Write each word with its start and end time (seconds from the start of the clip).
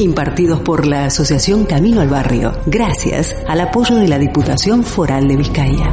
Impartidos 0.00 0.60
por 0.60 0.86
la 0.86 1.04
Asociación 1.04 1.66
Camino 1.66 2.00
al 2.00 2.08
Barrio, 2.08 2.52
gracias 2.64 3.36
al 3.46 3.60
apoyo 3.60 3.96
de 3.96 4.08
la 4.08 4.18
Diputación 4.18 4.82
Foral 4.82 5.28
de 5.28 5.36
Vizcaya. 5.36 5.92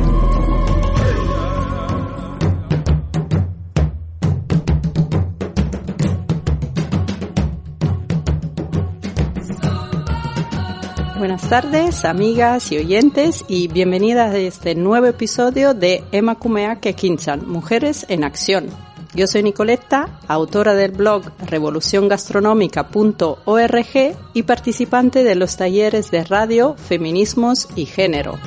Buenas 11.17 11.49
tardes, 11.49 12.05
amigas 12.05 12.71
y 12.71 12.77
oyentes, 12.77 13.43
y 13.49 13.67
bienvenidas 13.67 14.33
a 14.33 14.37
este 14.37 14.73
nuevo 14.73 15.07
episodio 15.07 15.73
de 15.73 16.05
Emma 16.13 16.35
Kumeake 16.35 16.93
Kinchan, 16.93 17.45
Mujeres 17.45 18.05
en 18.07 18.23
Acción. 18.23 18.86
Yo 19.17 19.25
soy 19.25 19.41
Nicoletta, 19.41 20.19
autora 20.27 20.75
del 20.75 20.91
blog 20.91 21.23
revoluciongastronómica.org 21.39 24.15
y 24.33 24.43
participante 24.43 25.23
de 25.23 25.33
los 25.33 25.57
talleres 25.57 26.11
de 26.11 26.23
radio, 26.23 26.75
feminismos 26.77 27.67
y 27.75 27.87
género. 27.87 28.37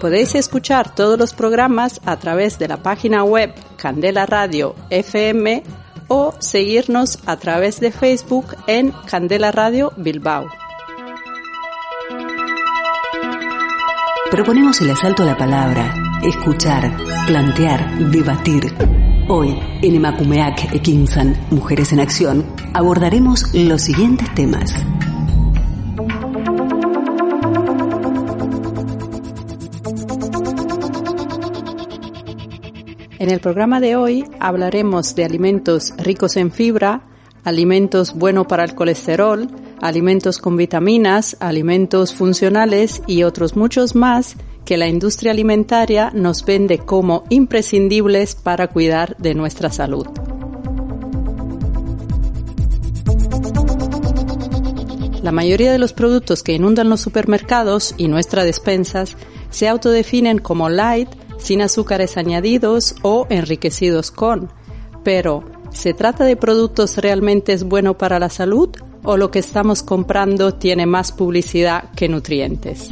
Podéis 0.00 0.36
escuchar 0.36 0.94
todos 0.94 1.18
los 1.18 1.34
programas 1.34 2.00
a 2.04 2.16
través 2.16 2.60
de 2.60 2.68
la 2.68 2.76
página 2.76 3.24
web 3.24 3.52
Candela 3.76 4.24
Radio 4.24 4.76
FM 4.90 5.64
o 6.06 6.32
seguirnos 6.38 7.18
a 7.26 7.38
través 7.38 7.80
de 7.80 7.90
Facebook 7.90 8.54
en 8.68 8.92
Candela 9.10 9.50
Radio 9.50 9.92
Bilbao. 9.96 10.46
Proponemos 14.30 14.80
el 14.80 14.90
asalto 14.90 15.24
a 15.24 15.26
la 15.26 15.36
palabra, 15.36 16.05
escuchar, 16.26 16.96
plantear, 17.26 18.10
debatir. 18.10 18.74
Hoy, 19.28 19.56
en 19.82 19.94
Emakumeak 19.94 20.74
Ekinsan, 20.74 21.36
Mujeres 21.50 21.92
en 21.92 22.00
Acción, 22.00 22.44
abordaremos 22.74 23.54
los 23.54 23.82
siguientes 23.82 24.32
temas. 24.34 24.84
En 33.18 33.30
el 33.30 33.40
programa 33.40 33.80
de 33.80 33.96
hoy 33.96 34.24
hablaremos 34.40 35.14
de 35.14 35.24
alimentos 35.24 35.94
ricos 35.96 36.36
en 36.36 36.50
fibra, 36.50 37.02
alimentos 37.44 38.14
buenos 38.14 38.46
para 38.46 38.64
el 38.64 38.74
colesterol, 38.74 39.48
alimentos 39.80 40.38
con 40.38 40.56
vitaminas, 40.56 41.36
alimentos 41.40 42.14
funcionales 42.14 43.02
y 43.06 43.22
otros 43.22 43.56
muchos 43.56 43.94
más 43.94 44.36
que 44.66 44.76
la 44.76 44.88
industria 44.88 45.30
alimentaria 45.30 46.10
nos 46.12 46.44
vende 46.44 46.78
como 46.78 47.24
imprescindibles 47.30 48.34
para 48.34 48.66
cuidar 48.66 49.16
de 49.16 49.34
nuestra 49.34 49.70
salud. 49.70 50.06
La 55.22 55.32
mayoría 55.32 55.72
de 55.72 55.78
los 55.78 55.92
productos 55.92 56.42
que 56.42 56.52
inundan 56.52 56.88
los 56.88 57.00
supermercados 57.00 57.94
y 57.96 58.08
nuestras 58.08 58.44
despensas 58.44 59.16
se 59.50 59.68
autodefinen 59.68 60.38
como 60.38 60.68
light, 60.68 61.08
sin 61.38 61.62
azúcares 61.62 62.16
añadidos 62.16 62.96
o 63.02 63.26
enriquecidos 63.30 64.10
con. 64.10 64.50
Pero, 65.04 65.44
¿se 65.70 65.94
trata 65.94 66.24
de 66.24 66.36
productos 66.36 66.96
realmente 66.98 67.52
es 67.52 67.64
bueno 67.64 67.96
para 67.96 68.18
la 68.18 68.30
salud 68.30 68.70
o 69.04 69.16
lo 69.16 69.30
que 69.30 69.38
estamos 69.38 69.82
comprando 69.82 70.54
tiene 70.54 70.86
más 70.86 71.12
publicidad 71.12 71.90
que 71.94 72.08
nutrientes? 72.08 72.90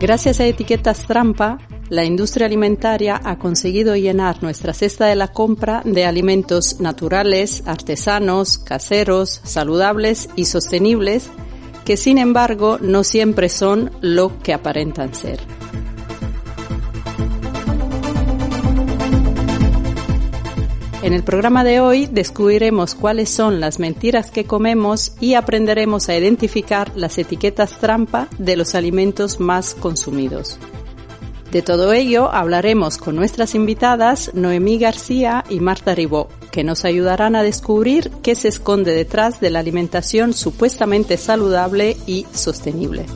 Gracias 0.00 0.40
a 0.40 0.46
etiquetas 0.46 1.06
trampa, 1.06 1.58
la 1.90 2.06
industria 2.06 2.46
alimentaria 2.46 3.20
ha 3.22 3.38
conseguido 3.38 3.94
llenar 3.96 4.42
nuestra 4.42 4.72
cesta 4.72 5.04
de 5.04 5.14
la 5.14 5.28
compra 5.28 5.82
de 5.84 6.06
alimentos 6.06 6.80
naturales, 6.80 7.62
artesanos, 7.66 8.56
caseros, 8.56 9.42
saludables 9.44 10.30
y 10.36 10.46
sostenibles 10.46 11.28
que 11.84 11.98
sin 11.98 12.16
embargo 12.16 12.78
no 12.80 13.04
siempre 13.04 13.50
son 13.50 13.90
lo 14.00 14.38
que 14.38 14.54
aparentan 14.54 15.14
ser. 15.14 15.38
En 21.02 21.14
el 21.14 21.22
programa 21.22 21.64
de 21.64 21.80
hoy 21.80 22.06
descubriremos 22.06 22.94
cuáles 22.94 23.30
son 23.30 23.58
las 23.58 23.78
mentiras 23.78 24.30
que 24.30 24.44
comemos 24.44 25.12
y 25.18 25.32
aprenderemos 25.32 26.10
a 26.10 26.16
identificar 26.16 26.92
las 26.94 27.16
etiquetas 27.16 27.78
trampa 27.78 28.28
de 28.38 28.56
los 28.56 28.74
alimentos 28.74 29.40
más 29.40 29.74
consumidos. 29.74 30.58
De 31.50 31.62
todo 31.62 31.94
ello 31.94 32.30
hablaremos 32.30 32.98
con 32.98 33.16
nuestras 33.16 33.54
invitadas 33.54 34.30
Noemí 34.34 34.78
García 34.78 35.42
y 35.48 35.60
Marta 35.60 35.94
Ribó, 35.94 36.28
que 36.52 36.64
nos 36.64 36.84
ayudarán 36.84 37.34
a 37.34 37.42
descubrir 37.42 38.10
qué 38.22 38.34
se 38.34 38.48
esconde 38.48 38.92
detrás 38.92 39.40
de 39.40 39.48
la 39.48 39.60
alimentación 39.60 40.34
supuestamente 40.34 41.16
saludable 41.16 41.96
y 42.06 42.26
sostenible. 42.32 43.06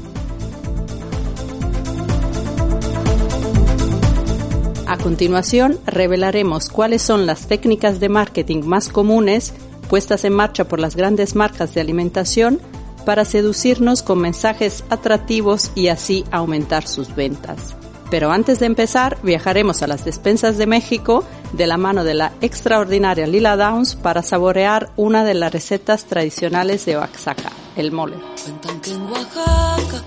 A 4.94 4.96
continuación, 4.96 5.80
revelaremos 5.86 6.68
cuáles 6.68 7.02
son 7.02 7.26
las 7.26 7.48
técnicas 7.48 7.98
de 7.98 8.08
marketing 8.08 8.62
más 8.62 8.88
comunes 8.88 9.52
puestas 9.90 10.24
en 10.24 10.34
marcha 10.34 10.68
por 10.68 10.78
las 10.78 10.94
grandes 10.94 11.34
marcas 11.34 11.74
de 11.74 11.80
alimentación 11.80 12.60
para 13.04 13.24
seducirnos 13.24 14.04
con 14.04 14.20
mensajes 14.20 14.84
atractivos 14.90 15.72
y 15.74 15.88
así 15.88 16.24
aumentar 16.30 16.86
sus 16.86 17.12
ventas. 17.16 17.74
Pero 18.08 18.30
antes 18.30 18.60
de 18.60 18.66
empezar, 18.66 19.18
viajaremos 19.24 19.82
a 19.82 19.88
las 19.88 20.04
despensas 20.04 20.58
de 20.58 20.68
México 20.68 21.24
de 21.54 21.66
la 21.66 21.76
mano 21.76 22.04
de 22.04 22.14
la 22.14 22.32
extraordinaria 22.40 23.26
Lila 23.26 23.56
Downs 23.56 23.96
para 23.96 24.22
saborear 24.22 24.90
una 24.94 25.24
de 25.24 25.34
las 25.34 25.52
recetas 25.52 26.04
tradicionales 26.04 26.86
de 26.86 26.98
Oaxaca, 26.98 27.50
el 27.74 27.90
mole. 27.90 28.14
Cuentan 28.44 28.80
que 28.80 28.92
en 28.92 29.02
Oaxaca 29.10 30.04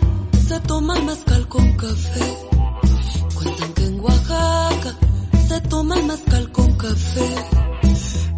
se 0.47 0.59
toma 0.61 0.95
con 1.49 1.73
café. 1.73 2.56
Oaxaca 4.47 4.91
se 5.47 5.61
toma 5.61 5.95
el 5.95 6.05
mezcal 6.05 6.51
con 6.51 6.69
café. 6.77 7.29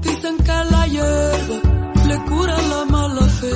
Dicen 0.01 0.37
que 0.37 0.57
la 0.73 0.87
hierba 0.87 1.57
le 2.07 2.17
cura 2.29 2.57
la 2.71 2.85
mala 2.85 3.25
fe. 3.39 3.53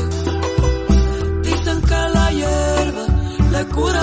Dicen 1.50 1.82
que 1.90 2.02
la 2.16 2.28
hierba 2.40 3.06
le 3.54 3.66
cura 3.76 4.03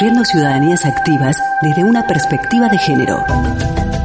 construyendo 0.00 0.24
ciudadanías 0.24 0.86
activas 0.86 1.36
desde 1.60 1.84
una 1.84 2.06
perspectiva 2.06 2.70
de 2.70 2.78
género. 2.78 3.22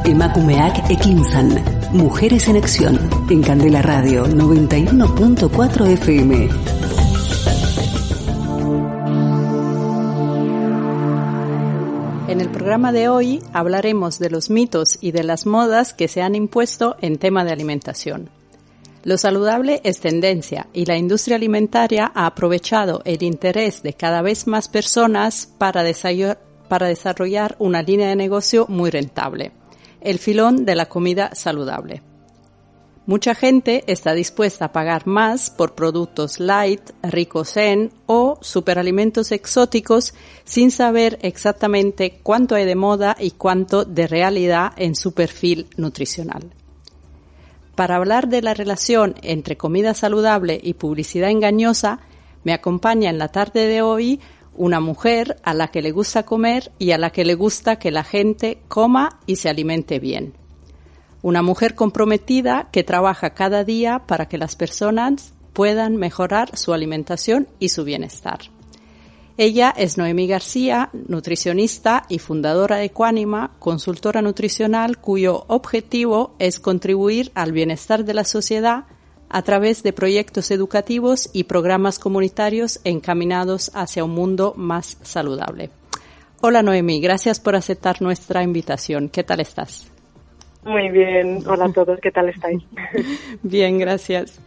Emakumeak 0.04 0.90
Ekinsan. 0.90 1.64
Mujeres 1.94 2.48
en 2.48 2.58
Acción. 2.58 3.00
En 3.30 3.42
Candela 3.42 3.80
Radio 3.80 4.26
91.4 4.26 5.86
FM. 5.86 6.48
En 12.28 12.42
el 12.42 12.50
programa 12.50 12.92
de 12.92 13.08
hoy 13.08 13.42
hablaremos 13.54 14.18
de 14.18 14.28
los 14.28 14.50
mitos 14.50 14.98
y 15.00 15.12
de 15.12 15.24
las 15.24 15.46
modas 15.46 15.94
que 15.94 16.08
se 16.08 16.20
han 16.20 16.34
impuesto 16.34 16.96
en 17.00 17.16
tema 17.16 17.42
de 17.42 17.52
alimentación. 17.52 18.35
Lo 19.06 19.16
saludable 19.18 19.80
es 19.84 20.00
tendencia 20.00 20.66
y 20.72 20.84
la 20.84 20.96
industria 20.96 21.36
alimentaria 21.36 22.10
ha 22.12 22.26
aprovechado 22.26 23.02
el 23.04 23.22
interés 23.22 23.84
de 23.84 23.92
cada 23.92 24.20
vez 24.20 24.48
más 24.48 24.66
personas 24.66 25.48
para 25.58 25.84
para 26.68 26.88
desarrollar 26.88 27.54
una 27.60 27.82
línea 27.82 28.08
de 28.08 28.16
negocio 28.16 28.66
muy 28.68 28.90
rentable, 28.90 29.52
el 30.00 30.18
filón 30.18 30.64
de 30.64 30.74
la 30.74 30.86
comida 30.86 31.36
saludable. 31.36 32.02
Mucha 33.06 33.36
gente 33.36 33.84
está 33.86 34.12
dispuesta 34.12 34.64
a 34.64 34.72
pagar 34.72 35.06
más 35.06 35.50
por 35.50 35.76
productos 35.76 36.40
light, 36.40 36.90
ricos 37.04 37.56
en 37.56 37.92
o 38.06 38.40
superalimentos 38.42 39.30
exóticos 39.30 40.14
sin 40.42 40.72
saber 40.72 41.20
exactamente 41.22 42.18
cuánto 42.24 42.56
hay 42.56 42.64
de 42.64 42.74
moda 42.74 43.16
y 43.20 43.30
cuánto 43.30 43.84
de 43.84 44.08
realidad 44.08 44.72
en 44.76 44.96
su 44.96 45.14
perfil 45.14 45.68
nutricional. 45.76 46.55
Para 47.76 47.96
hablar 47.96 48.28
de 48.28 48.40
la 48.40 48.54
relación 48.54 49.14
entre 49.20 49.58
comida 49.58 49.92
saludable 49.92 50.58
y 50.60 50.74
publicidad 50.74 51.30
engañosa, 51.30 52.00
me 52.42 52.54
acompaña 52.54 53.10
en 53.10 53.18
la 53.18 53.28
tarde 53.28 53.68
de 53.68 53.82
hoy 53.82 54.18
una 54.54 54.80
mujer 54.80 55.36
a 55.42 55.52
la 55.52 55.68
que 55.68 55.82
le 55.82 55.92
gusta 55.92 56.24
comer 56.24 56.72
y 56.78 56.92
a 56.92 56.98
la 56.98 57.10
que 57.10 57.26
le 57.26 57.34
gusta 57.34 57.78
que 57.78 57.90
la 57.90 58.02
gente 58.02 58.62
coma 58.68 59.20
y 59.26 59.36
se 59.36 59.50
alimente 59.50 59.98
bien. 59.98 60.32
Una 61.20 61.42
mujer 61.42 61.74
comprometida 61.74 62.68
que 62.72 62.82
trabaja 62.82 63.34
cada 63.34 63.62
día 63.62 64.04
para 64.06 64.26
que 64.26 64.38
las 64.38 64.56
personas 64.56 65.34
puedan 65.52 65.96
mejorar 65.96 66.56
su 66.56 66.72
alimentación 66.72 67.46
y 67.58 67.68
su 67.68 67.84
bienestar. 67.84 68.38
Ella 69.38 69.74
es 69.76 69.98
Noemí 69.98 70.26
García, 70.26 70.88
nutricionista 71.08 72.04
y 72.08 72.20
fundadora 72.20 72.76
de 72.76 72.88
Cuánima, 72.88 73.50
consultora 73.58 74.22
nutricional 74.22 74.96
cuyo 74.96 75.44
objetivo 75.48 76.34
es 76.38 76.58
contribuir 76.58 77.32
al 77.34 77.52
bienestar 77.52 78.06
de 78.06 78.14
la 78.14 78.24
sociedad 78.24 78.84
a 79.28 79.42
través 79.42 79.82
de 79.82 79.92
proyectos 79.92 80.50
educativos 80.50 81.28
y 81.34 81.44
programas 81.44 81.98
comunitarios 81.98 82.80
encaminados 82.84 83.70
hacia 83.74 84.04
un 84.04 84.12
mundo 84.12 84.54
más 84.56 84.96
saludable. 85.02 85.68
Hola 86.40 86.62
Noemí, 86.62 87.02
gracias 87.02 87.38
por 87.38 87.56
aceptar 87.56 88.00
nuestra 88.00 88.42
invitación. 88.42 89.10
¿Qué 89.10 89.22
tal 89.22 89.40
estás? 89.40 89.92
Muy 90.64 90.88
bien, 90.88 91.42
hola 91.46 91.66
a 91.66 91.72
todos, 91.72 92.00
¿qué 92.00 92.10
tal 92.10 92.30
estáis? 92.30 92.62
bien, 93.42 93.78
gracias. 93.78 94.40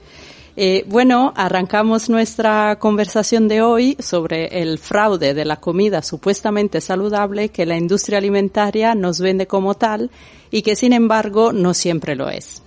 Eh, 0.61 0.83
bueno, 0.87 1.31
arrancamos 1.37 2.09
nuestra 2.09 2.79
conversación 2.79 3.47
de 3.47 3.61
hoy 3.61 3.95
sobre 3.97 4.61
el 4.61 4.77
fraude 4.77 5.33
de 5.33 5.45
la 5.45 5.61
comida 5.61 6.01
supuestamente 6.01 6.81
saludable 6.81 7.47
que 7.47 7.65
la 7.65 7.77
industria 7.77 8.17
alimentaria 8.17 8.93
nos 8.93 9.21
vende 9.21 9.47
como 9.47 9.75
tal 9.75 10.11
y 10.51 10.61
que 10.61 10.75
sin 10.75 10.91
embargo 10.91 11.53
no 11.53 11.73
siempre 11.73 12.13
lo 12.17 12.29
es. 12.29 12.61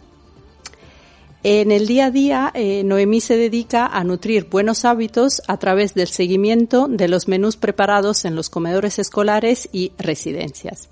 En 1.42 1.70
el 1.70 1.86
día 1.86 2.06
a 2.06 2.10
día, 2.10 2.50
eh, 2.54 2.82
Noemí 2.82 3.20
se 3.20 3.36
dedica 3.36 3.84
a 3.88 4.02
nutrir 4.04 4.48
buenos 4.48 4.86
hábitos 4.86 5.42
a 5.46 5.58
través 5.58 5.92
del 5.92 6.08
seguimiento 6.08 6.88
de 6.88 7.08
los 7.08 7.28
menús 7.28 7.58
preparados 7.58 8.24
en 8.24 8.34
los 8.34 8.48
comedores 8.48 8.98
escolares 8.98 9.68
y 9.70 9.92
residencias. 9.98 10.88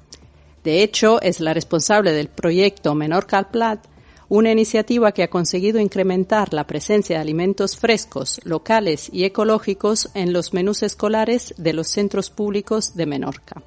De 0.65 0.83
hecho, 0.83 1.19
es 1.23 1.41
la 1.41 1.55
responsable 1.55 2.13
del 2.13 2.29
proyecto 2.29 2.95
Menorca 2.95 3.39
al 3.39 3.49
Plat, 3.49 3.87
una 4.31 4.53
iniciativa 4.53 5.13
que 5.13 5.25
ha 5.25 5.29
conseguido 5.29 5.81
incrementar 5.81 6.55
la 6.55 6.67
presencia 6.67 7.17
de 7.17 7.23
alimentos 7.23 7.77
frescos, 7.77 8.41
locales 8.45 9.11
y 9.13 9.25
ecológicos 9.25 10.09
en 10.15 10.33
los 10.33 10.55
menús 10.55 10.85
escolares 10.85 11.53
de 11.59 11.73
los 11.73 11.89
centros 11.89 12.31
públicos 12.31 12.95
de 12.95 13.07
Menorca. 13.07 13.61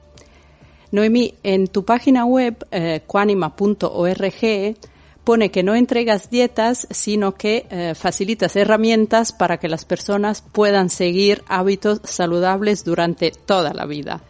Noemí, 0.91 1.35
en 1.43 1.67
tu 1.67 1.83
página 1.83 2.23
web, 2.25 2.65
eh, 2.71 3.01
pone 5.25 5.51
que 5.51 5.63
no 5.63 5.75
entregas 5.75 6.29
dietas, 6.29 6.87
sino 6.91 7.35
que 7.35 7.65
eh, 7.69 7.93
facilitas 7.93 8.55
herramientas 8.55 9.33
para 9.33 9.57
que 9.57 9.67
las 9.67 9.83
personas 9.83 10.43
puedan 10.53 10.89
seguir 10.89 11.43
hábitos 11.47 11.99
saludables 12.05 12.85
durante 12.85 13.31
toda 13.31 13.73
la 13.73 13.85
vida. 13.85 14.21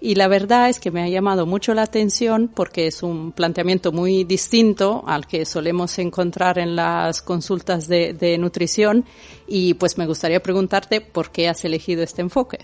Y 0.00 0.14
la 0.14 0.28
verdad 0.28 0.70
es 0.70 0.80
que 0.80 0.90
me 0.90 1.02
ha 1.02 1.08
llamado 1.08 1.44
mucho 1.44 1.74
la 1.74 1.82
atención 1.82 2.48
porque 2.48 2.86
es 2.86 3.02
un 3.02 3.32
planteamiento 3.32 3.92
muy 3.92 4.24
distinto 4.24 5.04
al 5.06 5.26
que 5.26 5.44
solemos 5.44 5.98
encontrar 5.98 6.58
en 6.58 6.74
las 6.74 7.20
consultas 7.20 7.86
de, 7.86 8.14
de 8.14 8.38
nutrición 8.38 9.04
y 9.46 9.74
pues 9.74 9.98
me 9.98 10.06
gustaría 10.06 10.40
preguntarte 10.40 11.02
por 11.02 11.30
qué 11.30 11.48
has 11.48 11.64
elegido 11.66 12.02
este 12.02 12.22
enfoque. 12.22 12.60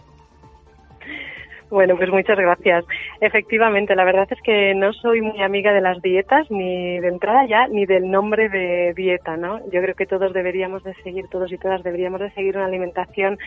Bueno, 1.68 1.96
pues 1.96 2.10
muchas 2.10 2.38
gracias. 2.38 2.84
Efectivamente, 3.20 3.96
la 3.96 4.04
verdad 4.04 4.28
es 4.30 4.40
que 4.42 4.72
no 4.74 4.92
soy 4.92 5.20
muy 5.20 5.42
amiga 5.42 5.72
de 5.72 5.80
las 5.80 6.00
dietas, 6.00 6.48
ni 6.48 7.00
de 7.00 7.08
entrada 7.08 7.44
ya, 7.46 7.66
ni 7.66 7.86
del 7.86 8.08
nombre 8.08 8.48
de 8.48 8.94
dieta, 8.94 9.36
¿no? 9.36 9.58
Yo 9.72 9.82
creo 9.82 9.94
que 9.96 10.06
todos 10.06 10.32
deberíamos 10.32 10.84
de 10.84 10.94
seguir, 11.02 11.26
todos 11.28 11.50
y 11.50 11.58
todas 11.58 11.82
deberíamos 11.82 12.20
de 12.20 12.30
seguir 12.30 12.56
una 12.56 12.66
alimentación 12.66 13.38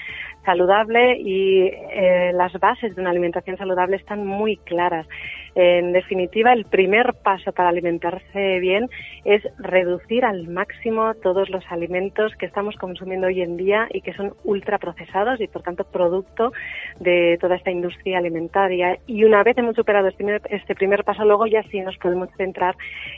saludable 0.45 1.19
y 1.19 1.63
eh, 1.67 2.31
las 2.33 2.53
bases 2.59 2.95
de 2.95 3.01
una 3.01 3.11
alimentación 3.11 3.57
saludable 3.57 3.97
están 3.97 4.25
muy 4.25 4.57
claras. 4.57 5.07
En 5.55 5.91
definitiva, 5.91 6.53
el 6.53 6.65
primer 6.65 7.15
paso 7.23 7.51
para 7.51 7.69
alimentarse 7.69 8.59
bien 8.59 8.87
es 9.25 9.43
reducir 9.57 10.23
al 10.23 10.47
máximo 10.47 11.13
todos 11.15 11.49
los 11.49 11.63
alimentos 11.69 12.33
que 12.35 12.45
estamos 12.45 12.75
consumiendo 12.75 13.27
hoy 13.27 13.41
en 13.41 13.57
día 13.57 13.87
y 13.91 14.01
que 14.01 14.13
son 14.13 14.33
ultraprocesados 14.43 15.41
y, 15.41 15.47
por 15.47 15.63
tanto, 15.63 15.83
producto 15.83 16.53
de 16.99 17.37
toda 17.41 17.55
esta 17.55 17.71
industria 17.71 18.19
alimentaria. 18.19 18.99
Y 19.07 19.23
una 19.23 19.43
vez 19.43 19.57
hemos 19.57 19.75
superado 19.75 20.07
este 20.07 20.23
primer, 20.23 20.41
este 20.49 21.03
paso, 21.03 21.25
luego 21.25 21.47
ya 21.47 21.63
sí 21.63 21.81
nos 21.81 21.97
podemos 21.97 22.29
centrar 22.37 22.75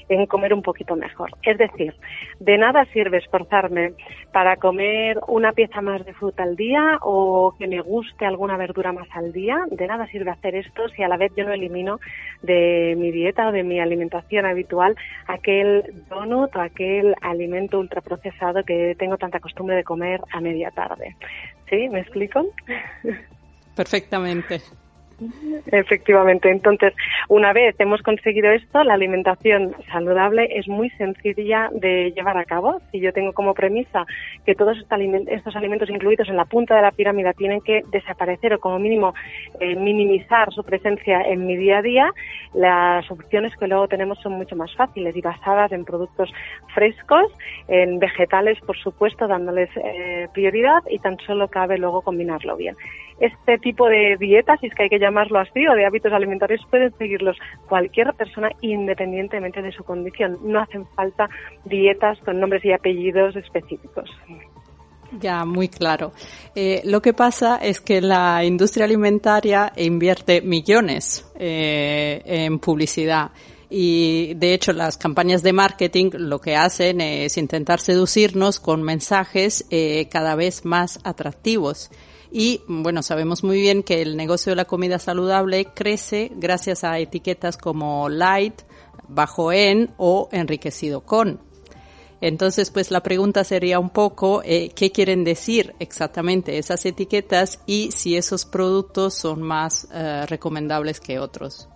en 0.10 0.26
comer 0.26 0.54
un 0.54 0.62
poquito 0.62 0.96
mejor. 0.96 1.32
Es 1.44 1.58
decir, 1.58 1.94
de 2.40 2.58
nada 2.58 2.86
sirve 2.86 3.18
esforzarme 3.18 3.94
para 4.32 4.56
comer 4.58 5.20
una 5.28 5.52
pieza 5.52 5.82
más 5.82 6.06
de 6.06 6.14
fruta 6.14 6.44
al 6.44 6.56
día 6.56 6.98
que 7.58 7.68
me 7.68 7.82
guste 7.82 8.26
alguna 8.26 8.58
verdura 8.58 8.92
más 8.92 9.08
al 9.12 9.32
día. 9.32 9.66
De 9.70 9.88
nada 9.88 10.08
sirve 10.08 10.32
hacer 10.32 10.56
esto 10.56 10.88
si 10.90 11.04
a 11.04 11.08
la 11.08 11.18
vez 11.18 11.32
yo 11.36 11.46
no 11.46 11.54
elimino 11.54 12.00
de 12.42 12.96
mi 12.98 13.12
dieta 13.12 13.48
o 13.48 13.52
de 13.52 13.64
mi 13.64 13.80
alimentación 13.80 14.46
habitual 14.46 14.96
aquel 15.28 16.04
donut 16.10 16.56
o 16.56 16.62
aquel 16.62 17.16
alimento 17.22 17.80
ultraprocesado 17.80 18.64
que 18.64 18.96
tengo 18.98 19.18
tanta 19.18 19.40
costumbre 19.40 19.76
de 19.76 19.84
comer 19.84 20.22
a 20.32 20.42
media 20.42 20.72
tarde. 20.72 21.16
¿Sí? 21.70 21.90
¿Me 21.90 22.02
explico? 22.02 22.46
Perfectamente. 23.76 24.62
Efectivamente. 25.68 26.50
Entonces, 26.50 26.94
una 27.28 27.54
vez 27.54 27.76
hemos 27.80 28.02
conseguido 28.02 28.52
esto, 28.52 28.84
la 28.84 28.96
alimentación 28.96 29.76
saludable 29.92 30.48
es 30.58 30.68
muy 30.68 30.90
sencilla 30.92 31.70
de 31.74 32.12
llevar 32.16 32.38
a 32.38 32.46
cabo. 32.46 32.82
Si 32.92 33.00
yo 33.00 33.14
tengo 33.14 33.34
como 33.34 33.54
premisa 33.54 34.06
que 34.46 34.56
todos 34.56 34.78
estos 34.78 35.56
alimentos 35.56 35.90
incluidos 35.90 36.30
en 36.30 36.38
la 36.38 36.46
punta 36.46 36.76
de 36.76 36.82
la 36.82 36.92
pirámide 36.92 37.34
tienen 37.34 37.62
que 37.62 37.84
desaparecer 37.92 38.54
o 38.54 38.60
como 38.60 38.80
mínimo 38.80 39.14
eh, 39.60 39.76
minimizar 39.76 40.52
su 40.52 40.64
presencia 40.64 41.22
en 41.22 41.46
mi 41.46 41.56
día 41.56 41.80
a 41.80 41.82
día, 41.82 42.12
las 42.54 43.10
opciones 43.12 43.56
que 43.56 43.68
luego 43.68 43.88
tenemos 43.88 44.20
son 44.20 44.34
mucho 44.34 44.56
más 44.56 44.74
fáciles 44.76 45.16
y 45.16 45.22
basadas 45.22 45.72
en 45.72 45.86
productos 45.86 46.32
frescos, 46.74 47.32
en 47.68 48.00
vegetales, 48.00 48.60
por 48.62 48.78
supuesto, 48.78 49.28
dándoles 49.28 49.70
eh, 49.78 50.28
prioridad 50.34 50.82
y 50.90 51.00
tan 51.00 51.18
solo 51.20 51.48
cabe 51.48 51.78
luego 51.78 52.02
combinarlo 52.02 52.56
bien 52.56 52.76
este 53.20 53.58
tipo 53.58 53.88
de 53.88 54.18
dietas, 54.20 54.60
si 54.60 54.68
es 54.68 54.76
que 54.76 54.84
hay 54.84 54.90
que 54.90 55.00
llamarlo 55.00 55.40
así, 55.40 55.68
o 55.68 55.74
de 55.74 55.86
hábitos 55.86 56.12
alimentarios, 56.14 56.66
pueden 56.70 56.92
seguirlos 56.98 57.38
cualquier 57.68 58.14
persona 58.14 58.50
independientemente 58.62 59.62
de 59.62 59.72
su 59.72 59.84
condición. 59.84 60.38
No 60.44 60.60
hacen 60.60 60.86
falta 60.96 61.30
dietas 61.66 62.20
con 62.20 62.40
nombres 62.40 62.64
y 62.66 62.72
apellidos 62.72 63.36
específicos. 63.36 64.10
Ya, 65.20 65.44
muy 65.44 65.68
claro. 65.68 66.14
Eh, 66.56 66.82
lo 66.86 67.02
que 67.02 67.14
pasa 67.14 67.58
es 67.58 67.82
que 67.82 68.00
la 68.00 68.46
industria 68.46 68.86
alimentaria 68.86 69.74
invierte 69.76 70.42
millones 70.42 71.30
eh, 71.38 72.22
en 72.26 72.60
publicidad 72.60 73.32
y 73.70 74.34
de 74.36 74.54
hecho 74.54 74.74
las 74.74 74.98
campañas 74.98 75.44
de 75.44 75.54
marketing 75.54 76.12
lo 76.14 76.40
que 76.40 76.56
hacen 76.56 77.00
es 77.00 77.38
intentar 77.38 77.80
seducirnos 77.80 78.60
con 78.60 78.84
mensajes 78.84 79.66
eh, 79.70 80.08
cada 80.10 80.36
vez 80.36 80.66
más 80.66 81.00
atractivos. 81.04 81.90
Y 82.32 82.62
bueno, 82.68 83.04
sabemos 83.04 83.44
muy 83.44 83.60
bien 83.60 83.84
que 83.84 84.02
el 84.02 84.16
negocio 84.16 84.52
de 84.52 84.56
la 84.56 84.66
comida 84.66 85.00
saludable 85.00 85.66
crece 85.66 86.32
gracias 86.34 86.84
a 86.86 86.98
etiquetas 86.98 87.58
como 87.58 88.08
light, 88.08 88.62
bajo 89.10 89.52
en 89.52 89.94
o 89.98 90.30
enriquecido 90.32 91.02
con. 91.02 91.42
Entonces, 92.22 92.70
pues 92.70 92.92
la 92.92 93.02
pregunta 93.02 93.44
sería 93.44 93.80
un 93.80 93.90
poco 93.90 94.42
eh, 94.46 94.70
qué 94.76 94.92
quieren 94.92 95.24
decir 95.24 95.76
exactamente 95.80 96.58
esas 96.60 96.86
etiquetas 96.86 97.60
y 97.66 97.92
si 97.92 98.16
esos 98.16 98.46
productos 98.46 99.16
son 99.16 99.42
más 99.42 99.88
eh, 99.92 100.26
recomendables 100.28 101.00
que 101.00 101.20
otros. 101.20 101.68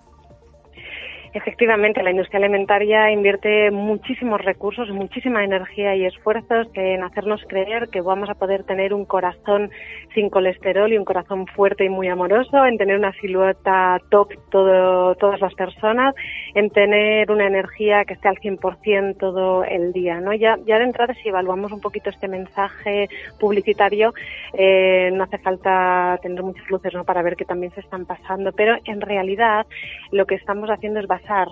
Efectivamente, 1.36 2.02
la 2.02 2.12
industria 2.12 2.40
alimentaria 2.40 3.12
invierte 3.12 3.70
muchísimos 3.70 4.40
recursos, 4.42 4.90
muchísima 4.90 5.44
energía 5.44 5.94
y 5.94 6.06
esfuerzos 6.06 6.70
en 6.76 7.04
hacernos 7.04 7.44
creer 7.50 7.90
que 7.90 8.00
vamos 8.00 8.30
a 8.30 8.36
poder 8.36 8.64
tener 8.64 8.94
un 8.94 9.04
corazón 9.04 9.70
sin 10.14 10.30
colesterol 10.30 10.94
y 10.94 10.98
un 10.98 11.04
corazón 11.04 11.46
fuerte 11.48 11.84
y 11.84 11.90
muy 11.90 12.08
amoroso, 12.08 12.66
en 12.66 12.78
tener 12.78 12.98
una 12.98 13.12
silueta 13.20 14.00
top 14.10 14.30
todo, 14.50 15.16
todas 15.16 15.42
las 15.42 15.54
personas, 15.56 16.16
en 16.54 16.70
tener 16.70 17.30
una 17.30 17.48
energía 17.48 18.06
que 18.06 18.14
esté 18.14 18.30
al 18.30 18.38
100% 18.38 19.18
todo 19.18 19.66
el 19.66 19.92
día. 19.92 20.22
¿no? 20.22 20.34
Ya, 20.34 20.58
ya 20.66 20.78
de 20.78 20.86
entrada, 20.86 21.14
si 21.16 21.28
evaluamos 21.28 21.74
un 21.74 21.82
poquito 21.82 22.12
este 22.12 22.30
mensaje 22.30 23.10
publicitario, 23.42 24.14
eh, 24.54 25.12
no 25.12 25.26
hace 25.26 25.40
falta 25.40 26.18
tener 26.22 26.42
muchas 26.44 26.70
luces 26.70 26.94
¿no? 26.94 27.04
para 27.04 27.22
ver 27.24 27.36
que 27.36 27.44
también 27.44 27.74
se 27.74 27.82
están 27.82 28.06
pasando, 28.06 28.54
pero 28.54 28.78
en 28.86 29.02
realidad 29.02 29.66
lo 30.14 30.26
que 30.26 30.36
estamos 30.36 30.70
haciendo 30.70 31.02
es 31.02 31.08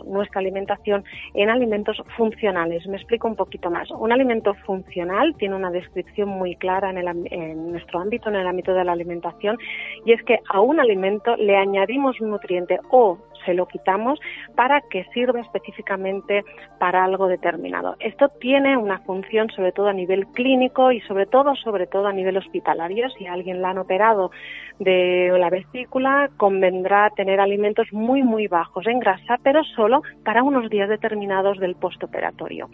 nuestra 0.06 0.40
alimentación 0.40 1.04
en 1.34 1.50
alimentos 1.50 2.02
funcionales. 2.18 2.86
Me 2.88 2.98
explico 2.98 3.28
un 3.28 3.36
poquito 3.36 3.70
más. 3.70 3.90
Un 3.92 4.12
alimento 4.12 4.54
funcional 4.66 5.36
tiene 5.38 5.56
una 5.56 5.72
descripción 5.72 6.30
muy 6.30 6.56
clara 6.56 6.90
en, 6.90 6.98
el, 6.98 7.28
en 7.32 7.72
nuestro 7.72 8.00
ámbito, 8.00 8.30
en 8.30 8.36
el 8.36 8.48
ámbito 8.48 8.74
de 8.74 8.84
la 8.84 8.92
alimentación, 8.92 9.58
y 10.06 10.14
es 10.14 10.24
que 10.24 10.40
a 10.50 10.62
un 10.62 10.80
alimento 10.80 11.36
le 11.38 11.56
añadimos 11.56 12.20
un 12.22 12.30
nutriente 12.30 12.80
o 12.90 13.18
se 13.46 13.54
lo 13.54 13.68
quitamos 13.68 14.20
para 14.56 14.82
que 14.82 15.06
sirva 15.14 15.42
específicamente 15.42 16.44
para 16.80 17.04
algo 17.04 17.28
determinado. 17.28 17.96
Esto 18.00 18.30
tiene 18.40 18.78
una 18.78 19.00
función 19.00 19.50
sobre 19.50 19.72
todo 19.72 19.88
a 19.88 19.94
nivel 19.94 20.28
clínico 20.28 20.92
y 20.92 21.02
sobre 21.02 21.26
todo, 21.26 21.56
sobre 21.56 21.88
todo 21.88 22.08
a 22.08 22.14
nivel 22.14 22.38
hospitalario. 22.38 23.10
Si 23.12 23.28
alguien 23.28 23.62
la 23.62 23.70
han 23.70 23.78
operado 23.78 24.32
de 24.80 25.36
la 25.38 25.50
vesícula, 25.50 26.30
convendrá 26.38 27.10
tener 27.12 27.40
alimentos 27.40 27.88
muy, 27.92 28.24
muy 28.24 28.48
bajos 28.48 28.88
en 28.88 29.00
grasa, 29.00 29.38
pero 29.44 29.64
solo 29.64 30.02
para 30.24 30.44
unos 30.44 30.70
días 30.70 30.90
determinados 30.90 31.60
del 31.60 31.76
postoperatorio. 31.76 32.70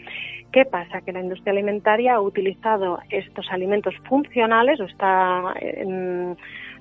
¿Qué 0.51 0.65
pasa? 0.65 1.01
Que 1.01 1.11
la 1.11 1.21
industria 1.21 1.51
alimentaria 1.51 2.15
ha 2.15 2.21
utilizado 2.21 2.99
estos 3.09 3.51
alimentos 3.51 3.93
funcionales 4.07 4.79
o 4.79 4.85
está 4.85 5.53
en 5.61 6.37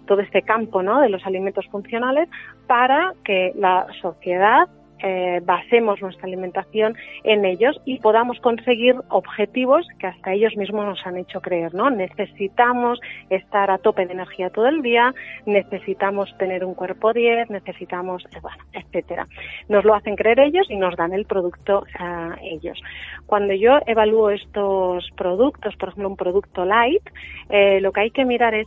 todo 0.08 0.20
este 0.20 0.42
campo 0.42 0.82
¿no? 0.82 1.00
de 1.00 1.10
los 1.10 1.24
alimentos 1.24 1.66
funcionales 1.68 2.28
para 2.66 3.14
que 3.24 3.52
la 3.54 3.86
sociedad 4.00 4.66
eh, 5.02 5.40
basemos 5.44 6.00
nuestra 6.02 6.26
alimentación 6.26 6.96
en 7.22 7.44
ellos 7.44 7.80
y 7.84 8.00
podamos 8.00 8.40
conseguir 8.40 8.96
objetivos 9.10 9.86
que 9.98 10.08
hasta 10.08 10.32
ellos 10.32 10.56
mismos 10.56 10.86
nos 10.86 11.06
han 11.06 11.16
hecho 11.16 11.40
creer, 11.40 11.74
¿no? 11.74 11.88
Necesitamos 11.90 13.00
estar 13.30 13.70
a 13.70 13.78
tope 13.78 14.06
de 14.06 14.12
energía 14.12 14.50
todo 14.50 14.66
el 14.66 14.82
día, 14.82 15.14
necesitamos 15.46 16.36
tener 16.38 16.64
un 16.64 16.74
cuerpo 16.74 17.12
10, 17.12 17.50
necesitamos, 17.50 18.24
eh, 18.34 18.40
bueno, 18.42 18.58
etcétera. 18.72 19.26
Nos 19.68 19.84
lo 19.84 19.94
hacen 19.94 20.16
creer 20.16 20.40
ellos 20.40 20.66
y 20.68 20.76
nos 20.76 20.96
dan 20.96 21.12
el 21.12 21.26
producto 21.26 21.84
a 21.98 22.36
ellos. 22.42 22.80
Cuando 23.26 23.54
yo 23.54 23.78
evalúo 23.86 24.30
estos 24.30 25.08
productos, 25.16 25.76
por 25.76 25.90
ejemplo, 25.90 26.08
un 26.08 26.16
producto 26.16 26.64
light, 26.64 27.02
eh, 27.50 27.80
lo 27.80 27.92
que 27.92 28.00
hay 28.00 28.10
que 28.10 28.24
mirar 28.24 28.54
es 28.54 28.66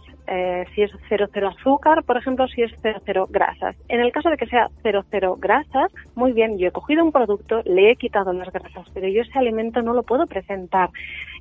si 0.74 0.82
es 0.82 0.92
00 1.10 1.50
azúcar, 1.50 2.06
por 2.06 2.16
ejemplo, 2.16 2.48
si 2.48 2.62
es 2.62 2.72
00 2.82 3.28
grasas. 3.30 3.76
En 3.90 4.00
el 4.00 4.14
caso 4.14 4.30
de 4.30 4.38
que 4.38 4.46
sea 4.46 4.70
00 4.82 5.36
grasas, 5.36 5.92
muy 6.22 6.34
bien, 6.34 6.60
yo 6.60 6.68
he 6.68 6.72
cogido 6.72 7.04
un 7.04 7.12
producto, 7.12 7.64
le 7.66 7.90
he 7.90 7.96
quitado 7.96 8.32
las 8.32 8.54
grasas, 8.54 8.88
pero 8.94 9.08
yo 9.08 9.24
ese 9.24 9.40
alimento 9.40 9.82
no 9.82 9.92
lo 9.94 10.04
puedo 10.04 10.28
presentar 10.28 10.92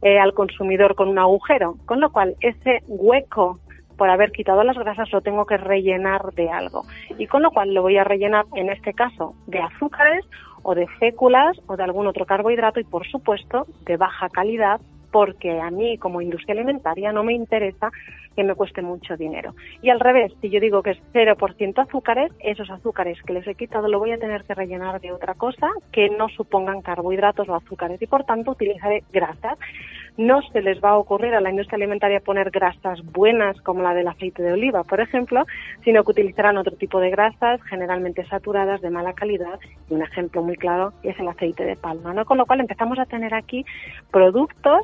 eh, 0.00 0.18
al 0.18 0.32
consumidor 0.32 0.94
con 0.94 1.08
un 1.08 1.18
agujero, 1.18 1.76
con 1.84 2.00
lo 2.00 2.10
cual 2.10 2.34
ese 2.40 2.78
hueco 2.88 3.60
por 3.98 4.08
haber 4.08 4.32
quitado 4.32 4.64
las 4.64 4.78
grasas 4.78 5.12
lo 5.12 5.20
tengo 5.20 5.44
que 5.44 5.58
rellenar 5.58 6.32
de 6.32 6.48
algo. 6.48 6.86
Y 7.18 7.26
con 7.26 7.42
lo 7.42 7.50
cual 7.50 7.74
lo 7.74 7.82
voy 7.82 7.98
a 7.98 8.04
rellenar 8.04 8.46
en 8.54 8.70
este 8.70 8.94
caso 8.94 9.34
de 9.46 9.58
azúcares 9.58 10.24
o 10.62 10.74
de 10.74 10.86
féculas 10.98 11.60
o 11.66 11.76
de 11.76 11.84
algún 11.84 12.06
otro 12.06 12.24
carbohidrato 12.24 12.80
y 12.80 12.84
por 12.84 13.06
supuesto 13.06 13.66
de 13.84 13.98
baja 13.98 14.30
calidad 14.30 14.80
porque 15.10 15.60
a 15.60 15.70
mí 15.70 15.98
como 15.98 16.20
industria 16.20 16.54
alimentaria 16.54 17.12
no 17.12 17.24
me 17.24 17.34
interesa 17.34 17.90
que 18.36 18.44
me 18.44 18.54
cueste 18.54 18.82
mucho 18.82 19.16
dinero. 19.16 19.54
Y 19.82 19.90
al 19.90 20.00
revés, 20.00 20.32
si 20.40 20.50
yo 20.50 20.60
digo 20.60 20.82
que 20.82 20.90
es 20.92 20.98
0% 21.12 21.78
azúcares, 21.78 22.32
esos 22.40 22.70
azúcares 22.70 23.20
que 23.22 23.32
les 23.32 23.46
he 23.46 23.54
quitado 23.54 23.88
lo 23.88 23.98
voy 23.98 24.12
a 24.12 24.18
tener 24.18 24.44
que 24.44 24.54
rellenar 24.54 25.00
de 25.00 25.12
otra 25.12 25.34
cosa 25.34 25.68
que 25.92 26.08
no 26.10 26.28
supongan 26.28 26.82
carbohidratos 26.82 27.48
o 27.48 27.54
azúcares 27.54 28.00
y 28.00 28.06
por 28.06 28.24
tanto 28.24 28.52
utilizaré 28.52 29.02
grasas. 29.12 29.58
No 30.16 30.42
se 30.52 30.62
les 30.62 30.82
va 30.82 30.90
a 30.90 30.98
ocurrir 30.98 31.34
a 31.34 31.40
la 31.40 31.50
industria 31.50 31.76
alimentaria 31.76 32.20
poner 32.20 32.50
grasas 32.50 33.00
buenas 33.04 33.60
como 33.62 33.82
la 33.82 33.94
del 33.94 34.08
aceite 34.08 34.42
de 34.42 34.52
oliva, 34.52 34.84
por 34.84 35.00
ejemplo, 35.00 35.46
sino 35.84 36.04
que 36.04 36.10
utilizarán 36.10 36.58
otro 36.58 36.76
tipo 36.76 37.00
de 37.00 37.10
grasas, 37.10 37.60
generalmente 37.64 38.26
saturadas, 38.26 38.80
de 38.80 38.90
mala 38.90 39.12
calidad, 39.12 39.58
y 39.88 39.94
un 39.94 40.02
ejemplo 40.02 40.42
muy 40.42 40.56
claro 40.56 40.92
es 41.02 41.18
el 41.18 41.28
aceite 41.28 41.64
de 41.64 41.76
palma, 41.76 42.12
¿no? 42.12 42.24
Con 42.24 42.38
lo 42.38 42.46
cual 42.46 42.60
empezamos 42.60 42.98
a 42.98 43.06
tener 43.06 43.34
aquí 43.34 43.64
productos 44.10 44.80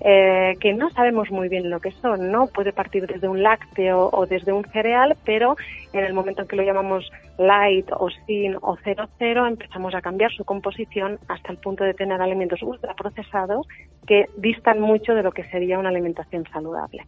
eh, 0.00 0.56
que 0.60 0.72
no 0.72 0.90
sabemos 0.90 1.30
muy 1.30 1.48
bien 1.48 1.68
lo 1.68 1.80
que 1.80 1.92
son, 1.92 2.32
¿no? 2.32 2.46
Puede 2.46 2.72
partir 2.72 3.06
desde 3.06 3.28
un 3.28 3.42
lácteo 3.42 4.08
o 4.12 4.26
desde 4.26 4.52
un 4.52 4.64
cereal, 4.64 5.16
pero 5.24 5.56
en 5.92 6.04
el 6.04 6.14
momento 6.14 6.42
en 6.42 6.48
que 6.48 6.56
lo 6.56 6.62
llamamos 6.62 7.10
light 7.36 7.90
o 7.92 8.08
sin 8.26 8.56
o 8.62 8.76
cero 8.82 9.08
cero 9.18 9.46
empezamos 9.46 9.94
a 9.94 10.00
cambiar 10.00 10.32
su 10.32 10.44
composición 10.44 11.18
hasta 11.28 11.52
el 11.52 11.58
punto 11.58 11.84
de 11.84 11.94
tener 11.94 12.20
alimentos 12.20 12.62
ultraprocesados 12.62 13.66
que 14.06 14.26
distan 14.36 14.80
mucho 14.80 15.14
de 15.14 15.22
lo 15.22 15.32
que 15.32 15.44
sería 15.44 15.78
una 15.78 15.90
alimentación 15.90 16.44
saludable. 16.52 17.04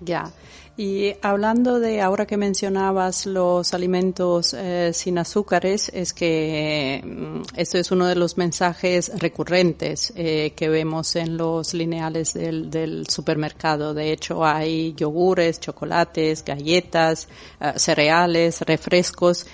Ya. 0.00 0.30
Y 0.78 1.16
hablando 1.22 1.80
de 1.80 2.00
ahora 2.00 2.24
que 2.24 2.36
mencionabas 2.36 3.26
los 3.26 3.74
alimentos 3.74 4.54
eh, 4.54 4.92
sin 4.94 5.18
azúcares, 5.18 5.90
es 5.92 6.12
que 6.12 7.02
mm, 7.04 7.56
esto 7.56 7.78
es 7.78 7.90
uno 7.90 8.06
de 8.06 8.14
los 8.14 8.38
mensajes 8.38 9.10
recurrentes 9.18 10.12
eh, 10.14 10.52
que 10.54 10.68
vemos 10.68 11.16
en 11.16 11.36
los 11.36 11.74
lineales 11.74 12.32
del, 12.32 12.70
del, 12.70 13.08
supermercado. 13.08 13.92
De 13.92 14.12
hecho, 14.12 14.44
hay 14.44 14.94
yogures, 14.94 15.58
chocolates, 15.58 16.44
galletas, 16.44 17.28
eh, 17.60 17.72
cereales, 17.74 18.60
refrescos. 18.60 19.46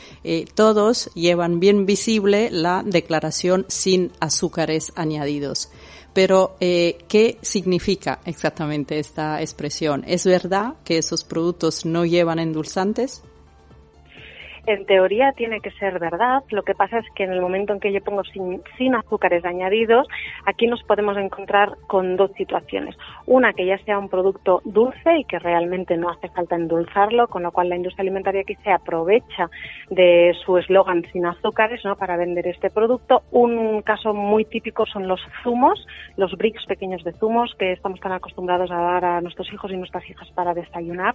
todos 0.55 1.09
llevan 1.15 1.59
bien 1.59 1.87
visible 1.87 2.51
la 2.51 2.83
declaración 2.85 3.65
sin 3.69 4.13
azúcares 4.21 4.93
añadidos. 4.95 5.71
Pero, 6.15 6.57
eh, 6.61 6.99
¿qué 7.09 7.39
significa 7.43 8.21
exactamente 8.25 8.99
esta 9.01 9.43
expresión? 9.43 10.05
¿Es 10.07 10.25
verdad 10.25 10.75
que 10.85 10.97
esos 10.99 11.25
productos 11.25 11.85
no 11.85 12.05
llevan 12.05 12.39
endulzantes? 12.39 13.23
En 14.67 14.87
teoría 14.87 15.33
tiene 15.33 15.61
que 15.61 15.71
ser 15.73 15.99
verdad. 15.99 16.43
Lo 16.51 16.63
que 16.63 16.75
pasa 16.75 16.99
es 16.99 17.05
que 17.15 17.25
en 17.25 17.33
el 17.33 17.43
momento 17.43 17.75
en 17.75 17.81
que 17.81 17.93
yo 17.93 18.03
pongo 18.03 18.23
sin, 18.25 18.95
azúcares 18.95 19.45
añadidos, 19.45 20.09
aquí 20.47 20.67
nos 20.67 20.83
podemos 20.85 21.19
encontrar 21.19 21.77
con 21.87 22.17
dos 22.17 22.31
situaciones. 22.33 22.97
Una, 23.27 23.53
que 23.53 23.67
ya 23.67 23.77
sea 23.85 23.99
un 23.99 24.09
producto 24.09 24.63
dulce 24.65 25.19
y 25.19 25.25
que 25.25 25.39
realmente 25.39 25.99
no 25.99 26.09
hace 26.09 26.29
falta 26.29 26.57
endulzarlo, 26.57 27.29
con 27.29 27.43
lo 27.43 27.53
cual 27.53 27.69
la 27.69 27.77
industria 27.77 28.03
alimentaria 28.03 28.41
aquí 28.41 28.55
se 28.65 28.71
aprovecha 28.71 29.51
de 29.91 30.35
su 30.45 30.57
eslogan 30.57 31.05
sin 31.13 31.27
azúcares 31.27 31.85
¿no? 31.85 31.97
para 31.97 32.17
vender 32.17 32.47
este 32.47 32.71
producto. 32.71 33.23
Un 33.33 33.83
caso 33.83 34.15
muy 34.15 34.47
típico 34.47 34.87
son 34.87 35.09
los 35.09 35.21
zumos, 35.43 35.87
los 36.17 36.33
bricks 36.39 36.65
pequeños 36.67 37.05
de 37.05 37.13
zumos 37.13 37.55
que 37.59 37.73
estamos 37.73 38.01
tan 38.01 38.13
acostumbrados 38.13 38.71
a 38.71 38.77
dar 38.77 39.05
a 39.05 39.21
nuestros 39.21 39.53
hijos 39.53 39.71
y 39.71 39.77
nuestras 39.77 40.09
hijas 40.09 40.31
para 40.31 40.55
desayunar. 40.55 41.15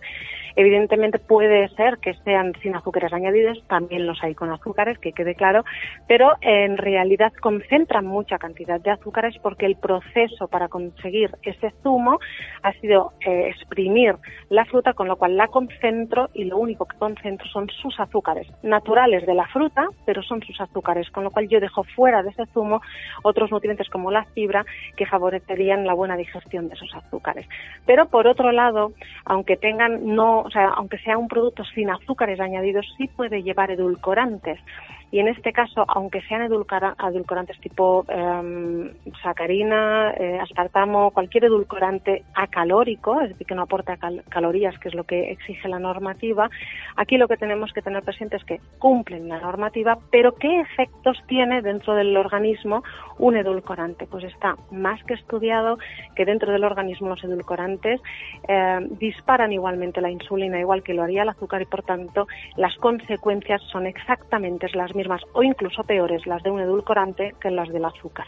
Evidentemente 0.56 1.18
puede 1.18 1.68
ser 1.70 1.98
que 1.98 2.14
sean 2.26 2.54
sin 2.62 2.76
azúcares 2.76 3.12
añadidos, 3.12 3.39
también 3.68 4.06
los 4.06 4.22
hay 4.24 4.36
con 4.36 4.52
azúcares, 4.52 4.98
que 5.00 5.14
quede 5.14 5.36
claro, 5.36 5.64
pero 6.08 6.34
en 6.42 6.78
realidad 6.78 7.32
concentran 7.42 8.06
mucha 8.06 8.38
cantidad 8.38 8.80
de 8.80 8.92
azúcares 8.92 9.36
porque 9.42 9.66
el 9.66 9.76
proceso 9.76 10.48
para 10.48 10.68
conseguir 10.68 11.32
ese 11.44 11.72
zumo 11.84 12.20
ha 12.64 12.74
sido 12.74 13.14
eh, 13.26 13.50
exprimir 13.50 14.16
la 14.50 14.66
fruta, 14.66 14.94
con 14.94 15.08
lo 15.08 15.18
cual 15.18 15.38
la 15.38 15.48
concentro 15.48 16.30
y 16.34 16.46
lo 16.46 16.58
único 16.58 16.86
que 16.86 16.98
concentro 16.98 17.48
son 17.48 17.68
sus 17.70 18.00
azúcares 18.00 18.48
naturales 18.64 19.26
de 19.26 19.34
la 19.34 19.48
fruta, 19.48 19.88
pero 20.06 20.22
son 20.24 20.42
sus 20.42 20.60
azúcares, 20.62 21.10
con 21.12 21.24
lo 21.24 21.32
cual 21.32 21.48
yo 21.48 21.60
dejo 21.60 21.84
fuera 21.84 22.24
de 22.24 22.30
ese 22.30 22.46
zumo 22.48 22.82
otros 23.24 23.52
nutrientes 23.52 23.90
como 23.90 24.12
la 24.12 24.26
fibra 24.26 24.66
que 24.96 25.06
favorecerían 25.06 25.86
la 25.86 25.94
buena 25.94 26.16
digestión 26.18 26.68
de 26.68 26.76
esos 26.76 26.94
azúcares. 26.96 27.48
Pero 27.86 28.08
por 28.08 28.28
otro 28.28 28.52
lado, 28.52 28.92
aunque 29.26 29.58
tengan 29.58 30.16
no, 30.16 30.42
o 30.42 30.50
sea, 30.50 30.70
aunque 30.70 30.98
sea 31.00 31.18
un 31.18 31.28
producto 31.28 31.64
sin 31.76 31.90
azúcares 31.90 32.40
añadidos, 32.40 32.86
sí 32.98 33.08
puede 33.30 33.44
llevar 33.44 33.70
edulcorantes 33.72 34.60
y 35.12 35.20
en 35.20 35.28
este 35.28 35.52
caso, 35.54 35.86
aunque 35.88 36.22
sean 36.22 36.44
edulcorantes 36.44 37.60
tipo 37.62 38.06
em, 38.10 38.92
sacarina, 39.24 40.12
eh, 40.12 40.40
aspartamo, 40.40 41.12
cualquier 41.12 41.46
edulcorante 41.46 42.24
acalórico, 42.36 43.20
es 43.22 43.30
decir, 43.30 43.48
que 43.48 43.56
no 43.56 43.64
aporta 43.64 43.98
calorías, 44.30 44.78
que 44.78 44.90
es 44.90 44.96
lo 44.96 45.06
que 45.06 45.32
exige 45.32 45.68
la 45.68 45.80
normativa, 45.80 46.50
aquí 46.96 47.18
lo 47.18 47.28
que 47.28 47.38
tenemos 47.38 47.74
que 47.74 47.82
tener 47.82 48.04
presente 48.04 48.38
es 48.38 48.44
que 48.44 48.60
cumplen 48.78 49.28
la 49.28 49.40
normativa, 49.40 49.98
pero 50.12 50.36
¿qué 50.36 50.60
efectos 50.60 51.18
tiene 51.28 51.64
dentro 51.64 51.96
del 51.96 52.16
organismo 52.16 52.84
un 53.18 53.36
edulcorante? 53.36 54.06
Pues 54.06 54.26
está 54.26 54.56
más 54.72 55.04
que 55.06 55.16
estudiado 55.16 55.80
que 56.16 56.26
dentro 56.26 56.52
del 56.52 56.64
organismo 56.64 57.10
los 57.10 57.24
edulcorantes 57.24 58.00
em, 58.48 58.90
disparan 59.00 59.52
igualmente 59.54 60.02
la 60.02 60.12
insulina, 60.12 60.60
igual 60.60 60.84
que 60.84 60.94
lo 60.94 61.02
haría 61.02 61.24
el 61.24 61.30
azúcar, 61.30 61.64
y 61.64 61.66
por 61.66 61.82
tanto 61.82 62.28
las 62.58 62.76
consecuencias 62.76 63.62
son 63.72 63.88
exactamente 63.88 64.68
las 64.74 64.94
mismas 64.94 64.99
mismas 65.00 65.22
o 65.34 65.44
incluso 65.44 65.84
peores 65.84 66.26
las 66.28 66.44
de 66.44 66.52
un 66.52 66.60
edulcorante 66.60 67.36
que 67.42 67.50
las 67.50 67.70
del 67.70 67.86
azúcar. 67.86 68.28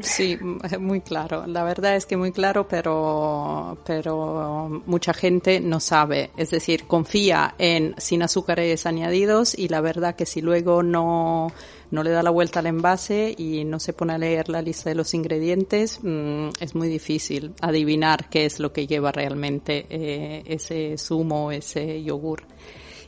¿Sí? 0.00 0.38
muy 0.78 1.02
claro. 1.02 1.46
La 1.46 1.62
verdad 1.62 1.94
es 1.94 2.06
que 2.06 2.16
muy 2.16 2.32
claro, 2.32 2.66
pero, 2.66 3.76
pero 3.84 4.82
mucha 4.86 5.12
gente 5.12 5.60
no 5.60 5.78
sabe. 5.78 6.30
Es 6.38 6.50
decir, 6.50 6.86
confía 6.86 7.54
en 7.58 7.94
sin 7.98 8.22
azúcares 8.22 8.86
añadidos 8.86 9.58
y 9.58 9.68
la 9.68 9.82
verdad 9.82 10.16
que 10.16 10.24
si 10.24 10.40
luego 10.40 10.82
no, 10.82 11.52
no 11.90 12.02
le 12.02 12.10
da 12.10 12.22
la 12.22 12.30
vuelta 12.30 12.60
al 12.60 12.66
envase 12.66 13.34
y 13.36 13.64
no 13.64 13.78
se 13.78 13.92
pone 13.92 14.14
a 14.14 14.18
leer 14.18 14.48
la 14.48 14.62
lista 14.62 14.88
de 14.88 14.96
los 14.96 15.12
ingredientes, 15.12 16.00
mm, 16.02 16.48
es 16.58 16.74
muy 16.74 16.88
difícil 16.88 17.52
adivinar 17.60 18.30
qué 18.30 18.46
es 18.46 18.58
lo 18.58 18.72
que 18.72 18.86
lleva 18.86 19.12
realmente 19.12 19.86
eh, 19.90 20.42
ese 20.46 20.96
zumo, 20.96 21.52
ese 21.52 22.02
yogur. 22.02 22.44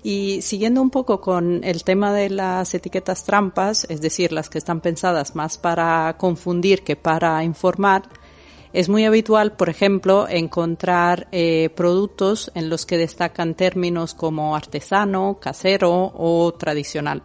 Y 0.05 0.43
siguiendo 0.43 0.83
un 0.83 0.90
poco 0.90 1.23
con 1.23 1.64
el 1.64 1.83
tema 1.83 2.12
de 2.12 2.29
las 2.29 2.75
etiquetas 2.75 3.25
trampas, 3.25 3.87
es 3.88 4.03
decir, 4.03 4.33
las 4.33 4.51
que 4.51 4.59
están 4.59 4.83
pensadas 4.83 5.35
más 5.35 5.57
para 5.57 6.14
confundir 6.19 6.83
que 6.83 6.95
para 6.95 7.43
informar, 7.43 8.03
es 8.75 8.90
muy 8.90 9.07
habitual, 9.07 9.57
por 9.57 9.71
ejemplo, 9.71 10.29
encontrar 10.29 11.27
eh, 11.33 11.71
productos 11.75 12.53
en 12.55 12.69
los 12.69 12.85
que 12.85 12.99
destacan 12.99 13.55
términos 13.55 14.12
como 14.12 14.55
artesano, 14.55 15.38
casero 15.40 16.12
o 16.14 16.53
tradicional. 16.53 17.23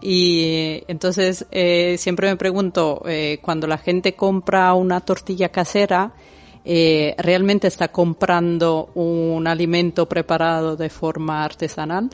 Y 0.00 0.84
entonces 0.86 1.44
eh, 1.50 1.96
siempre 1.98 2.28
me 2.28 2.36
pregunto, 2.36 3.02
eh, 3.06 3.40
cuando 3.42 3.66
la 3.66 3.78
gente 3.78 4.14
compra 4.14 4.74
una 4.74 5.00
tortilla 5.00 5.48
casera, 5.48 6.14
eh, 6.68 7.14
realmente 7.18 7.68
está 7.68 7.88
comprando 7.88 8.90
un 8.94 9.46
alimento 9.46 10.08
preparado 10.08 10.76
de 10.76 10.90
forma 10.90 11.44
artesanal? 11.44 12.10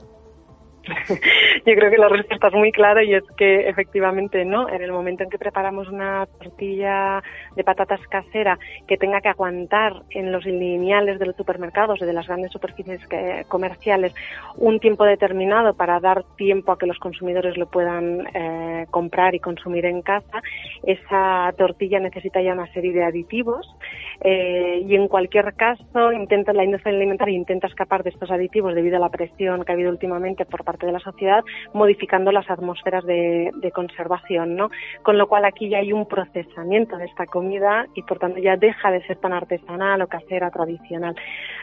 Yo 1.67 1.75
creo 1.75 1.91
que 1.91 1.99
la 1.99 2.09
respuesta 2.09 2.49
es 2.49 2.55
muy 2.55 2.73
clara 2.73 3.05
y 3.05 3.15
es 3.15 3.25
que 3.37 3.69
efectivamente 3.69 4.45
no. 4.45 4.69
En 4.69 4.83
el 4.83 4.93
momento 4.93 5.23
en 5.23 5.31
que 5.31 5.39
preparamos 5.39 5.89
una 5.89 6.27
tortilla 6.39 7.23
de 7.55 7.65
patatas 7.65 8.01
casera 8.09 8.59
que 8.87 8.97
tenga 8.97 9.21
que 9.21 9.29
aguantar 9.29 10.03
en 10.11 10.33
los 10.33 10.45
lineales 10.45 11.19
de 11.19 11.27
los 11.27 11.37
supermercados 11.37 12.03
o 12.03 12.07
de 12.07 12.13
las 12.13 12.27
grandes 12.27 12.53
superficies 12.53 13.01
comerciales 13.49 14.15
un 14.57 14.81
tiempo 14.81 15.05
determinado 15.05 15.75
para 15.75 16.01
dar 16.01 16.25
tiempo 16.37 16.73
a 16.73 16.79
que 16.79 16.87
los 16.87 16.99
consumidores 16.99 17.57
lo 17.57 17.67
puedan 17.67 18.27
eh, 18.35 18.87
comprar 18.91 19.35
y 19.35 19.41
consumir 19.41 19.87
en 19.87 20.03
casa, 20.03 20.43
esa 20.83 21.53
tortilla 21.57 22.01
necesita 22.01 22.41
ya 22.41 22.53
una 22.53 22.73
serie 22.73 22.93
de 22.93 23.05
aditivos 23.05 23.67
eh, 24.21 24.83
y 24.87 24.95
en 24.95 25.09
cualquier 25.09 25.55
caso 25.55 26.13
intenta 26.13 26.53
la 26.53 26.65
industria 26.65 26.95
alimentaria 26.95 27.37
intenta 27.37 27.67
escapar 27.67 28.03
de 28.03 28.11
estos 28.11 28.31
aditivos 28.31 28.75
debido 28.75 28.97
a 28.97 29.01
la 29.01 29.11
presión 29.11 29.65
que 29.65 29.73
ha 29.73 29.75
habido 29.75 29.91
últimamente 29.91 30.45
por 30.45 30.65
parte 30.65 30.72
de 30.79 30.93
la 30.93 31.01
sociedad 31.01 31.45
modificando 31.73 32.33
las 32.33 32.49
atmósferas 32.51 33.05
de, 33.05 33.51
conservación, 33.73 34.55
¿no? 34.55 34.71
Con 35.03 35.17
lo 35.17 35.27
cual 35.27 35.45
aquí 35.47 35.69
ya 35.69 35.79
hay 35.79 35.93
un 35.93 36.07
procesamiento 36.07 36.99
de 36.99 37.07
esta 37.07 37.27
comida 37.27 37.87
y 37.95 38.03
por 38.03 38.19
tanto 38.19 38.39
ya 38.39 38.57
deja 38.57 38.91
de 38.91 39.05
ser 39.07 39.17
tan 39.17 39.33
artesanal 39.33 40.03
o 40.03 40.09
casera 40.09 40.51
tradicional. 40.51 41.15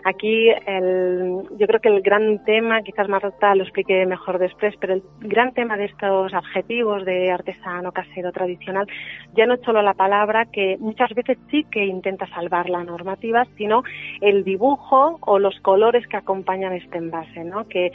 Aquí 0.06 0.50
el, 0.66 1.44
yo 1.58 1.68
creo 1.68 1.80
que 1.80 1.90
el 1.90 2.02
gran 2.02 2.44
tema, 2.46 2.82
quizás 2.82 3.08
Marta 3.08 3.54
lo 3.54 3.64
explique 3.64 4.06
mejor 4.06 4.40
después, 4.40 4.74
pero 4.80 4.94
el 4.94 5.04
gran 5.20 5.54
tema 5.54 5.78
de 5.78 5.86
estos 5.86 6.34
adjetivos 6.34 7.06
de 7.06 7.32
artesano, 7.32 7.92
casero, 7.92 8.32
tradicional, 8.32 8.88
ya 9.36 9.46
no 9.46 9.54
es 9.56 9.62
solo 9.62 9.82
la 9.82 9.94
palabra 9.94 10.46
que 10.46 10.78
muchas 10.80 11.14
veces 11.14 11.38
sí 11.52 11.66
que 11.72 11.86
intenta 11.86 12.28
salvar 12.28 12.70
la 12.70 12.84
normativa, 12.84 13.46
sino 13.58 13.84
el 14.22 14.44
dibujo 14.44 15.20
o 15.22 15.40
los 15.40 15.60
colores 15.62 16.08
que 16.08 16.18
acompañan 16.18 16.74
este 16.74 16.98
envase, 16.98 17.44
¿no? 17.44 17.68
Que 17.68 17.92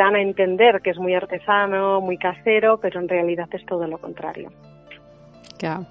dan 0.00 0.16
a 0.16 0.22
entender 0.22 0.80
que 0.82 0.90
es 0.90 0.98
muy 0.98 1.14
artesano, 1.14 2.00
muy 2.00 2.16
casero, 2.16 2.78
pero 2.80 3.00
en 3.00 3.08
realidad 3.08 3.48
es 3.52 3.66
todo 3.66 3.86
lo 3.86 3.98
contrario. 3.98 4.50
Claro. 5.58 5.84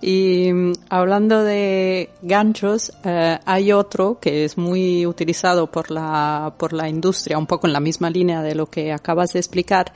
Y 0.00 0.52
mm, 0.52 0.72
hablando 0.90 1.44
de 1.44 2.10
ganchos, 2.20 2.92
eh, 3.04 3.38
hay 3.46 3.70
otro 3.70 4.18
que 4.20 4.44
es 4.44 4.58
muy 4.58 5.06
utilizado 5.06 5.68
por 5.68 5.92
la, 5.92 6.52
por 6.58 6.72
la 6.72 6.88
industria, 6.88 7.38
un 7.38 7.46
poco 7.46 7.68
en 7.68 7.74
la 7.74 7.80
misma 7.80 8.10
línea 8.10 8.42
de 8.42 8.56
lo 8.56 8.66
que 8.66 8.92
acabas 8.92 9.32
de 9.34 9.38
explicar, 9.38 9.92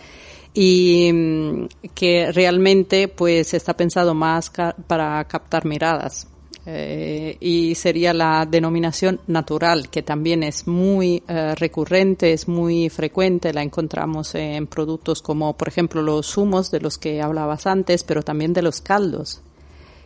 y 0.54 1.10
mm, 1.12 1.66
que 1.96 2.30
realmente 2.30 3.08
pues 3.08 3.54
está 3.54 3.74
pensado 3.74 4.14
más 4.14 4.52
para 4.86 5.24
captar 5.24 5.64
miradas. 5.64 6.31
Eh, 6.64 7.36
y 7.40 7.74
sería 7.74 8.14
la 8.14 8.46
denominación 8.46 9.20
natural, 9.26 9.88
que 9.88 10.02
también 10.02 10.44
es 10.44 10.68
muy 10.68 11.22
eh, 11.26 11.54
recurrente, 11.56 12.32
es 12.32 12.46
muy 12.46 12.88
frecuente, 12.88 13.52
la 13.52 13.62
encontramos 13.62 14.34
en 14.36 14.68
productos 14.68 15.22
como, 15.22 15.56
por 15.56 15.66
ejemplo, 15.66 16.02
los 16.02 16.26
zumos 16.26 16.70
de 16.70 16.80
los 16.80 16.98
que 16.98 17.20
hablabas 17.20 17.66
antes, 17.66 18.04
pero 18.04 18.22
también 18.22 18.52
de 18.52 18.62
los 18.62 18.80
caldos. 18.80 19.42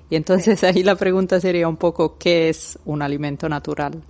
Y 0.08 0.16
entonces 0.16 0.64
ahí 0.64 0.82
la 0.82 0.96
pregunta 0.96 1.40
sería 1.40 1.68
un 1.68 1.76
poco, 1.76 2.16
¿qué 2.16 2.48
es 2.48 2.78
un 2.86 3.02
alimento 3.02 3.48
natural? 3.48 4.02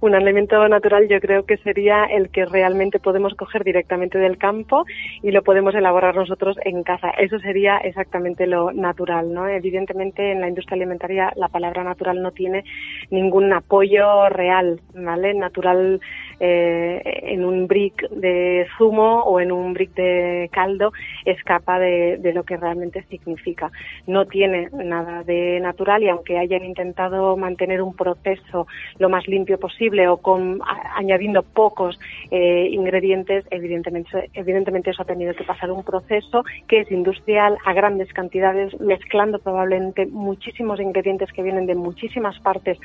Un 0.00 0.14
alimento 0.14 0.66
natural 0.68 1.08
yo 1.08 1.20
creo 1.20 1.44
que 1.44 1.56
sería 1.58 2.04
el 2.04 2.30
que 2.30 2.44
realmente 2.46 2.98
podemos 2.98 3.34
coger 3.34 3.64
directamente 3.64 4.18
del 4.18 4.38
campo 4.38 4.84
y 5.22 5.30
lo 5.30 5.42
podemos 5.42 5.74
elaborar 5.74 6.14
nosotros 6.14 6.56
en 6.64 6.82
casa. 6.82 7.10
Eso 7.10 7.38
sería 7.40 7.78
exactamente 7.78 8.46
lo 8.46 8.72
natural, 8.72 9.32
¿no? 9.32 9.48
Evidentemente 9.48 10.32
en 10.32 10.40
la 10.40 10.48
industria 10.48 10.76
alimentaria 10.76 11.32
la 11.36 11.48
palabra 11.48 11.84
natural 11.84 12.22
no 12.22 12.32
tiene 12.32 12.64
ningún 13.10 13.52
apoyo 13.52 14.28
real, 14.28 14.80
¿vale? 14.94 15.34
Natural 15.34 16.00
eh, 16.40 17.02
en 17.22 17.44
un 17.44 17.66
brick 17.66 18.08
de 18.10 18.66
zumo 18.76 19.22
o 19.22 19.40
en 19.40 19.52
un 19.52 19.74
brick 19.74 19.94
de 19.94 20.48
caldo 20.52 20.92
escapa 21.24 21.78
de, 21.78 22.32
lo 22.34 22.44
que 22.44 22.56
realmente 22.56 23.04
significa. 23.10 23.70
No 24.06 24.26
tiene 24.26 24.68
nada 24.72 25.22
de 25.22 25.60
natural 25.60 26.02
y 26.02 26.08
aunque 26.08 26.38
hayan 26.38 26.64
intentado 26.64 27.36
mantener 27.36 27.82
un 27.82 27.94
proceso 27.94 28.66
lo 28.98 29.08
más 29.08 29.26
limpio 29.28 29.58
posible 29.58 30.08
o 30.08 30.16
con 30.16 30.60
añadiendo 30.96 31.42
pocos 31.42 31.98
eh, 32.30 32.68
ingredientes, 32.70 33.44
evidentemente, 33.50 34.30
evidentemente 34.34 34.90
eso 34.90 35.02
ha 35.02 35.06
tenido 35.06 35.34
que 35.34 35.44
pasar 35.44 35.70
un 35.70 35.84
proceso 35.84 36.44
que 36.68 36.80
es 36.80 36.90
industrial 36.90 37.58
a 37.64 37.72
grandes 37.72 38.12
cantidades, 38.12 38.78
mezclando 38.80 39.38
probablemente 39.38 40.06
muchísimos 40.06 40.80
ingredientes 40.80 41.32
que 41.32 41.42
vienen 41.42 41.66
de 41.66 41.74
muchísimas 41.74 42.38
partes 42.40 42.78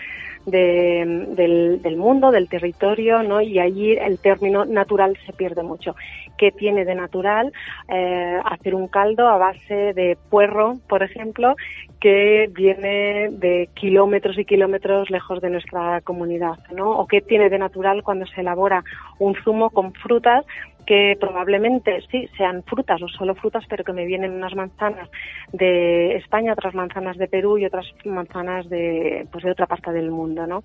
del, 0.45 1.35
del, 1.35 1.97
mundo, 1.97 2.31
del 2.31 2.49
territorio, 2.49 3.23
¿no? 3.23 3.41
Y 3.45 3.60
allí 3.60 3.93
el 3.93 4.19
término 4.19 4.65
natural 4.65 5.17
se 5.25 5.34
pierde 5.34 5.63
mucho. 5.63 5.95
¿Qué 6.38 6.51
tiene 6.51 6.86
de 6.86 6.95
natural 6.95 7.53
eh, 7.89 8.39
hacer 8.43 8.75
un 8.75 8.88
caldo 8.88 9.27
a 9.27 9.38
base 9.38 9.93
de 9.93 10.17
puerro, 10.29 10.77
por 10.88 11.03
ejemplo, 11.03 11.55
que 11.99 12.49
viene 12.53 13.29
de 13.31 13.69
kilómetros 13.73 14.38
y 14.38 14.45
kilómetros 14.45 15.10
lejos 15.10 15.41
de 15.41 15.49
nuestra 15.49 16.01
comunidad, 16.01 16.60
¿no? 16.71 16.91
O 16.91 17.08
qué 17.08 17.21
tiene 17.21 17.49
de 17.49 17.58
natural 17.58 18.03
cuando 18.03 18.25
se 18.27 18.41
elabora 18.41 18.84
un 19.19 19.36
zumo 19.43 19.69
con 19.69 19.93
frutas 19.93 20.45
que 20.86 21.17
probablemente 21.19 22.02
sí 22.12 22.30
sean 22.38 22.63
frutas 22.63 23.02
o 23.02 23.08
solo 23.08 23.36
frutas, 23.36 23.63
pero 23.67 23.84
que 23.84 23.93
me 23.93 24.06
vienen 24.06 24.32
unas 24.32 24.56
manzanas 24.56 25.10
de 25.52 26.15
España, 26.15 26.54
otras 26.54 26.76
manzanas 26.76 27.17
de 27.17 27.28
Perú 27.28 27.58
y 27.58 27.65
otras 27.65 27.86
manzanas 28.06 28.69
de, 28.69 29.28
pues 29.32 29.43
de 29.43 29.52
otra 29.52 29.67
parte 29.67 29.91
del 29.91 30.12
mundo, 30.12 30.45
¿no? 30.48 30.62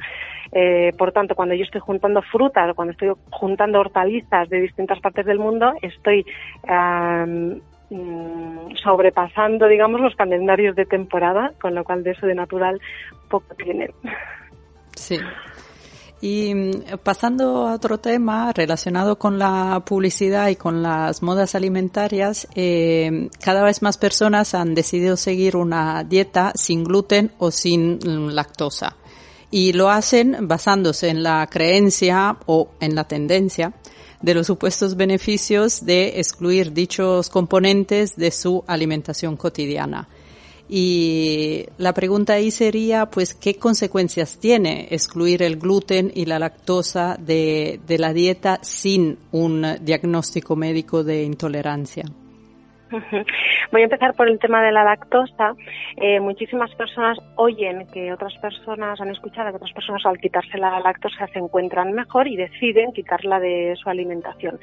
Eh, 0.52 0.92
por 0.98 1.12
tanto, 1.12 1.34
cuando 1.34 1.54
yo 1.54 1.64
estoy 1.64 1.80
juntando 1.80 2.22
frutas 2.22 2.70
o 2.70 2.74
cuando 2.74 2.92
estoy 2.92 3.12
juntando 3.30 3.80
hortalizas 3.80 4.48
de 4.48 4.60
distintas 4.60 5.00
partes 5.00 5.26
del 5.26 5.38
mundo, 5.38 5.72
estoy 5.82 6.24
mm, 6.66 8.74
sobrepasando, 8.82 9.68
digamos, 9.68 10.00
los 10.00 10.16
calendarios 10.16 10.76
de 10.76 10.86
temporada, 10.86 11.52
con 11.60 11.74
lo 11.74 11.84
cual 11.84 12.02
de 12.02 12.12
eso 12.12 12.26
de 12.26 12.34
natural 12.34 12.80
poco 13.28 13.54
tienen. 13.54 13.92
Sí. 14.94 15.18
Y 16.20 16.54
mm, 16.54 16.70
pasando 17.02 17.66
a 17.66 17.74
otro 17.74 17.98
tema 17.98 18.52
relacionado 18.52 19.18
con 19.18 19.38
la 19.38 19.82
publicidad 19.84 20.48
y 20.48 20.56
con 20.56 20.82
las 20.82 21.22
modas 21.22 21.54
alimentarias, 21.54 22.46
eh, 22.54 23.28
cada 23.40 23.62
vez 23.62 23.82
más 23.82 23.96
personas 23.96 24.54
han 24.54 24.74
decidido 24.74 25.16
seguir 25.16 25.56
una 25.56 26.04
dieta 26.04 26.52
sin 26.54 26.84
gluten 26.84 27.32
o 27.38 27.50
sin 27.50 27.98
mm, 27.98 28.30
lactosa. 28.30 28.96
Y 29.50 29.72
lo 29.72 29.90
hacen 29.90 30.46
basándose 30.46 31.08
en 31.08 31.22
la 31.22 31.46
creencia 31.48 32.36
o 32.46 32.70
en 32.80 32.94
la 32.94 33.04
tendencia 33.04 33.72
de 34.22 34.34
los 34.34 34.46
supuestos 34.46 34.96
beneficios 34.96 35.84
de 35.84 36.20
excluir 36.20 36.72
dichos 36.72 37.30
componentes 37.30 38.16
de 38.16 38.30
su 38.30 38.62
alimentación 38.66 39.36
cotidiana. 39.36 40.08
Y 40.72 41.66
la 41.78 41.92
pregunta 41.92 42.34
ahí 42.34 42.52
sería, 42.52 43.06
pues, 43.06 43.34
¿qué 43.34 43.56
consecuencias 43.56 44.38
tiene 44.38 44.86
excluir 44.92 45.42
el 45.42 45.56
gluten 45.56 46.12
y 46.14 46.26
la 46.26 46.38
lactosa 46.38 47.16
de, 47.18 47.80
de 47.88 47.98
la 47.98 48.12
dieta 48.12 48.60
sin 48.62 49.18
un 49.32 49.66
diagnóstico 49.82 50.54
médico 50.54 51.02
de 51.02 51.24
intolerancia? 51.24 52.04
Voy 53.72 53.80
a 53.82 53.84
empezar 53.84 54.14
por 54.14 54.28
el 54.28 54.38
tema 54.38 54.62
de 54.62 54.72
la 54.72 54.84
lactosa. 54.84 55.54
Eh, 55.96 56.20
muchísimas 56.20 56.74
personas 56.74 57.18
oyen 57.36 57.86
que 57.92 58.12
otras 58.12 58.36
personas 58.38 59.00
han 59.00 59.10
escuchado 59.10 59.50
que 59.50 59.56
otras 59.56 59.72
personas 59.72 60.04
al 60.04 60.18
quitarse 60.18 60.58
la 60.58 60.80
lactosa 60.80 61.26
se 61.28 61.38
encuentran 61.38 61.92
mejor 61.92 62.26
y 62.26 62.36
deciden 62.36 62.92
quitarla 62.92 63.38
de 63.38 63.76
su 63.76 63.88
alimentación. 63.88 64.58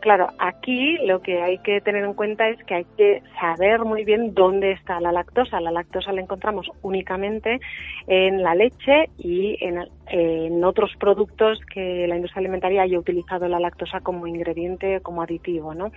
Claro, 0.00 0.28
aquí 0.38 0.98
lo 1.06 1.20
que 1.20 1.42
hay 1.42 1.58
que 1.58 1.80
tener 1.80 2.04
en 2.04 2.14
cuenta 2.14 2.48
es 2.48 2.62
que 2.64 2.74
hay 2.74 2.86
que 2.96 3.22
saber 3.40 3.80
muy 3.84 4.04
bien 4.04 4.34
dónde 4.34 4.72
está 4.72 5.00
la 5.00 5.12
lactosa. 5.12 5.60
La 5.60 5.70
lactosa 5.70 6.12
la 6.12 6.20
encontramos 6.20 6.70
únicamente 6.82 7.60
en 8.06 8.42
la 8.42 8.54
leche 8.54 9.10
y 9.18 9.56
en, 9.60 9.80
otros 10.64 10.90
productos 10.98 11.58
que 11.72 12.06
la 12.08 12.16
industria 12.16 12.40
alimentaria 12.40 12.82
haya 12.82 12.98
utilizado 12.98 13.48
la 13.48 13.60
lactosa 13.60 14.00
como 14.00 14.26
ingrediente, 14.26 15.00
como 15.00 15.22
aditivo. 15.22 15.74
¿no? 15.74 15.92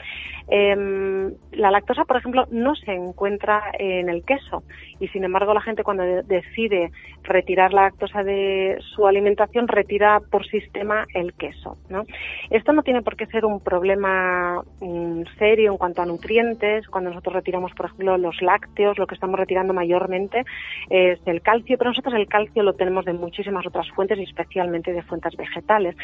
La 1.52 1.72
lactosa, 1.74 2.06
por 2.06 2.18
ejemplo, 2.18 2.46
no 2.52 2.76
se 2.76 2.94
encuentra 2.94 3.62
en 3.78 4.10
el 4.10 4.24
queso 4.24 4.64
y, 5.00 5.08
sin 5.10 5.24
embargo, 5.24 5.54
la 5.54 5.62
gente 5.62 5.84
cuando 5.84 6.04
decide 6.04 6.92
retirar 7.24 7.74
la 7.74 7.84
lactosa 7.84 8.24
de 8.24 8.78
su 8.96 9.08
alimentación 9.08 9.68
retira 9.68 10.22
por 10.32 10.46
sistema 10.48 11.06
el 11.14 11.34
queso. 11.34 11.78
Esto 12.50 12.74
no 12.74 12.84
tiene 12.84 13.02
por 13.02 13.16
qué 13.16 13.26
ser 13.28 13.46
un 13.46 13.60
problema 13.60 14.62
mm, 14.80 15.24
serio 15.38 15.72
en 15.72 15.78
cuanto 15.78 16.02
a 16.02 16.06
nutrientes. 16.06 16.88
Cuando 16.88 17.10
nosotros 17.10 17.36
retiramos, 17.36 17.72
por 17.74 17.88
ejemplo, 17.88 18.18
los 18.18 18.42
lácteos, 18.42 18.98
lo 18.98 19.08
que 19.08 19.16
estamos 19.16 19.40
retirando 19.40 19.74
mayormente 19.74 20.44
es 20.90 21.20
el 21.26 21.42
calcio, 21.42 21.78
pero 21.78 21.92
nosotros 21.92 22.16
el 22.16 22.28
calcio 22.28 22.64
lo 22.64 22.74
tenemos 22.74 23.06
de 23.06 23.14
muchísimas 23.14 23.66
otras 23.66 23.90
fuentes 23.92 24.18
y 24.20 24.24
especialmente 24.24 24.94
de 24.94 25.04
fuentes 25.04 25.36
vegetales. 25.36 25.96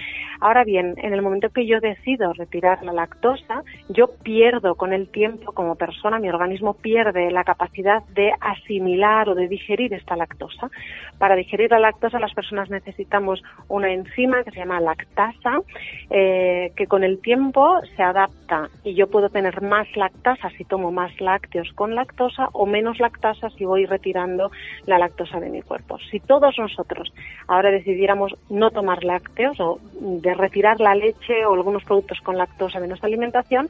Ahora 0.41 0.63
bien, 0.63 0.95
en 0.97 1.13
el 1.13 1.21
momento 1.21 1.49
que 1.49 1.65
yo 1.65 1.79
decido 1.79 2.33
retirar 2.33 2.83
la 2.83 2.93
lactosa, 2.93 3.63
yo 3.89 4.09
pierdo 4.23 4.75
con 4.75 4.93
el 4.93 5.09
tiempo 5.09 5.53
como 5.59 5.75
persona, 5.75 6.19
mi 6.19 6.29
organismo 6.29 6.73
pierde 6.73 7.31
la 7.31 7.43
capacidad 7.43 8.01
de 8.15 8.31
asimilar 8.39 9.27
o 9.27 9.35
de 9.35 9.49
digerir 9.49 9.93
esta 9.93 10.15
lactosa. 10.15 10.69
Para 11.17 11.35
digerir 11.35 11.69
la 11.71 11.79
lactosa 11.79 12.17
las 12.17 12.33
personas 12.33 12.69
necesitamos 12.69 13.43
una 13.67 13.91
enzima 13.91 14.41
que 14.45 14.51
se 14.51 14.59
llama 14.59 14.79
lactasa, 14.79 15.59
eh, 16.09 16.71
que 16.77 16.87
con 16.87 17.03
el 17.03 17.19
tiempo 17.19 17.81
se 17.97 18.01
adapta 18.01 18.69
y 18.85 18.93
yo 18.93 19.07
puedo 19.07 19.27
tener 19.27 19.61
más 19.61 19.85
lactasa 19.97 20.49
si 20.51 20.63
tomo 20.63 20.93
más 20.93 21.11
lácteos 21.19 21.73
con 21.73 21.93
lactosa 21.93 22.47
o 22.53 22.65
menos 22.65 22.97
lactasa 23.01 23.49
si 23.49 23.65
voy 23.65 23.85
retirando 23.85 24.51
la 24.85 24.97
lactosa 24.97 25.41
de 25.41 25.49
mi 25.49 25.61
cuerpo. 25.61 25.99
Si 26.09 26.21
todos 26.21 26.57
nosotros 26.57 27.11
ahora 27.49 27.69
decidiéramos 27.69 28.33
no 28.49 28.71
tomar 28.71 29.03
lácteos 29.03 29.59
o 29.59 29.81
de 29.99 30.33
retirar 30.35 30.79
la 30.79 30.95
leche 30.95 31.45
o 31.45 31.53
algunos 31.53 31.83
productos 31.83 32.21
con 32.21 32.37
lactosa 32.37 32.79
de 32.79 32.87
nuestra 32.87 33.07
alimentación, 33.07 33.67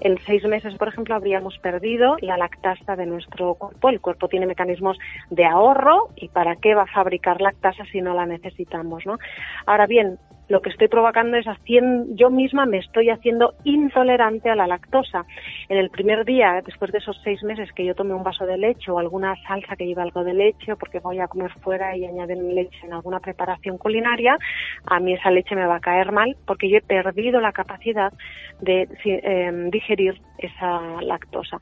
en 0.00 0.18
seis 0.26 0.44
meses, 0.44 0.74
por 0.74 0.88
ejemplo, 0.88 1.14
habríamos 1.14 1.58
perdido 1.58 2.16
la 2.20 2.36
lactasa 2.36 2.96
de 2.96 3.06
nuestro 3.06 3.54
cuerpo. 3.54 3.88
El 3.88 4.00
cuerpo 4.00 4.28
tiene 4.28 4.46
mecanismos 4.46 4.98
de 5.30 5.44
ahorro 5.44 6.10
y 6.16 6.28
¿para 6.28 6.56
qué 6.56 6.74
va 6.74 6.82
a 6.82 6.86
fabricar 6.86 7.40
lactasa 7.40 7.84
si 7.86 8.00
no 8.00 8.14
la 8.14 8.26
necesitamos? 8.26 9.04
¿no? 9.06 9.18
Ahora 9.66 9.86
bien, 9.86 10.18
lo 10.48 10.62
que 10.62 10.70
estoy 10.70 10.88
provocando 10.88 11.36
es 11.36 11.46
haciendo, 11.46 12.06
yo 12.14 12.30
misma 12.30 12.66
me 12.66 12.78
estoy 12.78 13.10
haciendo 13.10 13.54
intolerante 13.64 14.50
a 14.50 14.56
la 14.56 14.66
lactosa. 14.66 15.24
En 15.68 15.78
el 15.78 15.90
primer 15.90 16.24
día, 16.24 16.62
después 16.64 16.90
de 16.90 16.98
esos 16.98 17.20
seis 17.22 17.42
meses 17.42 17.70
que 17.72 17.84
yo 17.84 17.94
tome 17.94 18.14
un 18.14 18.22
vaso 18.22 18.46
de 18.46 18.56
leche 18.56 18.90
o 18.90 18.98
alguna 18.98 19.34
salsa 19.46 19.76
que 19.76 19.86
lleva 19.86 20.02
algo 20.02 20.24
de 20.24 20.34
leche 20.34 20.74
porque 20.76 21.00
voy 21.00 21.18
a 21.18 21.28
comer 21.28 21.52
fuera 21.60 21.96
y 21.96 22.04
añaden 22.04 22.54
leche 22.54 22.78
en 22.84 22.92
alguna 22.92 23.20
preparación 23.20 23.78
culinaria, 23.78 24.38
a 24.86 25.00
mí 25.00 25.14
esa 25.14 25.30
leche 25.30 25.54
me 25.54 25.66
va 25.66 25.76
a 25.76 25.80
caer 25.80 26.12
mal 26.12 26.36
porque 26.46 26.68
yo 26.70 26.78
he 26.78 26.82
perdido 26.82 27.40
la 27.40 27.52
capacidad 27.52 28.12
de 28.60 28.88
eh, 29.04 29.68
digerir 29.70 30.20
esa 30.38 31.02
lactosa 31.02 31.58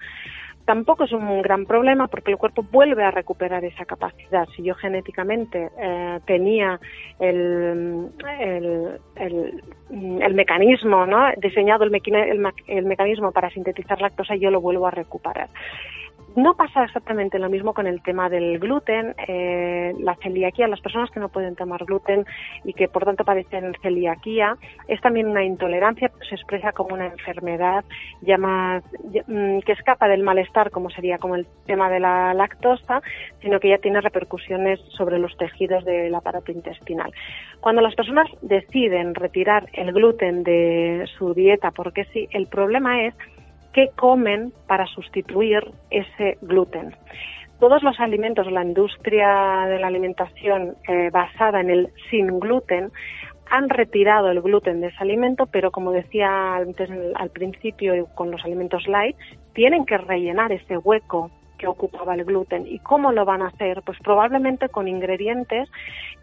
tampoco 0.67 1.05
es 1.05 1.13
un 1.13 1.41
gran 1.41 1.65
problema 1.65 2.09
porque 2.09 2.33
el 2.33 2.37
cuerpo 2.37 2.63
vuelve 2.71 3.05
a 3.05 3.11
recuperar 3.11 3.65
esa 3.65 3.85
capacidad. 3.85 4.47
Si 4.55 4.63
yo 4.63 4.75
genéticamente 4.75 5.71
eh, 5.79 6.21
tenía 6.27 6.79
el, 7.19 8.11
el, 9.89 10.35
mecanismo, 10.35 11.07
¿no? 11.07 11.31
diseñado 11.39 11.85
el, 11.85 11.95
el, 12.67 12.85
mecanismo 12.85 13.33
para 13.33 13.49
sintetizar 13.51 14.01
lactosa, 14.01 14.35
yo 14.37 14.51
lo 14.51 14.61
vuelvo 14.61 14.87
a 14.87 14.91
recuperar. 14.91 15.49
No 16.37 16.55
pasa 16.55 16.85
exactamente 16.85 17.39
lo 17.39 17.49
mismo 17.49 17.73
con 17.73 17.87
el 17.87 18.03
tema 18.03 18.29
del 18.29 18.59
gluten, 18.59 19.15
eh, 19.27 19.95
la 19.99 20.17
celiaquía, 20.17 20.69
las 20.69 20.83
personas 20.83 21.11
que 21.11 21.19
no 21.19 21.31
pueden 21.31 21.57
tomar 21.57 21.87
gluten 21.87 22.27
y 22.63 22.75
que 22.75 22.89
por 22.89 23.07
tanto 23.07 23.25
padecen 23.25 23.73
celiaquía, 23.81 24.59
es 24.87 25.01
también 25.01 25.29
una 25.29 25.45
intolerancia, 25.45 26.11
se 26.29 26.35
expresa 26.35 26.73
como 26.73 26.95
una 26.95 27.07
enfermedad 27.07 27.87
ya 28.21 28.37
mm, 28.37 29.61
que 29.61 29.73
escapa 29.73 30.09
del 30.09 30.23
malestar, 30.23 30.71
como 30.71 30.91
sería 30.91 31.17
como 31.17 31.37
el 31.37 31.47
tema 31.65 31.89
de 31.89 32.01
la 32.01 32.35
lactosa, 32.35 33.01
sino 33.41 33.59
que 33.59 33.71
ya 33.71 33.79
tiene 33.79 34.03
repercusiones 34.03 34.79
sobre 34.91 35.19
los 35.19 35.35
tejidos 35.39 35.87
del 35.87 36.15
aparato 36.15 36.53
intestinal. 36.53 37.15
Cuando 37.61 37.81
las 37.81 37.95
personas 37.95 38.29
deciden 38.43 39.15
retirar 39.15 39.71
el 39.73 39.91
gluten 39.91 40.43
de 40.43 41.09
su 41.17 41.33
dieta, 41.33 41.71
porque 41.71 42.05
sí, 42.13 42.29
el 42.33 42.47
problema 42.49 43.07
es 43.07 43.15
qué 43.77 43.91
comen 43.95 44.55
para 44.67 44.87
sustituir 44.87 45.61
ese 45.91 46.39
gluten. 46.41 46.97
Todos 47.61 47.83
los 47.83 48.01
alimentos, 48.01 48.51
la 48.51 48.65
industria 48.65 49.67
de 49.69 49.79
la 49.79 49.89
alimentación 49.89 50.77
eh, 50.89 51.11
basada 51.13 51.61
en 51.61 51.69
el 51.69 51.91
sin 52.09 52.41
gluten, 52.41 52.91
han 53.51 53.69
retirado 53.69 54.31
el 54.31 54.41
gluten 54.41 54.81
de 54.81 54.89
ese 54.89 54.97
alimento, 55.01 55.45
pero 55.45 55.71
como 55.71 55.93
decía 55.93 56.57
antes 56.57 56.89
al 57.17 57.29
principio 57.29 58.07
con 58.15 58.31
los 58.31 58.43
alimentos 58.47 58.89
light, 58.89 59.17
tienen 59.53 59.85
que 59.85 59.99
rellenar 59.99 60.53
ese 60.53 60.79
hueco 60.79 61.31
que 61.59 61.67
ocupaba 61.67 62.15
el 62.15 62.25
gluten. 62.25 62.67
¿Y 62.67 62.79
cómo 62.81 63.13
lo 63.13 63.25
van 63.25 63.43
a 63.43 63.49
hacer? 63.49 63.83
Pues 63.83 63.99
probablemente 64.01 64.69
con 64.69 64.89
ingredientes 64.89 65.69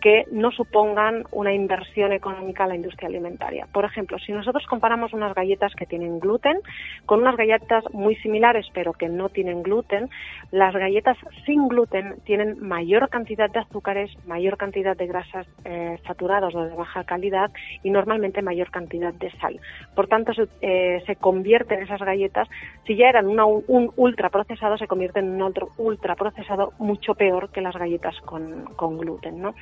que 0.01 0.25
no 0.31 0.51
supongan 0.51 1.23
una 1.31 1.53
inversión 1.53 2.11
económica 2.11 2.65
a 2.65 2.67
la 2.67 2.75
industria 2.75 3.07
alimentaria. 3.07 3.67
Por 3.71 3.85
ejemplo, 3.85 4.19
si 4.19 4.33
nosotros 4.33 4.65
comparamos 4.67 5.13
unas 5.13 5.33
galletas 5.33 5.73
que 5.75 5.85
tienen 5.85 6.19
gluten 6.19 6.57
con 7.05 7.21
unas 7.21 7.37
galletas 7.37 7.83
muy 7.93 8.15
similares 8.17 8.67
pero 8.73 8.93
que 8.93 9.09
no 9.09 9.29
tienen 9.29 9.63
gluten, 9.63 10.09
las 10.51 10.73
galletas 10.73 11.17
sin 11.45 11.67
gluten 11.67 12.15
tienen 12.25 12.57
mayor 12.59 13.09
cantidad 13.09 13.49
de 13.49 13.59
azúcares, 13.59 14.11
mayor 14.27 14.57
cantidad 14.57 14.97
de 14.97 15.07
grasas 15.07 15.47
eh, 15.65 15.97
saturadas 16.05 16.53
o 16.55 16.63
de 16.63 16.75
baja 16.75 17.03
calidad 17.03 17.51
y 17.83 17.89
normalmente 17.89 18.41
mayor 18.41 18.71
cantidad 18.71 19.13
de 19.13 19.31
sal. 19.39 19.59
Por 19.95 20.07
tanto, 20.07 20.33
se, 20.33 20.47
eh, 20.61 21.15
convierten 21.19 21.81
esas 21.81 22.01
galletas, 22.01 22.49
si 22.85 22.95
ya 22.95 23.07
eran 23.07 23.27
un 23.27 23.91
ultraprocesado, 23.95 24.77
se 24.77 24.87
convierten 24.87 25.22
un 25.23 25.41
otro 25.41 25.69
ultraprocesado 25.77 26.73
mucho 26.79 27.15
peor 27.15 27.49
que 27.49 27.61
las 27.61 27.75
galletas 27.75 28.19
con, 28.21 28.65
con 28.75 28.97
gluten. 28.97 29.41
¿no? 29.41 29.53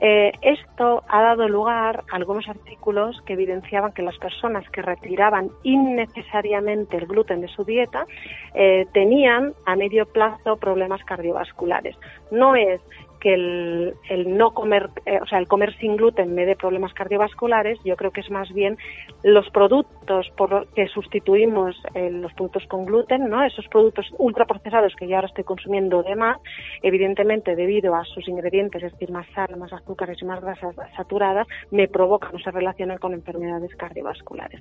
Eh, 0.00 0.30
esto 0.42 1.02
ha 1.08 1.22
dado 1.22 1.48
lugar 1.48 2.04
a 2.10 2.16
algunos 2.16 2.48
artículos 2.48 3.20
que 3.22 3.32
evidenciaban 3.32 3.92
que 3.92 4.02
las 4.02 4.16
personas 4.18 4.68
que 4.70 4.80
retiraban 4.80 5.50
innecesariamente 5.64 6.96
el 6.96 7.06
gluten 7.06 7.40
de 7.40 7.48
su 7.48 7.64
dieta 7.64 8.06
eh, 8.54 8.86
tenían 8.92 9.54
a 9.66 9.74
medio 9.74 10.06
plazo 10.06 10.56
problemas 10.56 11.02
cardiovasculares. 11.04 11.96
No 12.30 12.54
es 12.54 12.80
que 13.20 13.34
el, 13.34 13.94
no 14.36 14.52
comer, 14.52 14.90
eh, 15.06 15.18
o 15.20 15.26
sea, 15.26 15.38
el 15.38 15.48
comer 15.48 15.76
sin 15.78 15.96
gluten 15.96 16.34
me 16.34 16.46
dé 16.46 16.56
problemas 16.56 16.92
cardiovasculares, 16.94 17.78
yo 17.84 17.96
creo 17.96 18.10
que 18.10 18.20
es 18.20 18.30
más 18.30 18.52
bien 18.52 18.76
los 19.22 19.48
productos 19.50 20.30
por 20.36 20.68
que 20.74 20.86
sustituimos 20.88 21.76
eh, 21.94 22.10
los 22.10 22.32
productos 22.34 22.64
con 22.66 22.84
gluten, 22.86 23.28
¿no? 23.28 23.44
Esos 23.44 23.66
productos 23.68 24.06
ultraprocesados 24.18 24.94
que 24.96 25.08
yo 25.08 25.16
ahora 25.16 25.28
estoy 25.28 25.44
consumiendo 25.44 26.02
de 26.02 26.16
más, 26.16 26.38
evidentemente 26.82 27.56
debido 27.56 27.94
a 27.94 28.04
sus 28.04 28.28
ingredientes, 28.28 28.82
es 28.82 28.92
decir, 28.92 29.10
más 29.10 29.26
sal, 29.34 29.56
más 29.56 29.72
azúcares 29.72 30.18
y 30.20 30.24
más 30.24 30.40
grasas 30.40 30.74
saturadas, 30.96 31.46
me 31.70 31.88
provocan 31.88 32.34
o 32.34 32.38
se 32.38 32.50
relacionan 32.50 32.98
con 32.98 33.12
enfermedades 33.12 33.74
cardiovasculares. 33.76 34.60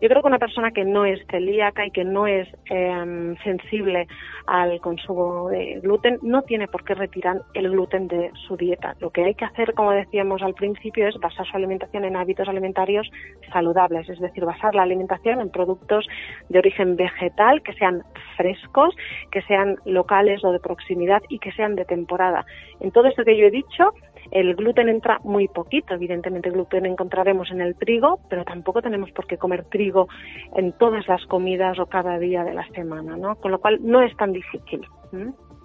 Yo 0.00 0.08
creo 0.08 0.22
que 0.22 0.28
una 0.28 0.38
persona 0.38 0.70
que 0.70 0.84
no 0.84 1.04
es 1.04 1.20
celíaca 1.30 1.86
y 1.86 1.90
que 1.90 2.04
no 2.04 2.26
es 2.26 2.48
em, 2.66 3.36
sensible 3.38 4.06
al 4.46 4.80
consumo 4.80 5.48
de 5.48 5.80
gluten 5.80 6.18
no 6.22 6.42
tiene 6.42 6.68
por 6.68 6.84
qué 6.84 6.94
retirar 6.94 7.42
el 7.54 7.70
gluten 7.70 7.93
de 8.00 8.30
su 8.46 8.56
dieta. 8.56 8.94
Lo 9.00 9.10
que 9.10 9.24
hay 9.24 9.34
que 9.34 9.44
hacer, 9.44 9.74
como 9.74 9.92
decíamos 9.92 10.42
al 10.42 10.54
principio, 10.54 11.08
es 11.08 11.16
basar 11.18 11.46
su 11.46 11.56
alimentación 11.56 12.04
en 12.04 12.16
hábitos 12.16 12.48
alimentarios 12.48 13.08
saludables, 13.52 14.08
es 14.08 14.18
decir, 14.18 14.44
basar 14.44 14.74
la 14.74 14.82
alimentación 14.82 15.40
en 15.40 15.50
productos 15.50 16.06
de 16.48 16.58
origen 16.58 16.96
vegetal 16.96 17.62
que 17.62 17.72
sean 17.74 18.02
frescos, 18.36 18.94
que 19.30 19.42
sean 19.42 19.76
locales 19.84 20.44
o 20.44 20.52
de 20.52 20.58
proximidad 20.58 21.22
y 21.28 21.38
que 21.38 21.52
sean 21.52 21.76
de 21.76 21.84
temporada. 21.84 22.44
En 22.80 22.90
todo 22.90 23.06
esto 23.06 23.24
que 23.24 23.36
yo 23.38 23.46
he 23.46 23.50
dicho, 23.50 23.92
el 24.30 24.54
gluten 24.56 24.88
entra 24.88 25.20
muy 25.22 25.48
poquito, 25.48 25.94
evidentemente 25.94 26.50
gluten 26.50 26.86
encontraremos 26.86 27.50
en 27.50 27.60
el 27.60 27.76
trigo, 27.76 28.18
pero 28.28 28.44
tampoco 28.44 28.82
tenemos 28.82 29.10
por 29.12 29.26
qué 29.26 29.38
comer 29.38 29.64
trigo 29.66 30.08
en 30.56 30.72
todas 30.72 31.06
las 31.06 31.24
comidas 31.26 31.78
o 31.78 31.86
cada 31.86 32.18
día 32.18 32.42
de 32.42 32.54
la 32.54 32.66
semana, 32.68 33.16
¿no? 33.16 33.36
Con 33.36 33.52
lo 33.52 33.60
cual 33.60 33.78
no 33.82 34.02
es 34.02 34.16
tan 34.16 34.32
difícil. 34.32 34.82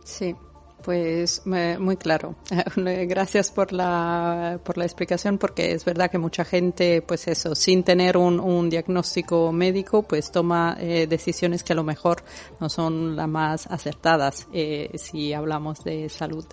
Sí, 0.04 0.36
pues 0.84 1.44
muy 1.46 1.98
claro. 1.98 2.36
Gracias 2.76 3.52
por 3.52 3.74
la, 3.74 4.60
por 4.64 4.78
la 4.78 4.86
explicación 4.86 5.38
porque 5.38 5.74
es 5.74 5.86
verdad 5.86 6.10
que 6.10 6.18
mucha 6.18 6.46
gente, 6.46 7.02
pues 7.02 7.28
eso, 7.28 7.56
sin 7.56 7.84
tener 7.84 8.18
un, 8.18 8.40
un 8.40 8.70
diagnóstico 8.70 9.52
médico, 9.52 10.04
pues 10.04 10.32
toma 10.32 10.78
eh, 10.80 11.08
decisiones 11.08 11.64
que 11.64 11.74
a 11.74 11.76
lo 11.76 11.84
mejor 11.84 12.24
no 12.60 12.70
son 12.70 13.16
las 13.16 13.28
más 13.28 13.68
acertadas 13.68 14.48
eh, 14.54 14.92
si 14.96 15.34
hablamos 15.34 15.84
de 15.84 16.10
salud. 16.10 16.46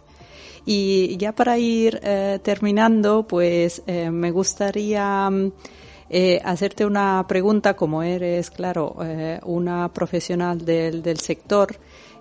Y 0.64 1.16
ya 1.16 1.32
para 1.32 1.58
ir 1.58 2.00
eh, 2.02 2.40
terminando, 2.42 3.26
pues 3.26 3.82
me 3.86 4.32
gustaría 4.32 5.30
hacerte 6.44 6.84
una 6.84 7.24
pregunta, 7.28 7.74
como 7.74 8.02
eres, 8.02 8.50
claro, 8.50 8.96
una 9.44 9.92
profesional 9.92 10.64
del, 10.64 11.02
del 11.02 11.20
sector. 11.20 11.78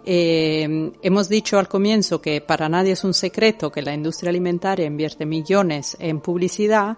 Eh, 0.07 0.91
hemos 1.01 1.29
dicho 1.29 1.57
al 1.57 1.67
comienzo 1.67 2.21
que 2.21 2.39
para 2.39 2.69
nadie 2.69 2.91
es 2.91 3.03
un 3.03 3.15
secreto 3.15 3.71
que 3.71 3.81
la 3.81 3.93
industria 3.93 4.29
alimentaria 4.29 4.85
invierte 4.85 5.25
millones 5.25 5.97
en 5.99 6.21
publicidad, 6.21 6.95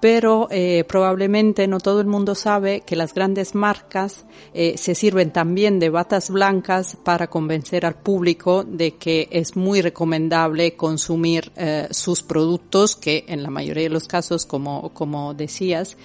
pero 0.00 0.48
eh, 0.50 0.84
probablemente 0.86 1.66
no 1.66 1.80
todo 1.80 2.00
el 2.00 2.06
mundo 2.06 2.34
sabe 2.34 2.82
que 2.82 2.96
las 2.96 3.14
grandes 3.14 3.54
marcas 3.54 4.26
eh, 4.52 4.76
se 4.76 4.94
sirven 4.94 5.32
también 5.32 5.78
de 5.78 5.90
batas 5.90 6.30
blancas 6.30 6.96
para 7.02 7.28
convencer 7.28 7.86
al 7.86 7.94
público 7.94 8.64
de 8.64 8.96
que 8.96 9.28
es 9.30 9.56
muy 9.56 9.80
recomendable 9.80 10.74
consumir 10.76 11.50
eh, 11.56 11.88
sus 11.90 12.22
productos, 12.22 12.96
que 12.96 13.24
en 13.28 13.42
la 13.42 13.50
mayoría 13.50 13.84
de 13.84 13.90
los 13.90 14.06
casos, 14.06 14.46
como, 14.46 14.90
como 14.92 15.34
decías, 15.34 15.96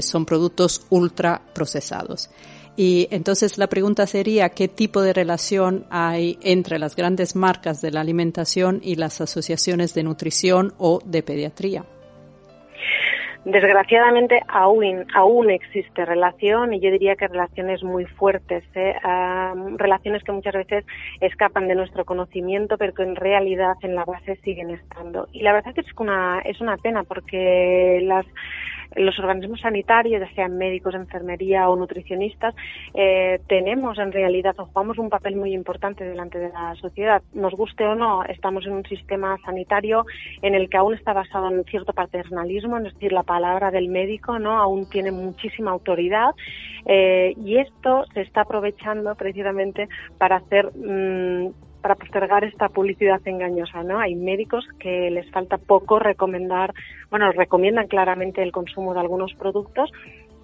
son 0.00 0.26
productos 0.26 0.86
ultra 0.90 1.40
procesados. 1.54 2.30
Y 2.76 3.06
entonces 3.10 3.56
la 3.56 3.68
pregunta 3.68 4.06
sería, 4.06 4.48
¿qué 4.48 4.66
tipo 4.66 5.02
de 5.02 5.12
relación 5.12 5.84
hay 5.90 6.38
entre 6.42 6.78
las 6.78 6.96
grandes 6.96 7.36
marcas 7.36 7.80
de 7.80 7.92
la 7.92 8.00
alimentación 8.00 8.80
y 8.82 8.96
las 8.96 9.20
asociaciones 9.20 9.94
de 9.94 10.02
nutrición 10.02 10.72
o 10.78 11.00
de 11.04 11.22
pediatría? 11.22 11.84
Desgraciadamente 13.44 14.40
aún, 14.48 15.06
aún 15.14 15.50
existe 15.50 16.06
relación 16.06 16.72
y 16.72 16.80
yo 16.80 16.90
diría 16.90 17.14
que 17.14 17.28
relaciones 17.28 17.82
muy 17.82 18.06
fuertes, 18.06 18.64
¿eh? 18.74 18.94
relaciones 19.76 20.24
que 20.24 20.32
muchas 20.32 20.54
veces 20.54 20.86
escapan 21.20 21.68
de 21.68 21.74
nuestro 21.74 22.06
conocimiento 22.06 22.78
pero 22.78 22.94
que 22.94 23.02
en 23.02 23.14
realidad 23.14 23.74
en 23.82 23.96
la 23.96 24.06
base 24.06 24.36
siguen 24.36 24.70
estando. 24.70 25.28
Y 25.30 25.42
la 25.42 25.52
verdad 25.52 25.74
es 25.76 25.84
que 25.84 25.90
es 25.90 25.96
una, 25.98 26.40
es 26.40 26.58
una 26.62 26.78
pena 26.78 27.02
porque 27.04 28.00
las 28.02 28.24
los 28.96 29.18
organismos 29.18 29.60
sanitarios, 29.60 30.20
ya 30.20 30.34
sean 30.34 30.56
médicos, 30.56 30.94
enfermería 30.94 31.68
o 31.68 31.76
nutricionistas, 31.76 32.54
eh, 32.94 33.40
tenemos 33.48 33.98
en 33.98 34.12
realidad 34.12 34.54
o 34.58 34.66
jugamos 34.66 34.98
un 34.98 35.10
papel 35.10 35.36
muy 35.36 35.52
importante 35.52 36.04
delante 36.04 36.38
de 36.38 36.50
la 36.50 36.74
sociedad. 36.76 37.22
Nos 37.32 37.54
guste 37.54 37.84
o 37.84 37.94
no, 37.94 38.24
estamos 38.24 38.66
en 38.66 38.72
un 38.72 38.84
sistema 38.84 39.36
sanitario 39.44 40.06
en 40.42 40.54
el 40.54 40.68
que 40.68 40.76
aún 40.76 40.94
está 40.94 41.12
basado 41.12 41.50
en 41.50 41.64
cierto 41.64 41.92
paternalismo, 41.92 42.78
es 42.78 42.94
decir, 42.94 43.12
la 43.12 43.22
palabra 43.22 43.70
del 43.70 43.88
médico 43.88 44.38
no 44.38 44.58
aún 44.58 44.88
tiene 44.88 45.12
muchísima 45.12 45.70
autoridad 45.70 46.34
eh, 46.86 47.34
y 47.44 47.56
esto 47.56 48.04
se 48.12 48.22
está 48.22 48.42
aprovechando 48.42 49.14
precisamente 49.14 49.88
para 50.18 50.36
hacer 50.36 50.70
mm, 50.76 51.48
para 51.84 51.96
postergar 51.96 52.44
esta 52.44 52.70
publicidad 52.70 53.20
engañosa, 53.26 53.82
¿no? 53.82 53.98
Hay 53.98 54.14
médicos 54.14 54.64
que 54.78 55.10
les 55.10 55.30
falta 55.30 55.58
poco 55.58 55.98
recomendar, 55.98 56.72
bueno, 57.10 57.30
recomiendan 57.30 57.88
claramente 57.88 58.42
el 58.42 58.52
consumo 58.52 58.94
de 58.94 59.00
algunos 59.00 59.34
productos, 59.34 59.92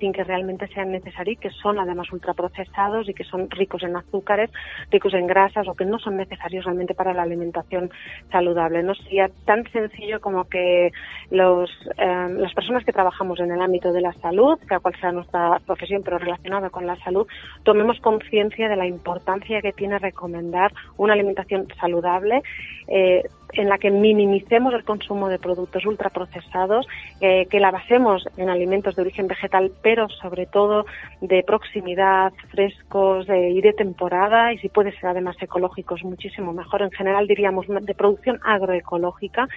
sin 0.01 0.13
que 0.13 0.25
realmente 0.25 0.67
sean 0.69 0.91
necesarios, 0.91 1.39
que 1.39 1.51
son 1.51 1.79
además 1.79 2.11
ultraprocesados 2.13 3.09
y 3.09 3.15
que 3.15 3.25
son 3.25 3.51
ricos 3.51 3.83
en 3.83 3.97
azúcares, 3.97 4.51
ricos 4.91 5.15
en 5.15 5.27
grasas 5.27 5.69
o 5.69 5.75
que 5.75 5.85
no 5.85 5.99
son 5.99 6.17
necesarios 6.17 6.65
realmente 6.65 6.95
para 6.95 7.13
la 7.13 7.23
alimentación 7.23 7.91
saludable. 8.33 8.83
No 8.83 8.95
sería 8.95 9.31
tan 9.45 9.71
sencillo 9.71 10.21
como 10.21 10.45
que 10.45 10.91
los, 11.31 11.71
eh, 11.99 12.27
las 12.31 12.55
personas 12.55 12.85
que 12.85 12.93
trabajamos 12.93 13.39
en 13.41 13.53
el 13.53 13.61
ámbito 13.61 13.93
de 13.93 14.01
la 14.01 14.13
salud, 14.15 14.59
sea 14.67 14.81
cual 14.81 14.95
sea 15.01 15.13
nuestra 15.13 15.61
profesión, 15.67 16.03
pero 16.03 16.19
relacionada 16.19 16.71
con 16.71 16.87
la 16.87 16.97
salud, 16.97 17.27
tomemos 17.63 18.01
conciencia 18.01 18.69
de 18.69 18.77
la 18.77 18.87
importancia 18.87 19.61
que 19.61 19.73
tiene 19.73 19.99
recomendar 19.99 20.73
una 20.97 21.13
alimentación 21.13 21.69
saludable. 21.79 22.43
Eh, 22.89 23.23
en 23.53 23.69
la 23.69 23.79
que 23.79 23.91
minimicemos 23.91 24.75
el 24.75 24.85
consumo 24.85 25.29
de 25.29 25.39
productos 25.39 25.85
ultraprocesados, 25.87 26.87
eh, 27.21 27.47
que 27.47 27.61
la 27.61 27.71
basemos 27.71 28.27
en 28.37 28.49
alimentos 28.49 28.97
de 28.97 29.03
origen 29.03 29.27
vegetal, 29.27 29.73
pero 29.83 30.09
sobre 30.09 30.47
todo 30.47 30.87
de 31.21 31.43
proximidad, 31.43 32.33
frescos 32.51 33.29
eh, 33.29 33.51
y 33.51 33.61
de 33.61 33.73
temporada, 33.73 34.53
y 34.53 34.59
si 34.59 34.69
puede 34.69 34.93
ser 34.93 35.11
además 35.11 35.37
ecológicos, 35.41 36.05
muchísimo 36.05 36.53
mejor. 36.53 36.83
En 36.83 36.91
general 36.91 37.27
diríamos 37.27 37.67
de 37.69 37.95
producción 37.95 38.41
agroecológica, 38.43 39.49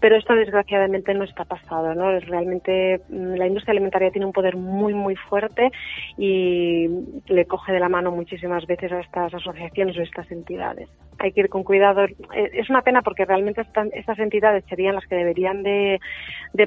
pero 0.00 0.16
esto 0.16 0.34
desgraciadamente 0.34 1.14
no 1.14 1.24
está 1.24 1.44
pasado. 1.44 1.94
¿no? 1.94 2.18
Realmente 2.20 3.00
mm, 3.08 3.34
la 3.34 3.46
industria 3.46 3.72
alimentaria 3.72 4.10
tiene 4.10 4.26
un 4.26 4.32
poder 4.32 4.56
muy, 4.56 4.94
muy 4.94 5.16
fuerte 5.16 5.70
y 6.16 6.88
le 7.26 7.44
coge 7.46 7.72
de 7.72 7.80
la 7.80 7.88
mano 7.88 8.10
muchísimas 8.10 8.66
veces 8.66 8.92
a 8.92 9.00
estas 9.00 9.34
asociaciones 9.34 9.96
o 9.96 10.02
estas 10.02 10.30
entidades. 10.30 10.88
Hay 11.18 11.32
que 11.32 11.40
ir 11.40 11.48
con 11.48 11.64
cuidado. 11.64 12.04
Eh, 12.04 12.50
es 12.52 12.68
una 12.70 12.82
pena 12.82 13.02
porque 13.02 13.24
realmente 13.24 13.62
estas 13.92 14.18
entidades 14.18 14.64
serían 14.68 14.94
las 14.94 15.06
que 15.06 15.16
deberían 15.16 15.62
de, 15.62 16.00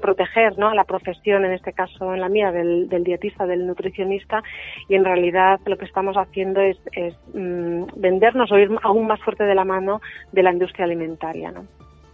proteger 0.02 0.58
¿no? 0.58 0.70
a 0.70 0.76
la 0.76 0.84
profesión, 0.84 1.46
en 1.46 1.54
este 1.54 1.74
caso 1.74 2.14
en 2.14 2.22
la 2.22 2.30
mía, 2.30 2.52
del, 2.52 2.88
dietista, 3.04 3.46
del 3.46 3.66
nutricionista, 3.66 4.44
y 4.88 4.96
en 4.96 5.06
realidad 5.06 5.60
lo 5.66 5.78
que 5.78 5.86
estamos 5.86 6.16
haciendo 6.18 6.62
es, 6.62 6.78
es 6.92 7.16
mm, 7.34 7.86
vendernos 7.96 8.52
o 8.52 8.58
ir 8.58 8.70
aún 8.84 9.08
más 9.08 9.22
fuerte 9.22 9.44
de 9.44 9.56
la 9.56 9.66
mano 9.66 10.02
de 10.32 10.44
la 10.44 10.52
industria 10.52 10.86
alimentaria. 10.86 11.52
¿no? 11.52 11.66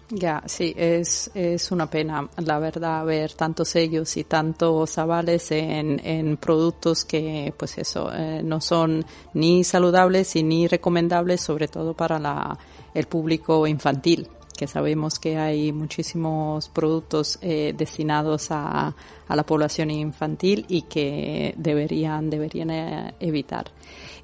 Ya, 0.10 0.44
sí, 0.46 0.74
es, 0.78 1.32
es 1.34 1.72
una 1.72 1.90
pena, 1.90 2.30
la 2.38 2.60
verdad, 2.60 3.06
ver 3.06 3.34
tantos 3.34 3.70
sellos 3.70 4.16
y 4.18 4.26
tantos 4.26 4.98
avales 4.98 5.50
en, 5.52 6.00
en 6.06 6.38
productos 6.38 7.06
que, 7.06 7.54
pues 7.58 7.78
eso, 7.78 8.12
eh, 8.14 8.42
no 8.44 8.62
son 8.62 9.06
ni 9.34 9.64
saludables 9.64 10.36
y 10.36 10.44
ni 10.44 10.68
recomendables, 10.68 11.42
sobre 11.42 11.68
todo 11.68 11.96
para 11.96 12.20
la, 12.20 12.58
el 12.94 13.08
público 13.08 13.66
infantil 13.66 14.30
que 14.56 14.68
sabemos 14.68 15.20
que 15.20 15.38
hay 15.38 15.72
muchísimos 15.72 16.70
productos 16.70 17.40
eh, 17.42 17.74
destinados 17.76 18.52
a, 18.52 18.96
a, 19.28 19.36
la 19.36 19.44
población 19.44 19.90
infantil 19.92 20.66
y 20.70 20.84
que 20.84 21.56
deberían, 21.58 22.30
deberían 22.30 22.70
eh, 22.70 23.14
evitar. 23.20 23.72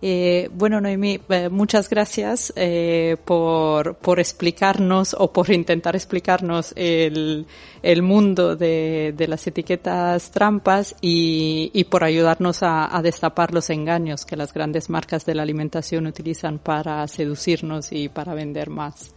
Eh, 0.01 0.47
bueno, 0.53 0.79
Noemí, 0.79 1.19
eh, 1.27 1.49
muchas 1.49 1.89
gracias 1.89 2.53
eh, 2.55 3.17
por, 3.25 3.95
por 3.95 4.19
explicarnos 4.19 5.13
o 5.17 5.33
por 5.33 5.49
intentar 5.49 5.95
explicarnos 5.95 6.73
el, 6.77 7.45
el 7.83 8.01
mundo 8.01 8.55
de, 8.55 9.13
de 9.15 9.27
las 9.27 9.45
etiquetas 9.45 10.31
trampas 10.31 10.95
y, 11.01 11.69
y 11.73 11.83
por 11.83 12.05
ayudarnos 12.05 12.63
a, 12.63 12.95
a, 12.95 13.01
destapar 13.01 13.53
los 13.53 13.69
engaños 13.69 14.25
que 14.25 14.37
las 14.37 14.53
grandes 14.53 14.89
marcas 14.89 15.25
de 15.25 15.35
la 15.35 15.43
alimentación 15.43 16.07
utilizan 16.07 16.59
para 16.59 17.05
seducirnos 17.07 17.91
y 17.91 18.07
para 18.07 18.33
vender 18.33 18.69
más. 18.69 19.13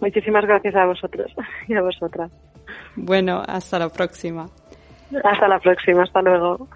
Muchísimas 0.00 0.44
gracias 0.44 0.74
a 0.74 0.86
vosotros 0.86 1.32
y 1.68 1.74
a 1.74 1.82
vosotras. 1.82 2.32
Bueno, 2.96 3.42
hasta 3.46 3.78
la 3.78 3.88
próxima. 3.90 4.46
Hasta 5.24 5.48
la 5.48 5.58
próxima, 5.60 6.02
hasta 6.02 6.20
luego. 6.20 6.68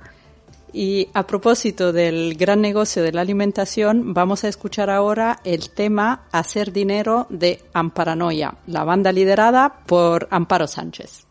Y 0.72 1.08
a 1.12 1.26
propósito 1.26 1.92
del 1.92 2.34
gran 2.36 2.60
negocio 2.60 3.02
de 3.02 3.12
la 3.12 3.20
alimentación, 3.20 4.14
vamos 4.14 4.44
a 4.44 4.48
escuchar 4.48 4.88
ahora 4.90 5.40
el 5.44 5.70
tema 5.70 6.22
Hacer 6.32 6.72
dinero 6.72 7.26
de 7.28 7.62
Amparanoia, 7.74 8.54
la 8.66 8.84
banda 8.84 9.12
liderada 9.12 9.82
por 9.86 10.28
Amparo 10.30 10.66
Sánchez. 10.66 11.26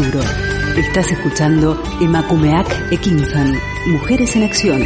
Estás 0.00 1.12
escuchando 1.12 1.78
Emakumeak 2.00 2.90
Ekinsan, 2.90 3.54
Mujeres 3.88 4.34
en 4.34 4.44
Acción. 4.44 4.82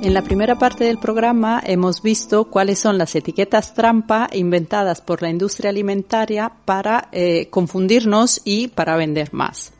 En 0.00 0.14
la 0.14 0.22
primera 0.22 0.56
parte 0.60 0.84
del 0.84 0.98
programa 0.98 1.60
hemos 1.66 2.02
visto 2.02 2.44
cuáles 2.44 2.78
son 2.78 2.98
las 2.98 3.16
etiquetas 3.16 3.74
trampa 3.74 4.28
inventadas 4.32 5.00
por 5.00 5.20
la 5.20 5.30
industria 5.30 5.70
alimentaria 5.70 6.52
para 6.64 7.08
eh, 7.10 7.48
confundirnos 7.50 8.42
y 8.44 8.68
para 8.68 8.94
vender 8.94 9.34
más. 9.34 9.72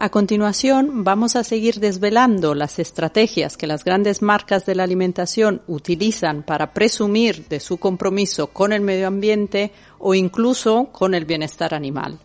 A 0.00 0.10
continuación, 0.10 1.02
vamos 1.02 1.34
a 1.34 1.42
seguir 1.42 1.80
desvelando 1.80 2.54
las 2.54 2.78
estrategias 2.78 3.56
que 3.56 3.66
las 3.66 3.82
grandes 3.82 4.22
marcas 4.22 4.64
de 4.64 4.76
la 4.76 4.84
alimentación 4.84 5.60
utilizan 5.66 6.44
para 6.44 6.72
presumir 6.72 7.48
de 7.48 7.58
su 7.58 7.78
compromiso 7.78 8.46
con 8.46 8.72
el 8.72 8.80
medio 8.80 9.08
ambiente 9.08 9.72
o 9.98 10.14
incluso 10.14 10.90
con 10.92 11.14
el 11.14 11.24
bienestar 11.24 11.74
animal. 11.74 12.20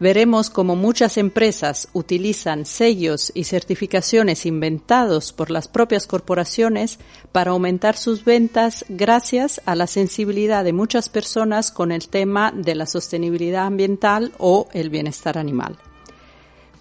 veremos 0.00 0.48
cómo 0.48 0.76
muchas 0.76 1.18
empresas 1.18 1.88
utilizan 1.92 2.64
sellos 2.64 3.32
y 3.34 3.44
certificaciones 3.44 4.46
inventados 4.46 5.34
por 5.34 5.50
las 5.50 5.68
propias 5.68 6.06
corporaciones 6.06 7.00
para 7.32 7.50
aumentar 7.50 7.98
sus 7.98 8.24
ventas 8.24 8.86
gracias 8.88 9.60
a 9.66 9.74
la 9.74 9.88
sensibilidad 9.88 10.64
de 10.64 10.72
muchas 10.72 11.10
personas 11.10 11.70
con 11.70 11.92
el 11.92 12.08
tema 12.08 12.50
de 12.50 12.74
la 12.76 12.86
sostenibilidad 12.86 13.66
ambiental 13.66 14.32
o 14.38 14.68
el 14.72 14.88
bienestar 14.88 15.36
animal. 15.36 15.76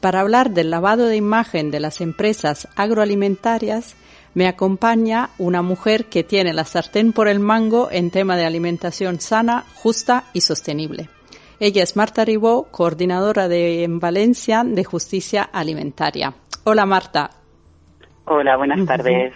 Para 0.01 0.19
hablar 0.19 0.51
del 0.51 0.69
lavado 0.69 1.07
de 1.07 1.15
imagen 1.15 1.71
de 1.71 1.79
las 1.79 2.01
empresas 2.01 2.67
agroalimentarias, 2.75 3.95
me 4.35 4.47
acompaña 4.47 5.31
una 5.39 5.63
mujer 5.63 6.05
que 6.05 6.23
tiene 6.23 6.53
la 6.53 6.65
sartén 6.65 7.13
por 7.13 7.27
el 7.27 7.39
mango 7.39 7.89
en 7.91 8.11
tema 8.11 8.37
de 8.37 8.45
alimentación 8.45 9.19
sana, 9.19 9.65
justa 9.73 10.25
y 10.33 10.41
sostenible. 10.41 11.09
Ella 11.59 11.81
es 11.81 11.95
Marta 11.95 12.23
Ribó, 12.23 12.67
coordinadora 12.69 13.47
de, 13.47 13.83
en 13.83 13.99
Valencia 13.99 14.63
de 14.63 14.83
Justicia 14.83 15.41
Alimentaria. 15.41 16.35
Hola 16.65 16.85
Marta. 16.85 17.31
Hola, 18.25 18.57
buenas 18.57 18.85
tardes. 18.85 19.33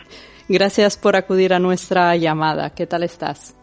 Gracias 0.47 0.97
por 0.97 1.15
acudir 1.15 1.53
a 1.53 1.59
nuestra 1.59 2.15
llamada. 2.17 2.75
¿Qué 2.75 2.85
tal 2.85 3.01
estás? 3.01 3.55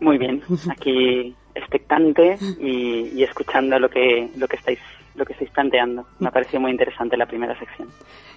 Muy 0.00 0.18
bien, 0.18 0.42
aquí 0.68 1.36
expectante 1.54 2.36
y, 2.58 3.12
y, 3.14 3.22
escuchando 3.22 3.78
lo 3.78 3.88
que 3.88 4.30
lo 4.36 4.48
que 4.48 4.56
estáis 4.56 4.80
lo 5.14 5.24
que 5.24 5.32
estáis 5.32 5.50
planteando. 5.50 6.06
Me 6.18 6.28
ha 6.28 6.30
parecido 6.30 6.60
muy 6.60 6.70
interesante 6.70 7.16
la 7.16 7.26
primera 7.26 7.58
sección. 7.58 7.88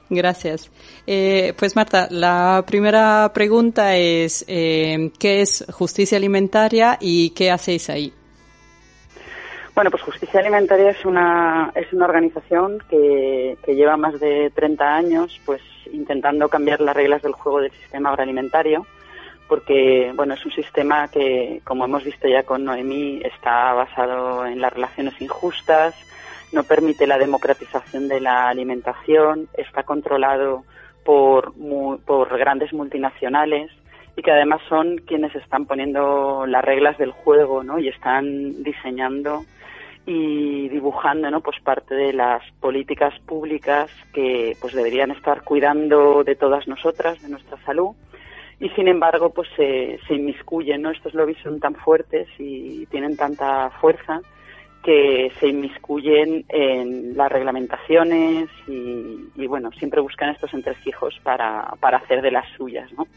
Gracias. 0.09 0.71
Eh, 1.07 1.53
pues 1.57 1.75
Marta, 1.75 2.07
la 2.11 2.63
primera 2.67 3.31
pregunta 3.33 3.95
es 3.95 4.45
eh, 4.47 5.11
¿qué 5.19 5.41
es 5.41 5.65
justicia 5.71 6.17
alimentaria 6.17 6.97
y 6.99 7.31
qué 7.31 7.49
hacéis 7.51 7.89
ahí? 7.89 8.13
Bueno, 9.73 9.91
pues 9.91 10.03
Justicia 10.03 10.39
Alimentaria 10.39 10.91
es 10.91 11.03
una, 11.03 11.69
es 11.75 11.91
una 11.91 12.05
organización 12.05 12.81
que, 12.89 13.57
que 13.61 13.75
lleva 13.75 13.97
más 13.97 14.17
de 14.21 14.49
30 14.55 14.95
años 14.95 15.41
pues 15.45 15.61
intentando 15.91 16.47
cambiar 16.47 16.79
las 16.79 16.95
reglas 16.95 17.21
del 17.21 17.33
juego 17.33 17.59
del 17.59 17.71
sistema 17.71 18.09
agroalimentario 18.09 18.87
porque 19.47 20.11
bueno 20.15 20.33
es 20.33 20.45
un 20.45 20.51
sistema 20.51 21.09
que 21.09 21.61
como 21.63 21.85
hemos 21.85 22.03
visto 22.03 22.27
ya 22.27 22.43
con 22.43 22.63
Noemí 22.63 23.21
está 23.23 23.73
basado 23.73 24.45
en 24.45 24.61
las 24.61 24.73
relaciones 24.73 25.19
injustas 25.21 25.93
no 26.55 26.63
permite 26.63 27.05
la 27.05 27.19
democratización 27.19 28.07
de 28.07 28.21
la 28.21 28.47
alimentación 28.47 29.47
está 29.57 29.83
controlado 29.83 30.63
por, 31.03 31.53
por 32.05 32.37
grandes 32.37 32.73
multinacionales 32.73 33.69
y 34.15 34.21
que 34.21 34.31
además 34.31 34.61
son 34.69 34.97
quienes 34.99 35.35
están 35.35 35.65
poniendo 35.65 36.45
las 36.47 36.63
reglas 36.63 36.97
del 36.97 37.11
juego 37.11 37.63
¿no? 37.63 37.77
y 37.77 37.89
están 37.89 38.63
diseñando 38.63 39.43
y 40.05 40.69
dibujando 40.69 41.29
¿no? 41.29 41.41
pues 41.41 41.59
parte 41.61 41.93
de 41.93 42.13
las 42.13 42.41
políticas 42.61 43.13
públicas 43.25 43.91
que 44.13 44.55
pues 44.61 44.73
deberían 44.73 45.11
estar 45.11 45.43
cuidando 45.43 46.23
de 46.23 46.35
todas 46.35 46.67
nosotras, 46.69 47.21
de 47.21 47.29
nuestra 47.29 47.57
salud 47.65 47.91
y 48.61 48.69
sin 48.69 48.87
embargo 48.87 49.31
pues 49.31 49.49
se, 49.57 49.99
se 50.07 50.13
inmiscuyen, 50.13 50.81
¿no? 50.81 50.91
Estos 50.91 51.13
lobbies 51.13 51.39
son 51.43 51.59
tan 51.59 51.75
fuertes 51.75 52.29
y 52.39 52.85
tienen 52.85 53.17
tanta 53.17 53.69
fuerza 53.81 54.21
que 54.85 55.31
se 55.39 55.47
inmiscuyen 55.47 56.45
en 56.47 57.17
las 57.17 57.31
reglamentaciones 57.31 58.49
y, 58.67 59.47
bueno, 59.47 59.71
siempre 59.79 59.99
buscan 59.99 60.29
estos 60.29 60.53
entresijos 60.53 61.19
para, 61.23 61.73
para 61.79 61.97
hacer 61.97 62.21
de 62.21 62.29
las 62.29 62.45
suyas, 62.55 62.91
¿no? 62.93 63.07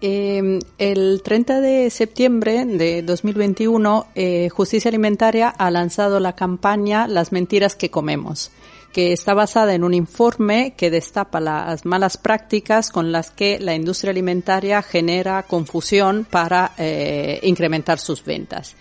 Eh, 0.00 0.58
el 0.78 1.20
30 1.22 1.60
de 1.60 1.90
septiembre 1.90 2.64
de 2.64 3.02
2021, 3.02 4.06
eh, 4.14 4.48
Justicia 4.48 4.88
Alimentaria 4.88 5.50
ha 5.50 5.70
lanzado 5.70 6.20
la 6.20 6.34
campaña 6.34 7.06
Las 7.06 7.32
mentiras 7.32 7.76
que 7.76 7.90
comemos, 7.90 8.50
que 8.94 9.12
está 9.12 9.34
basada 9.34 9.74
en 9.74 9.84
un 9.84 9.92
informe 9.92 10.72
que 10.74 10.90
destapa 10.90 11.40
las 11.40 11.84
malas 11.84 12.16
prácticas 12.16 12.90
con 12.90 13.12
las 13.12 13.30
que 13.30 13.60
la 13.60 13.74
industria 13.74 14.12
alimentaria 14.12 14.80
genera 14.80 15.42
confusión 15.42 16.24
para 16.24 16.72
eh, 16.78 17.38
incrementar 17.42 17.98
sus 17.98 18.24
ventas. 18.24 18.76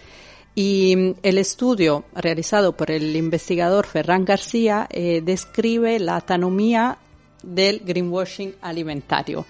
Y 0.62 1.16
el 1.24 1.38
estudio 1.38 2.04
realizado 2.14 2.74
por 2.74 2.92
el 2.92 3.16
investigador 3.16 3.86
Ferran 3.86 4.26
García 4.26 4.88
eh, 4.90 5.22
describe 5.24 6.00
la 6.00 6.18
atanomía 6.18 6.98
del 7.42 7.80
greenwashing 7.80 8.56
alimentario. 8.62 9.46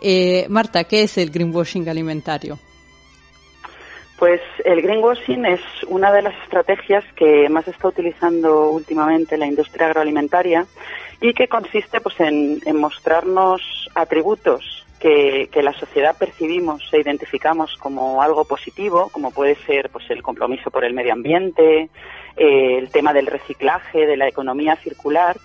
Eh, 0.00 0.46
Marta, 0.48 0.84
¿qué 0.84 1.02
es 1.02 1.18
el 1.18 1.32
greenwashing 1.32 1.88
alimentario? 1.88 2.60
Pues 4.20 4.40
el 4.64 4.82
greenwashing 4.82 5.46
es 5.46 5.60
una 5.88 6.12
de 6.12 6.22
las 6.22 6.34
estrategias 6.44 7.02
que 7.16 7.48
más 7.48 7.66
está 7.66 7.88
utilizando 7.88 8.70
últimamente 8.70 9.36
la 9.36 9.48
industria 9.48 9.88
agroalimentaria 9.88 10.64
y 11.20 11.34
que 11.34 11.48
consiste 11.48 12.00
pues 12.00 12.20
en 12.20 12.76
mostrarnos 12.76 13.88
atributos 13.96 14.81
que, 15.02 15.62
la 15.62 15.72
sociedad 15.72 16.16
percibimos 16.16 16.82
e 16.92 17.00
identificamos 17.00 17.76
como 17.76 18.22
algo 18.22 18.44
positivo, 18.44 19.08
como 19.10 19.32
puede 19.32 19.56
ser 19.56 19.90
pues 19.90 20.08
el 20.10 20.22
compromiso 20.22 20.70
por 20.70 20.84
el 20.84 20.94
medio 20.94 21.12
ambiente, 21.12 21.90
eh, 22.36 22.78
el 22.78 22.90
tema 22.90 23.12
del 23.12 23.26
reciclaje, 23.26 24.06
de 24.06 24.16
la 24.16 24.28
economía 24.28 24.76
circular, 24.76 25.36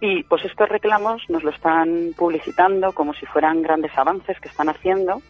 y 0.00 0.22
pues 0.22 0.44
estos 0.44 0.68
reclamos 0.68 1.22
nos 1.28 1.42
lo 1.42 1.50
están 1.50 2.14
publicitando 2.16 2.92
como 2.92 3.12
si 3.14 3.26
fueran 3.26 3.62
grandes 3.62 3.96
avances 3.96 4.38
que 4.40 4.48
están 4.48 4.68
haciendo 4.68 5.20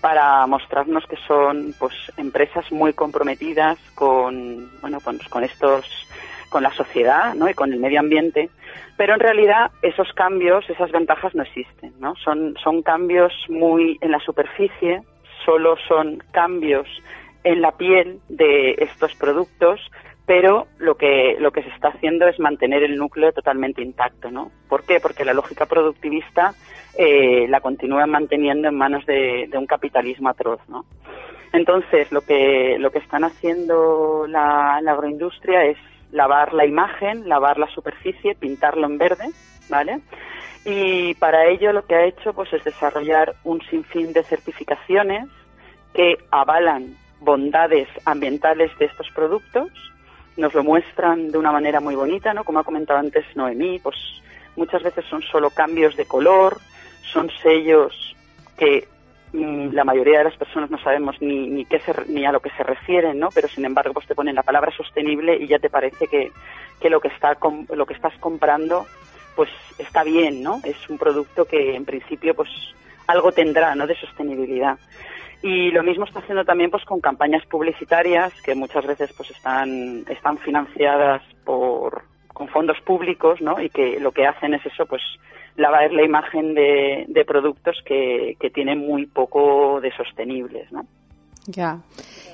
para 0.00 0.46
mostrarnos 0.46 1.04
que 1.06 1.16
son 1.28 1.74
pues 1.78 1.94
empresas 2.16 2.72
muy 2.72 2.94
comprometidas 2.94 3.78
con 3.94 4.70
bueno 4.80 5.00
con, 5.00 5.18
con 5.30 5.44
estos 5.44 5.84
con 6.48 6.62
la 6.62 6.72
sociedad 6.72 7.34
¿no? 7.34 7.48
y 7.48 7.54
con 7.54 7.72
el 7.72 7.80
medio 7.80 8.00
ambiente 8.00 8.50
pero 8.96 9.14
en 9.14 9.20
realidad 9.20 9.70
esos 9.82 10.12
cambios 10.12 10.68
esas 10.68 10.90
ventajas 10.92 11.34
no 11.34 11.42
existen 11.42 11.92
no 12.00 12.14
son 12.16 12.56
son 12.62 12.82
cambios 12.82 13.32
muy 13.48 13.98
en 14.00 14.10
la 14.10 14.20
superficie 14.20 15.02
solo 15.44 15.76
son 15.88 16.22
cambios 16.32 16.86
en 17.44 17.60
la 17.62 17.72
piel 17.72 18.20
de 18.28 18.72
estos 18.78 19.14
productos 19.14 19.80
pero 20.30 20.68
lo 20.78 20.94
que, 20.94 21.36
lo 21.40 21.50
que 21.50 21.64
se 21.64 21.70
está 21.70 21.88
haciendo 21.88 22.28
es 22.28 22.38
mantener 22.38 22.84
el 22.84 22.96
núcleo 22.96 23.32
totalmente 23.32 23.82
intacto, 23.82 24.30
¿no? 24.30 24.52
¿Por 24.68 24.84
qué? 24.84 25.00
Porque 25.00 25.24
la 25.24 25.34
lógica 25.34 25.66
productivista 25.66 26.54
eh, 26.96 27.48
la 27.48 27.60
continúa 27.60 28.06
manteniendo 28.06 28.68
en 28.68 28.76
manos 28.76 29.04
de, 29.06 29.48
de, 29.50 29.58
un 29.58 29.66
capitalismo 29.66 30.28
atroz, 30.28 30.60
¿no? 30.68 30.84
Entonces, 31.52 32.12
lo 32.12 32.20
que, 32.20 32.76
lo 32.78 32.92
que 32.92 33.00
están 33.00 33.24
haciendo 33.24 34.26
la, 34.28 34.78
la 34.82 34.92
agroindustria 34.92 35.64
es 35.64 35.78
lavar 36.12 36.52
la 36.54 36.66
imagen, 36.66 37.28
lavar 37.28 37.58
la 37.58 37.68
superficie, 37.68 38.34
pintarlo 38.34 38.86
en 38.86 38.98
verde, 38.98 39.30
¿vale? 39.68 40.00
Y 40.64 41.14
para 41.14 41.46
ello 41.46 41.72
lo 41.72 41.86
que 41.86 41.94
ha 41.94 42.04
hecho 42.04 42.32
pues 42.32 42.52
es 42.52 42.64
desarrollar 42.64 43.34
un 43.44 43.60
sinfín 43.62 44.12
de 44.12 44.24
certificaciones 44.24 45.28
que 45.94 46.18
avalan 46.30 46.96
bondades 47.20 47.88
ambientales 48.04 48.70
de 48.78 48.86
estos 48.86 49.10
productos 49.10 49.70
nos 50.36 50.54
lo 50.54 50.64
muestran 50.64 51.30
de 51.30 51.38
una 51.38 51.52
manera 51.52 51.80
muy 51.80 51.94
bonita, 51.94 52.34
¿no? 52.34 52.44
Como 52.44 52.58
ha 52.58 52.64
comentado 52.64 52.98
antes 52.98 53.24
Noemí, 53.36 53.78
pues 53.78 53.96
muchas 54.56 54.82
veces 54.82 55.04
son 55.04 55.22
solo 55.22 55.50
cambios 55.50 55.96
de 55.96 56.06
color, 56.06 56.58
son 57.02 57.30
sellos 57.42 58.16
que 58.56 58.88
la 59.32 59.84
mayoría 59.84 60.18
de 60.18 60.24
las 60.24 60.36
personas 60.36 60.70
no 60.70 60.78
sabemos 60.78 61.16
ni, 61.20 61.46
ni, 61.48 61.64
qué 61.64 61.78
se, 61.80 61.94
ni 62.08 62.24
a 62.24 62.32
lo 62.32 62.40
que 62.40 62.50
se 62.50 62.62
refieren, 62.62 63.18
¿no? 63.18 63.28
Pero 63.32 63.48
sin 63.48 63.64
embargo, 63.64 63.94
pues 63.94 64.06
te 64.06 64.14
ponen 64.14 64.34
la 64.34 64.42
palabra 64.42 64.72
sostenible 64.76 65.36
y 65.36 65.46
ya 65.46 65.58
te 65.58 65.70
parece 65.70 66.08
que, 66.08 66.32
que 66.80 66.90
lo 66.90 67.00
que 67.00 67.08
está 67.08 67.36
lo 67.72 67.86
que 67.86 67.94
estás 67.94 68.14
comprando 68.18 68.86
pues 69.36 69.50
está 69.78 70.02
bien, 70.02 70.42
¿no? 70.42 70.60
Es 70.64 70.88
un 70.88 70.98
producto 70.98 71.44
que 71.44 71.74
en 71.74 71.84
principio 71.84 72.34
pues 72.34 72.50
algo 73.06 73.32
tendrá, 73.32 73.74
¿no? 73.74 73.86
De 73.86 73.94
sostenibilidad. 73.96 74.78
Y 75.42 75.70
lo 75.70 75.82
mismo 75.82 76.04
está 76.04 76.18
haciendo 76.18 76.44
también 76.44 76.70
pues 76.70 76.84
con 76.84 77.00
campañas 77.00 77.46
publicitarias 77.46 78.32
que 78.42 78.54
muchas 78.54 78.86
veces 78.86 79.12
pues 79.16 79.30
están, 79.30 80.04
están 80.08 80.38
financiadas 80.38 81.22
por, 81.44 82.02
con 82.28 82.48
fondos 82.48 82.78
públicos, 82.82 83.40
¿no? 83.40 83.60
Y 83.60 83.70
que 83.70 83.98
lo 83.98 84.12
que 84.12 84.26
hacen 84.26 84.54
es 84.54 84.66
eso, 84.66 84.84
pues 84.86 85.02
lavar 85.56 85.92
la 85.92 86.02
imagen 86.02 86.54
de, 86.54 87.04
de 87.08 87.24
productos 87.24 87.76
que, 87.84 88.36
que 88.40 88.50
tienen 88.50 88.78
muy 88.78 89.06
poco 89.06 89.80
de 89.80 89.92
sostenibles, 89.96 90.70
¿no? 90.72 90.86
Ya. 91.46 91.80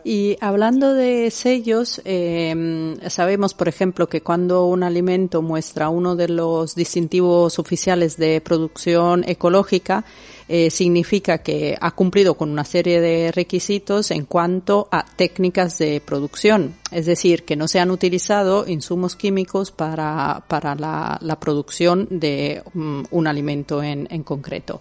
Y 0.05 0.37
hablando 0.41 0.95
de 0.95 1.31
sellos, 1.31 2.01
eh, 2.05 2.95
sabemos, 3.09 3.55
por 3.55 3.69
ejemplo, 3.69 4.09
que 4.09 4.21
cuando 4.21 4.67
un 4.67 4.83
alimento 4.83 5.43
muestra 5.43 5.89
uno 5.89 6.15
de 6.15 6.29
los 6.29 6.75
distintivos 6.75 7.59
oficiales 7.59 8.17
de 8.17 8.41
producción 8.41 9.25
ecológica, 9.27 10.05
eh, 10.49 10.71
significa 10.71 11.39
que 11.39 11.77
ha 11.81 11.91
cumplido 11.91 12.35
con 12.35 12.51
una 12.51 12.65
serie 12.65 13.01
de 13.01 13.33
requisitos 13.33 14.11
en 14.11 14.25
cuanto 14.25 14.89
a 14.91 15.05
técnicas 15.05 15.79
de 15.79 16.01
producción. 16.01 16.75
Es 16.93 17.07
decir, 17.07 17.45
que 17.45 17.57
no 17.57 17.69
se 17.69 17.81
han 17.81 17.91
utilizado 17.91 18.67
insumos 18.67 19.17
químicos 19.17 19.73
para, 19.73 20.45
para 20.49 20.75
la, 20.75 21.39
producción 21.41 22.07
de 22.11 22.63
um, 22.75 23.05
un 23.11 23.27
alimento 23.27 23.83
en, 23.83 24.07
en 24.11 24.23
concreto. 24.23 24.81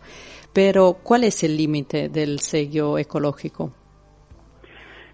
Pero, 0.53 0.97
¿cuál 1.03 1.25
es 1.25 1.43
el 1.43 1.57
límite 1.57 2.09
del 2.09 2.39
sello 2.39 2.97
ecológico? 2.97 3.73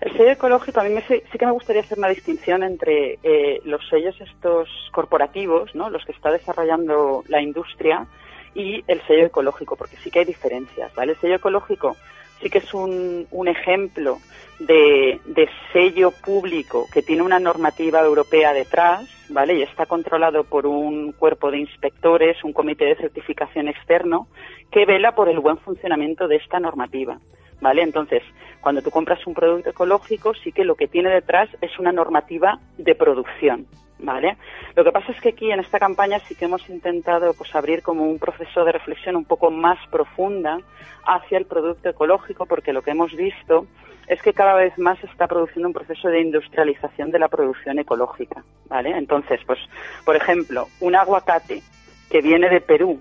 El 0.02 0.12
sello 0.18 0.32
ecológico, 0.32 0.80
a 0.80 0.84
mí 0.84 0.90
me, 0.90 1.02
sí 1.02 1.38
que 1.38 1.46
me 1.46 1.52
gustaría 1.52 1.84
hacer 1.84 2.00
una 2.00 2.10
distinción 2.10 2.64
entre 2.64 3.20
eh, 3.22 3.62
los 3.66 3.88
sellos 3.88 4.20
estos 4.20 4.68
corporativos, 4.92 5.74
¿no? 5.76 5.92
los 5.92 6.04
que 6.06 6.12
está 6.12 6.32
desarrollando 6.32 7.24
la 7.28 7.40
industria, 7.40 8.08
y 8.54 8.84
el 8.88 9.02
sello 9.08 9.26
ecológico, 9.26 9.76
porque 9.76 9.98
sí 9.98 10.12
que 10.12 10.20
hay 10.20 10.26
diferencias, 10.26 10.94
¿vale? 10.96 11.14
El 11.14 11.20
sello 11.20 11.36
ecológico 11.36 11.96
sí 12.42 12.50
que 12.50 12.58
es 12.58 12.74
un, 12.74 13.28
un 13.32 13.48
ejemplo 13.48 14.20
de, 14.60 15.20
de, 15.26 15.50
sello 15.74 16.12
público 16.12 16.88
que 16.92 17.02
tiene 17.02 17.22
una 17.22 17.40
normativa 17.40 18.02
europea 18.02 18.54
detrás, 18.54 19.08
¿vale? 19.30 19.56
Y 19.56 19.62
está 19.64 19.86
controlado 19.86 20.44
por 20.44 20.66
un 20.66 21.14
cuerpo 21.14 21.52
de 21.52 21.60
inspectores, 21.60 22.44
un 22.44 22.54
comité 22.54 22.86
de 22.86 22.96
certificación 22.96 23.68
externo, 23.68 24.28
que 24.72 24.86
vela 24.86 25.14
por 25.16 25.30
el 25.30 25.40
buen 25.40 25.58
funcionamiento 25.58 26.28
de 26.28 26.38
esta 26.38 26.60
normativa, 26.60 27.20
¿vale? 27.62 27.84
Entonces, 27.84 28.24
cuando 28.60 28.82
tú 28.82 28.92
compras 28.92 29.26
un 29.26 29.34
producto 29.34 29.70
ecológico, 29.70 30.34
sí 30.34 30.52
que 30.52 30.66
lo 30.66 30.76
que 30.76 30.88
tiene 30.88 31.10
detrás 31.10 31.50
es 31.62 31.80
una 31.80 31.92
normativa 31.92 32.60
de 32.78 32.96
producción, 32.96 33.68
¿vale? 34.00 34.38
Lo 34.76 34.84
que 34.84 34.92
pasa 34.92 35.12
es 35.12 35.22
que 35.22 35.30
aquí 35.30 35.52
en 35.52 35.60
esta 35.60 35.80
campaña 35.80 36.20
sí 36.28 36.36
que 36.36 36.46
hemos 36.46 36.68
intentado 36.70 37.34
pues 37.34 37.56
abrir 37.56 37.82
como 37.82 38.04
un 38.04 38.20
proceso 38.20 38.66
de 38.66 38.74
reflexión 38.74 39.16
un 39.16 39.26
poco 39.26 39.52
más 39.52 39.80
profunda 39.90 40.60
hacia 41.06 41.38
el 41.38 41.46
producto 41.46 41.90
ecológico 41.90 42.46
porque 42.46 42.74
lo 42.74 42.82
que 42.82 42.92
hemos 42.92 43.16
visto 43.16 43.66
es 44.08 44.22
que 44.22 44.34
cada 44.34 44.56
vez 44.56 44.78
más 44.78 45.00
se 45.00 45.06
está 45.08 45.28
produciendo 45.28 45.68
un 45.68 45.74
proceso 45.74 46.10
de 46.10 46.22
industrialización 46.22 47.12
de 47.12 47.20
la 47.20 47.30
producción 47.30 47.80
ecológica, 47.80 48.44
¿vale? 48.68 48.92
Entonces, 48.92 49.40
pues 49.46 49.60
por 50.04 50.16
ejemplo, 50.16 50.68
un 50.80 50.96
aguacate 50.96 51.62
que 52.10 52.22
viene 52.22 52.50
de 52.50 52.60
Perú 52.62 53.00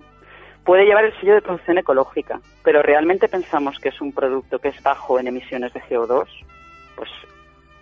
puede 0.65 0.85
llevar 0.85 1.05
el 1.05 1.19
sello 1.21 1.35
de 1.35 1.43
producción 1.43 1.79
ecológica, 1.79 2.41
pero 2.63 2.83
realmente 2.83 3.29
pensamos 3.29 3.79
que 3.79 3.91
es 3.91 4.01
un 4.01 4.13
producto 4.13 4.59
que 4.59 4.69
es 4.69 4.83
bajo 4.83 5.19
en 5.19 5.29
emisiones 5.29 5.73
de 5.73 5.81
CO2, 5.83 6.27
pues 6.97 7.11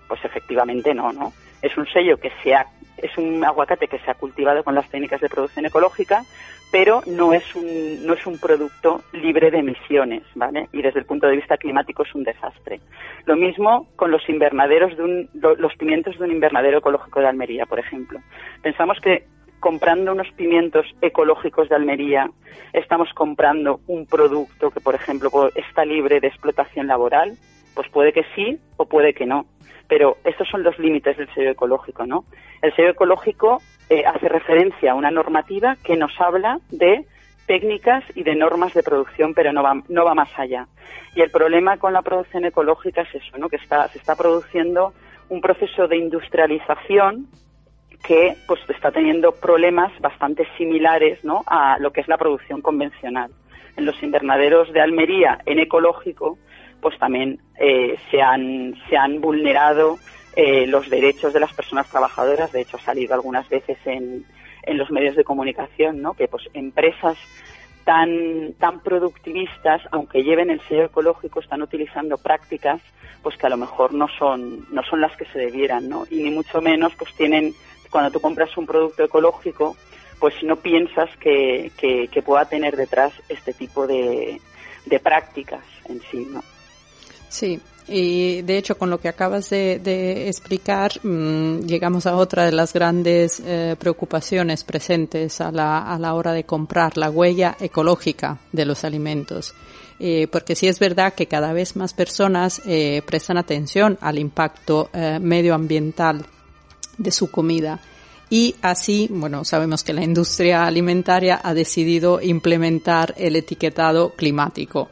pues 0.08 0.24
efectivamente 0.24 0.94
no, 0.94 1.12
¿no? 1.12 1.32
Es 1.60 1.76
un 1.76 1.86
sello 1.86 2.16
que 2.16 2.32
se 2.42 2.54
ha 2.54 2.66
es 2.98 3.16
un 3.16 3.44
aguacate 3.44 3.86
que 3.86 3.98
se 4.00 4.10
ha 4.10 4.14
cultivado 4.14 4.64
con 4.64 4.74
las 4.74 4.88
técnicas 4.90 5.20
de 5.20 5.28
producción 5.28 5.66
ecológica, 5.66 6.24
pero 6.70 7.02
no 7.06 7.32
es 7.32 7.54
un, 7.54 8.04
no 8.04 8.14
es 8.14 8.26
un 8.26 8.38
producto 8.38 9.02
libre 9.12 9.50
de 9.50 9.58
emisiones, 9.58 10.22
¿vale? 10.34 10.68
Y 10.72 10.82
desde 10.82 11.00
el 11.00 11.06
punto 11.06 11.26
de 11.26 11.36
vista 11.36 11.56
climático 11.56 12.02
es 12.02 12.14
un 12.14 12.24
desastre. 12.24 12.80
Lo 13.24 13.36
mismo 13.36 13.88
con 13.96 14.10
los 14.10 14.28
invernaderos 14.28 14.96
de 14.96 15.02
un, 15.02 15.30
los 15.32 15.74
pimientos 15.76 16.18
de 16.18 16.24
un 16.24 16.32
invernadero 16.32 16.78
ecológico 16.78 17.20
de 17.20 17.28
Almería, 17.28 17.66
por 17.66 17.78
ejemplo. 17.78 18.20
Pensamos 18.62 18.98
que 19.00 19.26
comprando 19.60 20.12
unos 20.12 20.30
pimientos 20.32 20.86
ecológicos 21.00 21.68
de 21.68 21.76
Almería 21.76 22.30
estamos 22.72 23.08
comprando 23.14 23.80
un 23.86 24.06
producto 24.06 24.70
que, 24.70 24.80
por 24.80 24.94
ejemplo, 24.94 25.30
está 25.54 25.84
libre 25.84 26.20
de 26.20 26.28
explotación 26.28 26.86
laboral, 26.86 27.36
pues 27.74 27.88
puede 27.90 28.12
que 28.12 28.24
sí 28.34 28.58
o 28.76 28.86
puede 28.86 29.14
que 29.14 29.26
no. 29.26 29.46
Pero 29.88 30.16
estos 30.24 30.48
son 30.48 30.62
los 30.62 30.78
límites 30.78 31.16
del 31.16 31.32
sello 31.34 31.50
ecológico, 31.50 32.06
¿no? 32.06 32.24
El 32.60 32.74
sello 32.74 32.90
ecológico 32.90 33.62
eh, 33.88 34.04
hace 34.04 34.28
referencia 34.28 34.92
a 34.92 34.94
una 34.94 35.10
normativa 35.10 35.76
que 35.82 35.96
nos 35.96 36.12
habla 36.20 36.60
de 36.70 37.06
técnicas 37.46 38.04
y 38.14 38.22
de 38.22 38.34
normas 38.34 38.74
de 38.74 38.82
producción, 38.82 39.32
pero 39.32 39.52
no 39.52 39.62
va, 39.62 39.82
no 39.88 40.04
va 40.04 40.14
más 40.14 40.28
allá. 40.38 40.66
Y 41.14 41.22
el 41.22 41.30
problema 41.30 41.78
con 41.78 41.94
la 41.94 42.02
producción 42.02 42.44
ecológica 42.44 43.02
es 43.02 43.14
eso, 43.14 43.38
¿no? 43.38 43.48
Que 43.48 43.56
está, 43.56 43.88
se 43.88 43.98
está 43.98 44.14
produciendo 44.14 44.92
un 45.30 45.40
proceso 45.40 45.88
de 45.88 45.96
industrialización 45.96 47.28
que 48.02 48.36
pues 48.46 48.60
está 48.68 48.90
teniendo 48.90 49.32
problemas 49.32 49.92
bastante 50.00 50.46
similares 50.56 51.24
¿no? 51.24 51.42
a 51.46 51.78
lo 51.78 51.92
que 51.92 52.00
es 52.00 52.08
la 52.08 52.16
producción 52.16 52.62
convencional. 52.62 53.30
En 53.76 53.84
los 53.84 54.02
invernaderos 54.02 54.72
de 54.72 54.80
Almería, 54.80 55.38
en 55.46 55.58
ecológico, 55.58 56.38
pues 56.80 56.98
también 56.98 57.40
eh, 57.58 57.96
se, 58.10 58.20
han, 58.20 58.74
se 58.88 58.96
han 58.96 59.20
vulnerado 59.20 59.98
eh, 60.34 60.66
los 60.66 60.88
derechos 60.88 61.32
de 61.32 61.40
las 61.40 61.52
personas 61.52 61.88
trabajadoras. 61.88 62.52
De 62.52 62.60
hecho, 62.60 62.76
ha 62.76 62.80
salido 62.80 63.14
algunas 63.14 63.48
veces 63.48 63.78
en, 63.84 64.24
en 64.62 64.78
los 64.78 64.90
medios 64.90 65.16
de 65.16 65.24
comunicación, 65.24 66.02
¿no? 66.02 66.14
Que 66.14 66.28
pues 66.28 66.44
empresas 66.54 67.18
tan, 67.84 68.52
tan 68.58 68.80
productivistas, 68.80 69.80
aunque 69.92 70.22
lleven 70.22 70.50
el 70.50 70.60
sello 70.62 70.84
ecológico, 70.84 71.40
están 71.40 71.62
utilizando 71.62 72.18
prácticas 72.18 72.82
pues 73.22 73.36
que 73.36 73.46
a 73.46 73.50
lo 73.50 73.56
mejor 73.56 73.94
no 73.94 74.06
son, 74.18 74.66
no 74.70 74.82
son 74.84 75.00
las 75.00 75.16
que 75.16 75.24
se 75.24 75.38
debieran, 75.38 75.88
¿no? 75.88 76.04
Y 76.10 76.22
ni 76.22 76.30
mucho 76.30 76.60
menos 76.60 76.94
pues 76.96 77.14
tienen, 77.14 77.54
cuando 77.90 78.10
tú 78.10 78.20
compras 78.20 78.56
un 78.56 78.66
producto 78.66 79.04
ecológico, 79.04 79.76
pues 80.18 80.34
no 80.42 80.56
piensas 80.56 81.08
que, 81.18 81.70
que, 81.76 82.22
pueda 82.22 82.44
tener 82.44 82.76
detrás 82.76 83.12
este 83.28 83.52
tipo 83.52 83.86
de, 83.86 84.40
prácticas 85.02 85.62
en 85.88 86.00
sí, 86.10 86.26
¿no? 86.30 86.42
Sí, 87.28 87.60
y 87.86 88.42
de 88.42 88.58
hecho 88.58 88.76
con 88.76 88.90
lo 88.90 88.98
que 88.98 89.08
acabas 89.08 89.50
de, 89.50 90.28
explicar 90.28 90.92
mm, 91.02 91.60
llegamos 91.60 92.06
a 92.06 92.16
otra 92.16 92.44
de 92.44 92.52
las 92.52 92.72
grandes 92.72 93.40
eh, 93.44 93.76
preocupaciones 93.78 94.64
presentes 94.64 95.40
a 95.40 95.52
la, 95.52 95.78
a 95.78 95.98
la 95.98 96.14
hora 96.14 96.32
de 96.32 96.44
comprar 96.44 96.96
la 96.96 97.10
huella 97.10 97.56
ecológica 97.60 98.38
de 98.52 98.64
los 98.64 98.84
alimentos. 98.84 99.54
Eh, 100.00 100.28
porque 100.30 100.54
sí 100.54 100.68
es 100.68 100.78
verdad 100.78 101.14
que 101.14 101.26
cada 101.26 101.52
vez 101.52 101.74
más 101.74 101.92
personas 101.92 102.62
eh, 102.66 103.02
prestan 103.04 103.36
atención 103.36 103.98
al 104.00 104.18
impacto 104.18 104.90
medioambiental 105.20 106.24
de 106.98 107.10
su 107.10 107.30
comida. 107.30 107.80
Y 108.30 108.56
así, 108.60 109.08
bueno, 109.10 109.44
sabemos 109.44 109.82
que 109.82 109.94
la 109.94 110.04
industria 110.04 110.66
alimentaria 110.66 111.40
ha 111.42 111.54
decidido 111.54 112.20
implementar 112.20 113.14
el 113.16 113.36
etiquetado 113.36 114.10
climático 114.10 114.90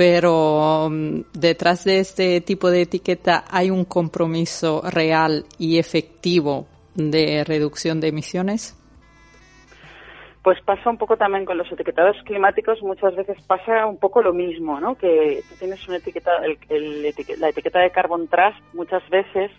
pero 0.00 0.88
mm, 0.90 1.20
detrás 1.34 1.84
de 1.84 1.98
este 1.98 2.40
tipo 2.40 2.70
de 2.70 2.80
etiqueta 2.80 3.44
hay 3.50 3.68
un 3.68 3.84
compromiso 3.84 4.80
real 4.90 5.44
y 5.58 5.78
efectivo 5.78 6.66
de 6.94 7.44
reducción 7.44 8.00
de 8.00 8.08
emisiones? 8.08 8.76
Pues 10.42 10.58
pasa 10.62 10.88
un 10.88 10.96
poco 10.96 11.18
también 11.18 11.44
con 11.44 11.58
los 11.58 11.70
etiquetados 11.70 12.16
climáticos, 12.24 12.80
muchas 12.80 13.14
veces 13.14 13.36
pasa 13.46 13.84
un 13.84 13.98
poco 13.98 14.22
lo 14.22 14.32
mismo, 14.32 14.80
¿no? 14.80 14.94
Que 14.94 15.42
tienes 15.58 15.86
una 15.86 15.98
etiqueta, 15.98 16.30
la 17.36 17.48
etiqueta 17.50 17.80
de 17.80 17.90
Carbon 17.90 18.26
Trust 18.26 18.58
muchas 18.72 19.06
veces 19.10 19.50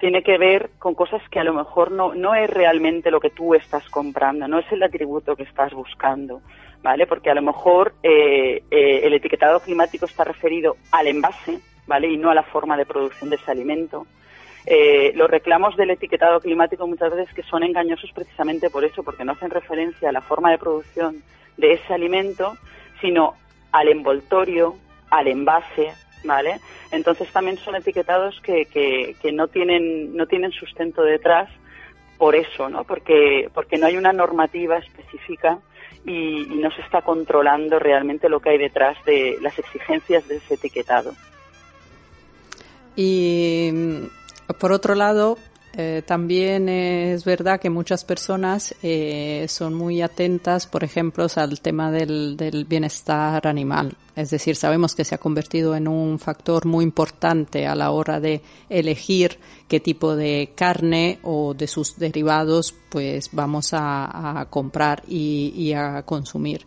tiene 0.00 0.22
que 0.22 0.38
ver 0.38 0.70
con 0.78 0.94
cosas 0.94 1.22
que 1.30 1.38
a 1.38 1.44
lo 1.44 1.52
mejor 1.52 1.92
no, 1.92 2.14
no 2.14 2.34
es 2.34 2.50
realmente 2.50 3.10
lo 3.10 3.20
que 3.20 3.30
tú 3.30 3.54
estás 3.54 3.88
comprando, 3.90 4.48
no 4.48 4.58
es 4.58 4.72
el 4.72 4.82
atributo 4.82 5.36
que 5.36 5.44
estás 5.44 5.72
buscando. 5.72 6.40
¿vale? 6.82 7.06
Porque 7.06 7.30
a 7.30 7.34
lo 7.34 7.42
mejor 7.42 7.94
eh, 8.02 8.62
eh, 8.70 9.00
el 9.02 9.12
etiquetado 9.14 9.60
climático 9.60 10.06
está 10.06 10.24
referido 10.24 10.76
al 10.90 11.06
envase, 11.06 11.60
¿vale? 11.86 12.08
Y 12.08 12.16
no 12.16 12.30
a 12.30 12.34
la 12.34 12.42
forma 12.42 12.76
de 12.76 12.86
producción 12.86 13.30
de 13.30 13.36
ese 13.36 13.50
alimento. 13.50 14.06
Eh, 14.66 15.12
los 15.14 15.30
reclamos 15.30 15.76
del 15.76 15.90
etiquetado 15.90 16.40
climático 16.40 16.86
muchas 16.86 17.14
veces 17.14 17.34
que 17.34 17.42
son 17.42 17.62
engañosos 17.62 18.10
precisamente 18.12 18.70
por 18.70 18.84
eso, 18.84 19.02
porque 19.02 19.24
no 19.24 19.32
hacen 19.32 19.50
referencia 19.50 20.10
a 20.10 20.12
la 20.12 20.20
forma 20.20 20.50
de 20.50 20.58
producción 20.58 21.22
de 21.56 21.72
ese 21.72 21.94
alimento, 21.94 22.56
sino 23.00 23.34
al 23.72 23.88
envoltorio, 23.88 24.74
al 25.10 25.28
envase, 25.28 25.92
¿vale? 26.24 26.60
Entonces 26.90 27.30
también 27.32 27.58
son 27.58 27.76
etiquetados 27.76 28.40
que, 28.40 28.66
que, 28.66 29.16
que 29.20 29.32
no 29.32 29.48
tienen 29.48 30.16
no 30.16 30.26
tienen 30.26 30.52
sustento 30.52 31.02
detrás 31.02 31.48
por 32.18 32.34
eso, 32.36 32.68
¿no? 32.68 32.84
Porque 32.84 33.48
porque 33.54 33.78
no 33.78 33.86
hay 33.86 33.96
una 33.96 34.12
normativa 34.12 34.78
específica 34.78 35.58
y, 36.04 36.46
no 36.60 36.70
se 36.70 36.82
está 36.82 37.02
controlando 37.02 37.78
realmente 37.78 38.28
lo 38.28 38.40
que 38.40 38.50
hay 38.50 38.58
detrás 38.58 38.96
de 39.04 39.38
las 39.40 39.58
exigencias 39.58 40.26
de 40.28 40.36
ese 40.36 40.54
etiquetado. 40.54 41.14
Y 42.96 43.72
por 44.58 44.72
otro 44.72 44.94
lado, 44.94 45.38
eh, 45.76 46.02
también 46.04 46.68
es 46.68 47.24
verdad 47.24 47.60
que 47.60 47.70
muchas 47.70 48.04
personas 48.04 48.74
eh, 48.82 49.46
son 49.48 49.74
muy 49.74 50.02
atentas, 50.02 50.66
por 50.66 50.82
ejemplo, 50.82 51.26
al 51.36 51.60
tema 51.60 51.92
del, 51.92 52.36
del, 52.36 52.64
bienestar 52.64 53.46
animal. 53.46 53.96
Es 54.16 54.30
decir, 54.30 54.56
sabemos 54.56 54.96
que 54.96 55.04
se 55.04 55.14
ha 55.14 55.18
convertido 55.18 55.76
en 55.76 55.86
un 55.86 56.18
factor 56.18 56.66
muy 56.66 56.82
importante 56.82 57.68
a 57.68 57.76
la 57.76 57.92
hora 57.92 58.18
de 58.18 58.42
elegir 58.68 59.38
qué 59.68 59.78
tipo 59.78 60.16
de 60.16 60.52
carne 60.56 61.20
o 61.22 61.54
de 61.54 61.68
sus 61.68 61.96
derivados 61.96 62.74
pues 62.88 63.30
vamos 63.30 63.70
a, 63.72 64.46
comprar 64.50 65.04
y, 65.06 65.52
y, 65.56 65.72
a 65.72 66.02
consumir. 66.02 66.66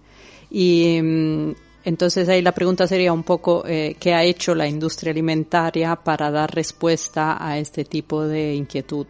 Y 0.50 1.00
mm, 1.02 1.52
entonces 1.86 2.30
ahí 2.30 2.42
la 2.42 2.52
pregunta 2.52 2.88
sería 2.88 3.14
un 3.14 3.24
poco 3.24 3.64
eh, 3.68 3.96
qué 4.00 4.14
ha 4.14 4.24
hecho 4.24 4.56
la 4.56 4.68
industria 4.68 5.12
alimentaria 5.12 5.96
para 5.96 6.32
dar 6.32 6.54
respuesta 6.54 7.38
a 7.40 7.58
este 7.58 7.86
tipo 7.86 8.26
de 8.26 8.54
inquietud. 8.54 9.08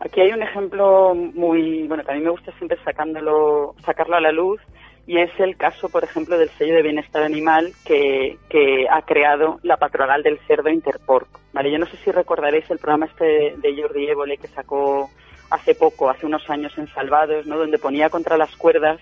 Aquí 0.00 0.20
hay 0.20 0.32
un 0.32 0.42
ejemplo 0.42 1.14
muy, 1.14 1.86
bueno, 1.86 2.02
que 2.04 2.10
a 2.10 2.14
mí 2.14 2.20
me 2.22 2.30
gusta 2.30 2.52
siempre 2.58 2.76
sacándolo, 2.84 3.74
sacarlo 3.84 4.16
a 4.16 4.20
la 4.20 4.32
luz, 4.32 4.60
y 5.06 5.18
es 5.18 5.30
el 5.38 5.56
caso, 5.56 5.88
por 5.88 6.04
ejemplo, 6.04 6.38
del 6.38 6.48
sello 6.50 6.74
de 6.74 6.82
bienestar 6.82 7.22
animal 7.22 7.72
que, 7.84 8.38
que 8.48 8.86
ha 8.88 9.02
creado 9.02 9.58
la 9.62 9.76
patronal 9.76 10.22
del 10.22 10.38
cerdo 10.46 10.70
Interpork. 10.70 11.28
Vale, 11.52 11.70
yo 11.70 11.78
no 11.78 11.86
sé 11.86 11.96
si 11.98 12.10
recordaréis 12.10 12.70
el 12.70 12.78
programa 12.78 13.06
este 13.06 13.54
de 13.56 13.80
Jordi 13.80 14.08
Évole 14.08 14.38
que 14.38 14.48
sacó 14.48 15.10
hace 15.50 15.74
poco, 15.74 16.08
hace 16.08 16.26
unos 16.26 16.48
años 16.48 16.76
en 16.78 16.86
Salvados, 16.88 17.46
¿no? 17.46 17.58
donde 17.58 17.78
ponía 17.78 18.10
contra 18.10 18.36
las 18.36 18.56
cuerdas 18.56 19.00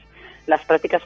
las 0.51 0.64
prácticas 0.66 1.03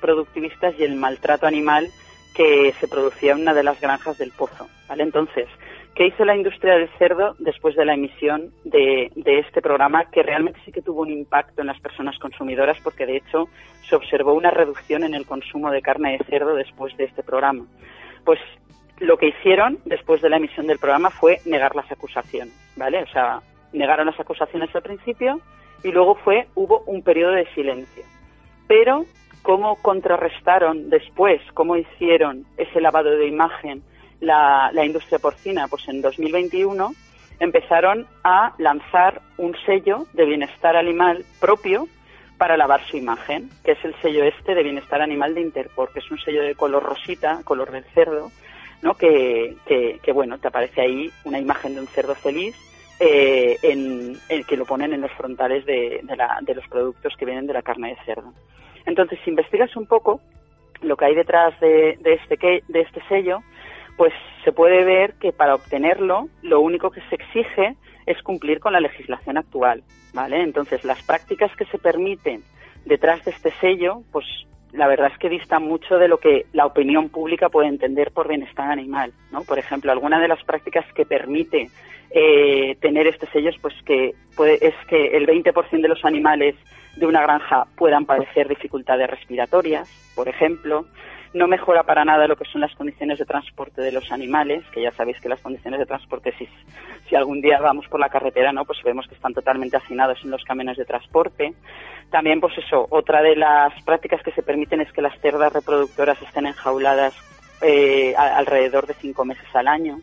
productivistas 0.00 0.74
y 0.78 0.84
el 0.84 0.96
maltrato 0.96 1.46
animal 1.46 1.88
que 2.34 2.74
se 2.78 2.88
producía 2.88 3.32
en 3.32 3.40
una 3.40 3.54
de 3.54 3.62
las 3.62 3.80
granjas 3.80 4.18
del 4.18 4.32
pozo. 4.32 4.68
¿vale? 4.88 5.02
Entonces, 5.02 5.48
¿qué 5.94 6.06
hizo 6.06 6.24
la 6.24 6.36
industria 6.36 6.74
del 6.74 6.88
cerdo 6.98 7.34
después 7.38 7.74
de 7.76 7.84
la 7.84 7.94
emisión 7.94 8.52
de, 8.64 9.10
de, 9.14 9.38
este 9.38 9.62
programa? 9.62 10.04
Que 10.10 10.22
realmente 10.22 10.60
sí 10.64 10.72
que 10.72 10.82
tuvo 10.82 11.02
un 11.02 11.10
impacto 11.10 11.62
en 11.62 11.68
las 11.68 11.80
personas 11.80 12.18
consumidoras 12.18 12.76
porque 12.82 13.06
de 13.06 13.16
hecho 13.16 13.48
se 13.88 13.96
observó 13.96 14.34
una 14.34 14.50
reducción 14.50 15.04
en 15.04 15.14
el 15.14 15.26
consumo 15.26 15.70
de 15.70 15.80
carne 15.80 16.18
de 16.18 16.24
cerdo 16.24 16.54
después 16.54 16.96
de 16.96 17.04
este 17.04 17.22
programa. 17.22 17.64
Pues 18.24 18.38
lo 18.98 19.16
que 19.16 19.28
hicieron 19.28 19.78
después 19.84 20.20
de 20.22 20.28
la 20.28 20.36
emisión 20.36 20.66
del 20.66 20.78
programa 20.78 21.10
fue 21.10 21.38
negar 21.44 21.74
las 21.76 21.90
acusaciones, 21.90 22.54
¿vale? 22.76 23.02
O 23.02 23.06
sea, 23.08 23.40
negaron 23.72 24.06
las 24.06 24.18
acusaciones 24.18 24.74
al 24.74 24.82
principio 24.82 25.40
y 25.82 25.92
luego 25.92 26.16
fue 26.16 26.48
hubo 26.54 26.82
un 26.86 27.02
periodo 27.02 27.32
de 27.32 27.46
silencio. 27.54 28.04
Pero 28.68 29.06
cómo 29.42 29.76
contrarrestaron 29.76 30.90
después, 30.90 31.40
cómo 31.54 31.76
hicieron 31.76 32.44
ese 32.58 32.80
lavado 32.80 33.10
de 33.10 33.26
imagen 33.26 33.82
la, 34.20 34.70
industria 34.84 35.18
porcina, 35.18 35.68
pues 35.68 35.88
en 35.88 36.02
2021 36.02 36.92
empezaron 37.40 38.06
a 38.24 38.52
lanzar 38.58 39.22
un 39.36 39.56
sello 39.64 40.06
de 40.12 40.26
bienestar 40.26 40.76
animal 40.76 41.24
propio 41.40 41.88
para 42.36 42.56
lavar 42.56 42.84
su 42.86 42.96
imagen, 42.96 43.48
que 43.64 43.72
es 43.72 43.84
el 43.84 43.94
sello 44.02 44.24
este 44.24 44.54
de 44.54 44.62
bienestar 44.62 45.00
animal 45.00 45.34
de 45.34 45.40
Interpor, 45.40 45.92
que 45.92 46.00
es 46.00 46.10
un 46.10 46.18
sello 46.18 46.42
de 46.42 46.54
color 46.54 46.82
rosita, 46.82 47.40
color 47.44 47.70
del 47.70 47.84
cerdo, 47.94 48.30
¿no? 48.82 48.94
que, 48.94 49.56
que, 49.66 50.12
bueno, 50.12 50.38
te 50.38 50.48
aparece 50.48 50.80
ahí 50.80 51.10
una 51.24 51.38
imagen 51.38 51.74
de 51.74 51.80
un 51.80 51.86
cerdo 51.88 52.14
feliz 52.14 52.56
eh, 53.00 53.58
en, 53.62 54.16
el 54.28 54.46
que 54.46 54.56
lo 54.56 54.64
ponen 54.64 54.92
en 54.92 55.00
los 55.00 55.12
frontales 55.12 55.64
de, 55.66 56.02
de, 56.02 56.54
los 56.54 56.66
productos 56.68 57.14
que 57.16 57.24
vienen 57.24 57.46
de 57.46 57.52
la 57.52 57.62
carne 57.62 57.90
de 57.90 58.04
cerdo. 58.04 58.32
Entonces, 58.86 59.18
si 59.24 59.30
investigas 59.30 59.76
un 59.76 59.86
poco 59.86 60.20
lo 60.80 60.96
que 60.96 61.04
hay 61.04 61.14
detrás 61.14 61.58
de, 61.60 61.98
este, 62.04 62.62
de 62.66 62.80
este 62.80 63.00
sello, 63.08 63.40
pues 63.96 64.12
se 64.44 64.52
puede 64.52 64.84
ver 64.84 65.14
que 65.14 65.32
para 65.32 65.54
obtenerlo 65.54 66.28
lo 66.42 66.60
único 66.60 66.90
que 66.90 67.00
se 67.08 67.16
exige 67.16 67.76
es 68.06 68.22
cumplir 68.22 68.60
con 68.60 68.72
la 68.72 68.80
legislación 68.80 69.36
actual, 69.36 69.82
¿vale? 70.14 70.42
Entonces, 70.42 70.84
las 70.84 71.02
prácticas 71.02 71.54
que 71.56 71.66
se 71.66 71.78
permiten 71.78 72.42
detrás 72.84 73.24
de 73.24 73.32
este 73.32 73.52
sello, 73.60 74.02
pues 74.12 74.24
la 74.72 74.86
verdad 74.86 75.10
es 75.12 75.18
que 75.18 75.28
dista 75.28 75.58
mucho 75.58 75.98
de 75.98 76.08
lo 76.08 76.18
que 76.18 76.46
la 76.52 76.66
opinión 76.66 77.08
pública 77.08 77.48
puede 77.48 77.68
entender 77.68 78.10
por 78.12 78.28
bienestar 78.28 78.70
animal, 78.70 79.12
¿no? 79.32 79.42
Por 79.42 79.58
ejemplo, 79.58 79.92
alguna 79.92 80.20
de 80.20 80.28
las 80.28 80.42
prácticas 80.44 80.84
que 80.94 81.04
permite 81.04 81.68
eh, 82.10 82.76
tener 82.80 83.06
este 83.06 83.26
sello 83.28 83.50
es 83.50 83.58
pues 83.58 83.74
que 83.84 84.14
puede, 84.36 84.54
es 84.66 84.74
que 84.88 85.16
el 85.16 85.26
20% 85.26 85.82
de 85.82 85.88
los 85.88 86.04
animales 86.04 86.54
de 86.96 87.06
una 87.06 87.22
granja 87.22 87.66
puedan 87.76 88.06
padecer 88.06 88.48
dificultades 88.48 89.08
respiratorias, 89.08 89.88
por 90.14 90.28
ejemplo. 90.28 90.86
No 91.34 91.46
mejora 91.46 91.82
para 91.82 92.06
nada 92.06 92.26
lo 92.26 92.36
que 92.36 92.46
son 92.46 92.62
las 92.62 92.74
condiciones 92.74 93.18
de 93.18 93.26
transporte 93.26 93.82
de 93.82 93.92
los 93.92 94.10
animales, 94.10 94.64
que 94.72 94.80
ya 94.80 94.90
sabéis 94.92 95.20
que 95.20 95.28
las 95.28 95.40
condiciones 95.40 95.78
de 95.78 95.84
transporte, 95.84 96.32
si, 96.38 96.48
si 97.06 97.16
algún 97.16 97.42
día 97.42 97.60
vamos 97.60 97.86
por 97.88 98.00
la 98.00 98.08
carretera, 98.08 98.50
¿no? 98.50 98.64
pues 98.64 98.82
vemos 98.82 99.06
que 99.06 99.14
están 99.14 99.34
totalmente 99.34 99.76
hacinados 99.76 100.18
en 100.24 100.30
los 100.30 100.42
camiones 100.44 100.78
de 100.78 100.86
transporte. 100.86 101.52
También, 102.10 102.40
pues 102.40 102.56
eso, 102.56 102.86
otra 102.88 103.20
de 103.20 103.36
las 103.36 103.74
prácticas 103.82 104.22
que 104.22 104.32
se 104.32 104.42
permiten 104.42 104.80
es 104.80 104.90
que 104.90 105.02
las 105.02 105.20
cerdas 105.20 105.52
reproductoras 105.52 106.20
estén 106.22 106.46
enjauladas 106.46 107.14
eh, 107.60 108.14
alrededor 108.16 108.86
de 108.86 108.94
cinco 108.94 109.26
meses 109.26 109.46
al 109.54 109.68
año. 109.68 109.98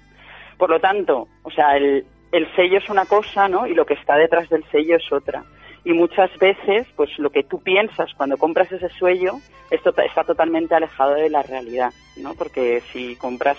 Por 0.57 0.69
lo 0.69 0.79
tanto, 0.79 1.27
o 1.43 1.51
sea, 1.51 1.75
el, 1.77 2.05
el 2.31 2.55
sello 2.55 2.77
es 2.77 2.89
una 2.89 3.05
cosa, 3.05 3.47
¿no? 3.47 3.67
Y 3.67 3.73
lo 3.73 3.85
que 3.85 3.95
está 3.95 4.15
detrás 4.15 4.49
del 4.49 4.63
sello 4.71 4.95
es 4.97 5.11
otra 5.11 5.43
y 5.85 5.93
muchas 5.93 6.35
veces 6.39 6.87
pues 6.95 7.11
lo 7.19 7.29
que 7.29 7.43
tú 7.43 7.61
piensas 7.61 8.11
cuando 8.17 8.37
compras 8.37 8.71
ese 8.71 8.89
suello 8.89 9.39
esto 9.69 9.93
está 9.97 10.23
totalmente 10.23 10.75
alejado 10.75 11.13
de 11.13 11.29
la 11.29 11.43
realidad, 11.43 11.93
¿no? 12.17 12.33
Porque 12.33 12.81
si 12.91 13.15
compras 13.15 13.57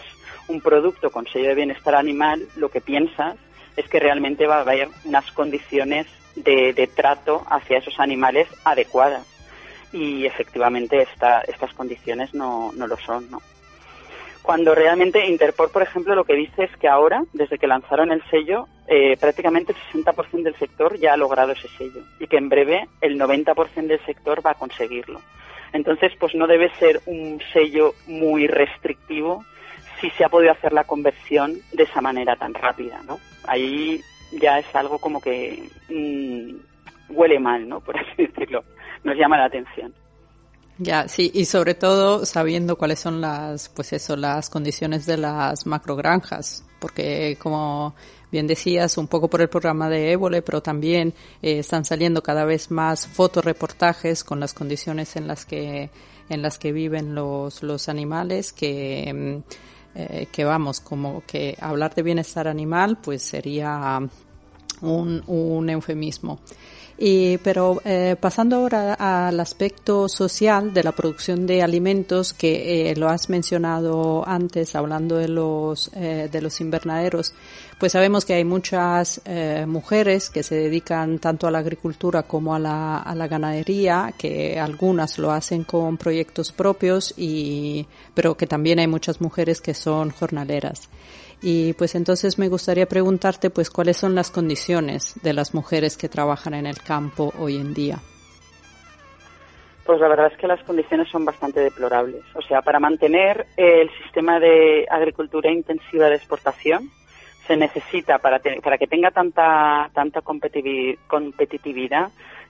un 0.49 0.61
producto 0.61 1.11
con 1.11 1.27
sello 1.27 1.49
de 1.49 1.55
bienestar 1.55 1.95
animal, 1.95 2.47
lo 2.57 2.69
que 2.69 2.81
piensas 2.81 3.37
es 3.77 3.89
que 3.89 4.01
realmente 4.01 4.47
va 4.47 4.59
a 4.59 4.61
haber 4.61 4.89
unas 5.05 5.31
condiciones 5.33 6.07
de, 6.35 6.73
de 6.73 6.87
trato 6.87 7.43
hacia 7.49 7.79
esos 7.79 7.99
animales 7.99 8.49
adecuadas. 8.65 9.27
Y 9.93 10.27
efectivamente 10.27 11.03
esta, 11.03 11.41
estas 11.43 11.73
condiciones 11.75 12.35
no, 12.35 12.73
no 12.73 12.87
lo 12.87 12.97
son, 12.99 13.31
¿no? 13.31 13.41
Cuando 14.47 14.77
realmente 14.77 15.27
Interpol, 15.27 15.71
por 15.71 15.83
ejemplo, 15.83 16.15
lo 16.15 16.23
que 16.23 16.35
dice 16.35 16.65
es 16.65 16.77
que 16.77 16.87
ahora, 16.87 17.25
desde 17.33 17.59
que 17.59 17.67
lanzaron 17.67 18.13
el 18.13 18.23
sello, 18.31 18.69
eh, 18.87 19.17
prácticamente 19.21 19.73
el 19.73 20.05
60% 20.05 20.45
del 20.45 20.55
sector 20.55 20.97
ya 20.99 21.15
ha 21.15 21.17
logrado 21.17 21.51
ese 21.51 21.67
sello 21.77 22.03
y 22.21 22.29
que 22.29 22.37
en 22.37 22.49
breve 22.49 22.87
el 23.01 23.19
90% 23.19 23.89
del 23.89 24.07
sector 24.07 24.47
va 24.47 24.53
a 24.53 24.55
conseguirlo. 24.55 25.21
Entonces, 25.73 26.13
pues 26.21 26.37
no 26.37 26.47
debe 26.47 26.71
ser 26.77 27.01
un 27.07 27.43
sello 27.53 27.95
muy 28.07 28.47
restrictivo 28.47 29.45
si 30.01 30.11
se 30.11 30.25
ha 30.25 30.29
podido 30.29 30.53
hacer 30.53 30.73
la 30.73 30.85
conversión 30.85 31.59
de 31.73 31.83
esa 31.83 32.01
manera 32.01 32.37
tan 32.37 32.55
rápida, 32.55 33.03
¿no? 33.03 33.19
Ahí 33.49 34.01
ya 34.31 34.61
es 34.61 34.77
algo 34.77 35.01
como 35.01 35.21
que 35.21 35.69
mm, 35.89 37.13
huele 37.13 37.41
mal, 37.41 37.69
¿no? 37.69 37.81
Por 37.85 37.99
así 37.99 38.27
decirlo. 38.27 38.63
Nos 39.03 39.17
llama 39.17 39.39
la 39.39 39.47
atención. 39.47 39.93
Ya, 40.79 41.09
sí, 41.09 41.31
y 41.33 41.47
sobre 41.47 41.75
todo 41.75 42.27
sabiendo 42.27 42.77
cuáles 42.77 43.01
son 43.01 43.21
las, 43.21 43.71
pues 43.71 43.95
eso, 43.95 44.15
las 44.15 44.51
condiciones 44.51 45.07
de 45.07 45.17
las 45.17 45.65
macrogranjas, 45.65 46.65
porque 46.79 47.39
como 47.41 47.95
bien 48.31 48.47
decías, 48.47 48.99
un 48.99 49.09
poco 49.09 49.29
por 49.29 49.41
el 49.41 49.49
programa 49.49 49.89
de 49.89 50.13
Évole, 50.13 50.43
pero 50.43 50.61
también 50.63 51.15
eh, 51.41 51.61
están 51.61 51.87
saliendo 51.87 52.23
cada 52.23 52.45
vez 52.45 52.71
más 52.71 53.07
fotoreportajes 53.07 54.23
con 54.23 54.39
las 54.39 54.53
condiciones 54.53 55.17
en 55.17 55.27
las 55.27 55.47
que, 55.47 55.91
en 56.29 56.43
las 56.43 56.59
que 56.59 56.73
viven 56.73 57.15
los, 57.15 57.63
los 57.63 57.89
animales 57.89 58.53
que, 58.53 59.13
mm, 59.15 59.99
eh, 59.99 60.29
que 60.31 60.45
vamos, 60.45 60.81
como 60.81 61.23
que 61.27 61.57
hablar 61.59 61.95
de 61.95 62.03
bienestar 62.03 62.49
animal, 62.49 62.99
pues 63.03 63.23
sería 63.23 63.99
un, 64.83 65.23
un 65.27 65.71
eufemismo. 65.71 66.41
Y, 66.99 67.37
pero 67.39 67.83
eh, 67.85 68.17
pasando 68.19 68.57
ahora 68.57 68.95
al 68.95 69.39
aspecto 69.39 70.09
social 70.09 70.73
de 70.73 70.83
la 70.83 70.93
producción 70.93 71.47
de 71.47 71.63
alimentos 71.63 72.33
que 72.33 72.91
eh, 72.91 72.97
lo 72.97 73.11
has 73.11 73.29
mencionado 73.29 74.27
antes 74.27 74.75
hablando 74.75 75.17
de 75.17 75.29
los 75.29 75.91
eh, 75.95 76.31
de 76.33 76.41
los 76.41 76.59
invernaderos, 76.63 77.35
pues 77.79 77.93
sabemos 77.93 78.25
que 78.25 78.33
hay 78.33 78.45
muchas 78.45 79.21
eh, 79.27 79.67
mujeres 79.69 80.31
que 80.31 80.43
se 80.43 80.55
dedican 80.55 81.19
tanto 81.19 81.47
a 81.47 81.51
la 81.51 81.59
agricultura 81.59 82.23
como 82.23 82.55
a 82.55 82.59
la, 82.59 82.99
a 82.99 83.15
la 83.15 83.29
ganadería, 83.29 84.15
que 84.17 84.59
algunas 84.59 85.19
lo 85.19 85.33
hacen 85.33 85.65
con 85.65 85.99
proyectos 85.99 86.51
propios 86.51 87.13
y 87.19 87.87
pero 88.15 88.39
que 88.39 88.47
también 88.47 88.79
hay 88.79 88.87
muchas 88.87 89.21
mujeres 89.21 89.61
que 89.61 89.75
son 89.75 90.11
jornaleras. 90.11 90.89
Y 91.49 91.75
pues 91.75 91.95
entonces 91.95 92.41
me 92.41 92.49
gustaría 92.49 92.87
preguntarte 92.87 93.51
pues 93.51 93.71
cuáles 93.71 93.99
son 93.99 94.17
las 94.17 94.33
condiciones 94.33 95.15
de 95.23 95.33
las 95.33 95.55
mujeres 95.55 95.97
que 95.97 96.09
trabajan 96.09 96.55
en 96.55 96.67
el 96.67 96.83
campo 96.83 97.33
hoy 97.39 97.55
en 97.55 97.73
día. 97.73 97.99
Pues 99.85 100.01
la 100.01 100.09
verdad 100.09 100.33
es 100.33 100.37
que 100.39 100.49
las 100.49 100.61
condiciones 100.65 101.09
son 101.09 101.25
bastante 101.25 101.61
deplorables. 101.61 102.25
O 102.35 102.43
sea, 102.43 102.63
para 102.63 102.81
mantener 102.81 103.47
el 103.57 103.89
sistema 104.03 104.41
de 104.41 104.89
agricultura 104.91 105.49
intensiva 105.53 106.09
de 106.09 106.17
exportación 106.17 106.91
se 107.47 107.57
necesita, 107.57 108.19
para, 108.19 108.41
para 108.61 108.77
que 108.77 108.89
tenga 108.89 109.13
tanta, 109.13 109.89
tanta 109.95 110.23
competitividad, 110.23 112.09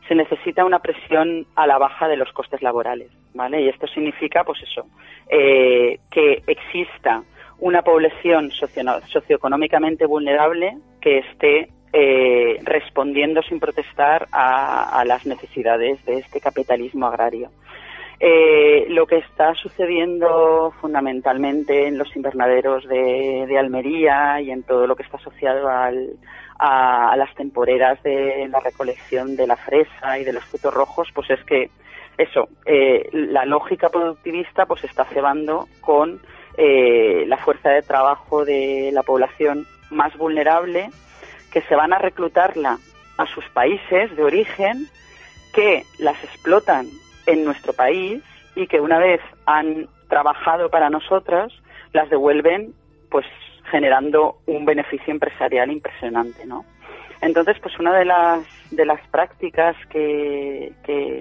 se 0.09 0.15
necesita 0.15 0.65
una 0.65 0.79
presión 0.79 1.47
a 1.55 1.67
la 1.67 1.77
baja 1.77 2.09
de 2.09 2.17
los 2.17 2.33
costes 2.33 2.63
laborales, 2.63 3.11
¿vale? 3.35 3.61
Y 3.61 3.69
esto 3.69 3.87
significa, 3.89 4.43
pues 4.43 4.63
eso, 4.63 4.87
eh, 5.29 5.99
que 6.11 6.43
exista 6.47 7.23
una 7.59 7.83
población 7.83 8.51
socioeconómicamente 8.51 10.07
vulnerable 10.07 10.77
que 11.01 11.19
esté 11.19 11.71
eh, 11.93 12.59
respondiendo 12.63 13.43
sin 13.43 13.59
protestar 13.59 14.29
a, 14.31 15.03
las 15.07 15.25
necesidades 15.25 16.05
de 16.05 16.19
este 16.19 16.41
capitalismo 16.41 17.07
agrario. 17.07 17.51
Eh, 18.19 18.87
lo 18.89 19.07
que 19.07 19.19
está 19.19 19.55
sucediendo 19.55 20.73
fundamentalmente 20.81 21.87
en 21.87 21.97
los 21.99 22.15
invernaderos 22.17 22.87
de, 22.89 23.57
Almería 23.59 24.41
y 24.41 24.51
en 24.51 24.63
todo 24.63 24.87
lo 24.87 24.97
que 24.97 25.05
está 25.05 25.17
asociado 25.17 25.69
a, 25.69 27.17
las 27.17 27.35
temporeras 27.35 28.03
de 28.03 28.49
la 28.51 28.61
recolección 28.61 29.37
de 29.37 29.47
la 29.47 29.57
fresa 29.57 30.19
y 30.19 30.25
de 30.25 30.33
los 30.35 30.45
frutos 30.45 30.75
rojos, 30.75 31.09
pues 31.15 31.31
es 31.31 31.43
que 31.45 31.71
eso, 32.19 32.49
eh, 32.65 33.09
la 33.13 33.45
lógica 33.45 33.89
productivista 33.89 34.67
pues 34.67 34.85
está 34.85 35.05
cebando 35.05 35.67
con 35.81 36.21
eh, 36.57 37.25
la 37.27 37.37
fuerza 37.39 37.71
de 37.71 37.83
trabajo 37.83 38.45
de 38.45 38.91
la 38.93 39.03
población 39.03 39.67
más 39.91 40.17
vulnerable, 40.17 40.91
que 41.53 41.63
se 41.63 41.75
van 41.75 41.93
a 41.93 41.99
reclutarla 41.99 42.79
a 43.19 43.27
sus 43.27 43.45
países 43.51 44.15
de 44.17 44.23
origen, 44.23 44.89
que 45.53 45.85
las 45.99 46.23
explotan 46.25 46.89
en 47.27 47.45
nuestro 47.45 47.73
país 47.73 48.23
y 48.55 48.67
que 48.67 48.81
una 48.81 48.99
vez 48.99 49.21
han 49.47 49.89
trabajado 50.09 50.71
para 50.71 50.91
nosotras, 50.91 51.53
las 51.93 52.11
devuelven 52.11 52.75
pues 53.11 53.27
generando 53.71 54.39
un 54.47 54.65
beneficio 54.65 55.13
empresarial 55.13 55.71
impresionante, 55.71 56.47
¿no? 56.47 56.65
Entonces, 57.21 57.57
pues 57.61 57.79
una 57.79 57.97
de 57.97 58.05
las 58.05 58.45
de 58.71 58.85
las 58.85 59.01
prácticas 59.09 59.77
que, 59.91 60.73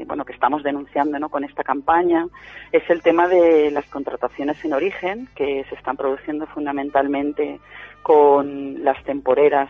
bueno 0.08 0.26
que 0.26 0.34
estamos 0.34 0.64
denunciando 0.64 1.20
¿no? 1.20 1.30
con 1.30 1.44
esta 1.44 1.64
campaña 1.64 2.26
es 2.72 2.84
el 2.90 3.02
tema 3.02 3.28
de 3.28 3.70
las 3.72 3.86
contrataciones 3.86 4.64
en 4.66 4.74
origen 4.74 5.30
que 5.36 5.64
se 5.70 5.76
están 5.76 5.96
produciendo 5.96 6.48
fundamentalmente 6.48 7.60
con 8.02 8.84
las 8.84 9.02
temporeras 9.04 9.70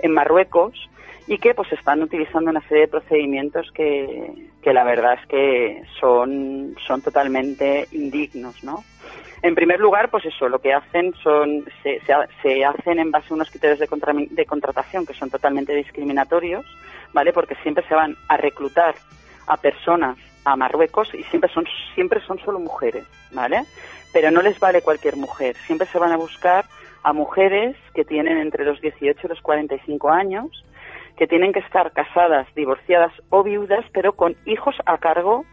en 0.00 0.12
Marruecos 0.12 0.88
y 1.28 1.38
que 1.38 1.54
pues 1.54 1.72
están 1.72 2.02
utilizando 2.02 2.50
una 2.50 2.60
serie 2.62 2.82
de 2.82 2.88
procedimientos 2.88 3.70
que, 3.72 4.50
que 4.60 4.72
la 4.72 4.82
verdad 4.82 5.18
es 5.20 5.26
que 5.28 5.82
son, 6.00 6.74
son 6.86 7.00
totalmente 7.00 7.86
indignos, 7.92 8.64
¿no? 8.64 8.82
En 9.42 9.56
primer 9.56 9.80
lugar, 9.80 10.08
pues 10.08 10.24
eso, 10.24 10.48
lo 10.48 10.60
que 10.60 10.72
hacen 10.72 11.12
son, 11.22 11.64
se, 11.82 12.00
se, 12.42 12.64
hacen 12.64 13.00
en 13.00 13.10
base 13.10 13.26
a 13.30 13.34
unos 13.34 13.50
criterios 13.50 13.80
de, 13.80 13.88
de 14.30 14.46
contratación 14.46 15.04
que 15.04 15.14
son 15.14 15.30
totalmente 15.30 15.74
discriminatorios, 15.74 16.64
¿vale? 17.12 17.32
Porque 17.32 17.56
siempre 17.56 17.84
se 17.88 17.94
van 17.94 18.16
a 18.28 18.36
reclutar 18.36 18.94
a 19.48 19.56
personas 19.56 20.16
a 20.44 20.54
Marruecos 20.54 21.12
y 21.14 21.24
siempre 21.24 21.50
son, 21.52 21.66
siempre 21.94 22.20
son 22.20 22.38
solo 22.38 22.60
mujeres, 22.60 23.04
¿vale? 23.32 23.64
Pero 24.12 24.30
no 24.30 24.42
les 24.42 24.60
vale 24.60 24.82
cualquier 24.82 25.16
mujer, 25.16 25.56
siempre 25.66 25.88
se 25.88 25.98
van 25.98 26.12
a 26.12 26.16
buscar 26.16 26.64
a 27.02 27.12
mujeres 27.12 27.76
que 27.94 28.04
tienen 28.04 28.38
entre 28.38 28.64
los 28.64 28.80
18 28.80 29.20
y 29.24 29.28
los 29.28 29.40
45 29.40 30.08
años, 30.10 30.64
que 31.16 31.26
tienen 31.26 31.52
que 31.52 31.60
estar 31.60 31.92
casadas, 31.92 32.46
divorciadas 32.54 33.12
o 33.28 33.42
viudas, 33.42 33.84
pero 33.92 34.12
con 34.12 34.36
hijos 34.46 34.76
a 34.86 34.98
cargo 34.98 35.44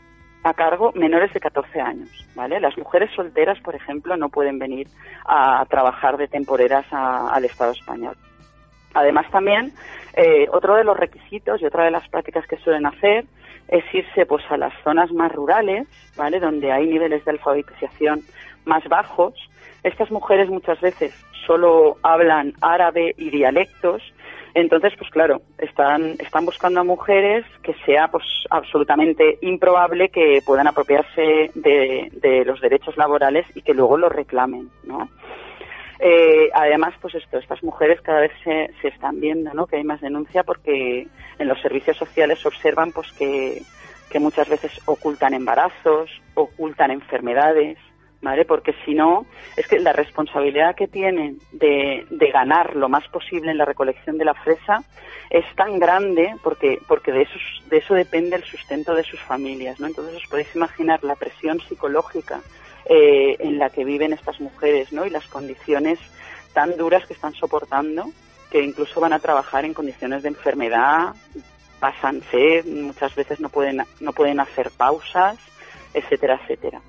a 0.43 0.53
cargo 0.53 0.91
menores 0.93 1.33
de 1.33 1.39
14 1.39 1.81
años, 1.81 2.09
¿vale? 2.35 2.59
Las 2.59 2.77
mujeres 2.77 3.09
solteras, 3.15 3.59
por 3.59 3.75
ejemplo, 3.75 4.15
no 4.15 4.29
pueden 4.29 4.57
venir 4.57 4.87
a 5.25 5.65
trabajar 5.69 6.17
de 6.17 6.27
temporeras 6.27 6.85
al 6.91 7.43
Estado 7.43 7.71
español. 7.71 8.15
Además, 8.93 9.29
también 9.31 9.73
eh, 10.13 10.47
otro 10.51 10.75
de 10.75 10.83
los 10.83 10.97
requisitos 10.97 11.61
y 11.61 11.65
otra 11.65 11.83
de 11.83 11.91
las 11.91 12.07
prácticas 12.09 12.47
que 12.47 12.57
suelen 12.57 12.85
hacer 12.85 13.25
es 13.67 13.83
irse 13.93 14.25
pues 14.25 14.43
a 14.49 14.57
las 14.57 14.73
zonas 14.83 15.11
más 15.11 15.31
rurales, 15.31 15.87
¿vale? 16.15 16.39
Donde 16.39 16.71
hay 16.71 16.87
niveles 16.87 17.23
de 17.25 17.31
alfabetización 17.31 18.21
más 18.65 18.83
bajos. 18.89 19.33
Estas 19.83 20.09
mujeres 20.09 20.49
muchas 20.49 20.79
veces 20.81 21.13
solo 21.45 21.97
hablan 22.01 22.53
árabe 22.61 23.13
y 23.17 23.29
dialectos 23.29 24.01
entonces, 24.53 24.93
pues 24.97 25.09
claro, 25.11 25.41
están, 25.57 26.15
están 26.19 26.45
buscando 26.45 26.79
a 26.79 26.83
mujeres 26.83 27.45
que 27.61 27.73
sea 27.85 28.07
pues 28.07 28.23
absolutamente 28.49 29.37
improbable 29.41 30.09
que 30.09 30.41
puedan 30.45 30.67
apropiarse 30.67 31.51
de, 31.53 32.43
los 32.45 32.59
derechos 32.61 32.97
laborales 32.97 33.45
y 33.55 33.61
que 33.61 33.73
luego 33.73 33.97
los 33.97 34.11
reclamen, 34.11 34.69
¿no? 34.83 35.09
Eh, 35.99 36.49
además, 36.53 36.93
pues 37.01 37.15
esto, 37.15 37.37
estas 37.37 37.61
mujeres 37.61 37.99
cada 38.01 38.21
vez 38.21 38.31
se, 38.43 38.71
se 38.81 38.87
están 38.87 39.19
viendo, 39.19 39.53
¿no? 39.53 39.67
Que 39.67 39.77
hay 39.77 39.83
más 39.83 39.99
denuncia 39.99 40.43
porque 40.43 41.07
en 41.37 41.47
los 41.47 41.61
servicios 41.61 41.97
sociales 41.97 42.45
observan, 42.45 42.91
pues 42.91 43.11
que 43.11 43.61
muchas 44.19 44.49
veces 44.49 44.71
ocultan 44.85 45.33
embarazos, 45.33 46.09
ocultan 46.33 46.91
enfermedades, 46.91 47.77
¿vale? 48.21 48.45
Porque 48.45 48.73
si 48.85 48.93
no, 48.93 49.25
es 49.55 49.67
que 49.67 49.79
la 49.79 49.93
responsabilidad 49.93 50.75
que 50.75 50.87
tienen 50.87 51.39
de, 51.51 52.05
ganar 52.33 52.75
lo 52.75 52.89
más 52.89 53.07
posible 53.07 53.51
en 53.51 53.57
la 53.57 53.65
recolección 53.65 54.17
de 54.17 54.25
la 54.25 54.33
fresa 54.33 54.83
es 55.29 55.45
tan 55.55 55.79
grande 55.79 56.35
porque, 56.43 56.79
porque 56.87 57.11
de, 57.11 57.23
eso, 57.23 57.39
de 57.69 57.77
eso 57.77 57.93
depende 57.93 58.35
el 58.35 58.43
sustento 58.43 58.93
de 58.93 59.03
sus 59.03 59.19
familias, 59.21 59.79
¿no? 59.79 59.87
Entonces 59.87 60.15
os 60.15 60.27
podéis 60.29 60.55
imaginar 60.55 61.03
la 61.03 61.15
presión 61.15 61.59
psicológica 61.61 62.41
eh, 62.85 63.35
en 63.39 63.59
la 63.59 63.69
que 63.69 63.83
viven 63.83 64.13
estas 64.13 64.39
mujeres, 64.39 64.91
¿no? 64.91 65.05
Y 65.05 65.09
las 65.09 65.27
condiciones 65.27 65.99
tan 66.53 66.77
duras 66.77 67.05
que 67.05 67.13
están 67.13 67.33
soportando 67.33 68.11
que 68.49 68.63
incluso 68.63 68.99
van 68.99 69.13
a 69.13 69.19
trabajar 69.19 69.65
en 69.65 69.73
condiciones 69.73 70.23
de 70.23 70.29
enfermedad, 70.29 71.13
pasan 71.79 72.21
sed, 72.31 72.65
muchas 72.65 73.13
veces 73.15 73.39
no 73.39 73.49
pueden, 73.49 73.83
no 73.99 74.11
pueden 74.11 74.39
hacer 74.39 74.71
pausas, 74.71 75.37
etcétera, 75.93 76.39
etcétera. 76.41 76.81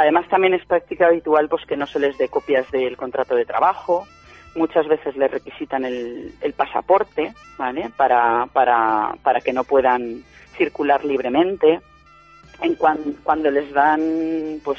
Además, 0.00 0.26
también 0.30 0.54
es 0.54 0.64
práctica 0.64 1.08
habitual 1.08 1.50
pues, 1.50 1.66
que 1.66 1.76
no 1.76 1.86
se 1.86 1.98
les 1.98 2.16
dé 2.16 2.30
copias 2.30 2.70
del 2.70 2.96
contrato 2.96 3.34
de 3.34 3.44
trabajo. 3.44 4.08
Muchas 4.54 4.88
veces 4.88 5.14
les 5.14 5.30
requisitan 5.30 5.84
el, 5.84 6.32
pasaporte 6.56 7.34
¿vale? 7.58 7.90
para, 7.98 8.46
para, 8.50 9.12
para 9.22 9.42
que 9.42 9.52
no 9.52 9.62
puedan 9.64 10.24
circular 10.56 11.04
libremente. 11.04 11.80
En 12.62 12.76
cuando 12.76 13.50
les 13.50 13.70
dan 13.74 14.60
pues 14.64 14.78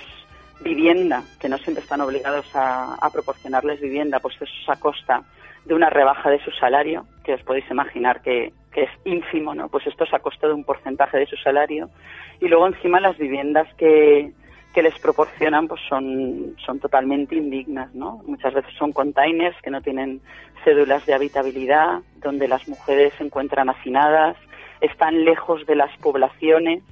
vivienda, 0.61 1.21
que 1.39 1.49
no 1.49 1.59
siempre 1.59 1.83
están 1.83 2.01
obligados 2.01 2.47
a, 2.55 3.07
proporcionarles 3.13 3.79
vivienda, 3.79 4.19
pues 4.19 4.33
eso 4.37 4.45
es 4.45 4.69
a 4.69 4.79
costa 4.79 5.21
de 5.65 5.75
una 5.75 5.91
rebaja 5.91 6.31
de 6.31 6.43
su 6.43 6.49
salario, 6.49 7.05
que 7.23 7.35
os 7.35 7.43
podéis 7.43 7.69
imaginar 7.69 8.23
que, 8.23 8.53
que, 8.71 8.85
es 8.85 8.89
ínfimo, 9.05 9.53
¿no? 9.53 9.69
Pues 9.69 9.85
esto 9.85 10.03
es 10.03 10.13
a 10.15 10.19
costa 10.19 10.47
de 10.47 10.53
un 10.53 10.63
porcentaje 10.63 11.19
de 11.19 11.27
su 11.27 11.35
salario. 11.37 11.91
Y 12.39 12.47
luego 12.47 12.65
encima 12.65 12.99
las 12.99 13.19
viviendas 13.19 13.71
que, 13.75 14.31
que 14.73 14.81
les 14.81 14.97
proporcionan 14.99 15.67
pues 15.67 15.81
son, 15.87 16.55
son 16.65 16.79
totalmente 16.79 17.35
indignas, 17.35 17.93
¿no? 17.93 18.21
Muchas 18.25 18.53
veces 18.53 18.73
son 18.77 18.93
containers 18.93 19.59
que 19.61 19.69
no 19.69 19.81
tienen 19.81 20.21
cédulas 20.63 21.05
de 21.05 21.13
habitabilidad, 21.13 21.99
donde 22.17 22.47
las 22.47 22.67
mujeres 22.67 23.13
se 23.17 23.23
encuentran 23.23 23.69
hacinadas, 23.69 24.37
están 24.79 25.25
lejos 25.25 25.65
de 25.65 25.75
las 25.75 25.95
poblaciones 25.97 26.83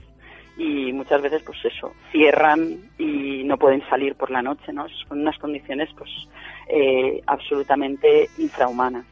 y 0.57 0.91
muchas 0.91 1.21
veces 1.21 1.41
pues 1.43 1.57
eso, 1.63 1.93
cierran 2.11 2.91
y 2.97 3.43
no 3.45 3.57
pueden 3.57 3.81
salir 3.89 4.15
por 4.15 4.29
la 4.29 4.41
noche, 4.41 4.73
¿no? 4.73 4.87
Son 5.07 5.21
unas 5.21 5.37
condiciones 5.37 5.89
pues 5.97 6.09
eh, 6.67 7.21
absolutamente 7.27 8.29
infrahumanas. 8.37 9.05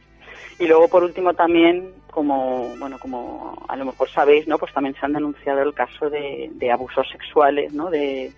Y 0.58 0.66
luego 0.66 0.88
por 0.88 1.04
último 1.04 1.32
también 1.32 1.92
como 2.10 2.74
bueno 2.78 2.98
como 2.98 3.56
a 3.68 3.76
lo 3.76 3.84
mejor 3.84 4.10
sabéis 4.10 4.48
no 4.48 4.58
pues 4.58 4.72
también 4.72 4.94
se 4.98 5.06
han 5.06 5.12
denunciado 5.12 5.62
el 5.62 5.72
caso 5.72 6.10
de, 6.10 6.50
de 6.54 6.72
abusos 6.72 7.06
sexuales 7.10 7.72
no 7.72 7.90
de, 7.90 8.32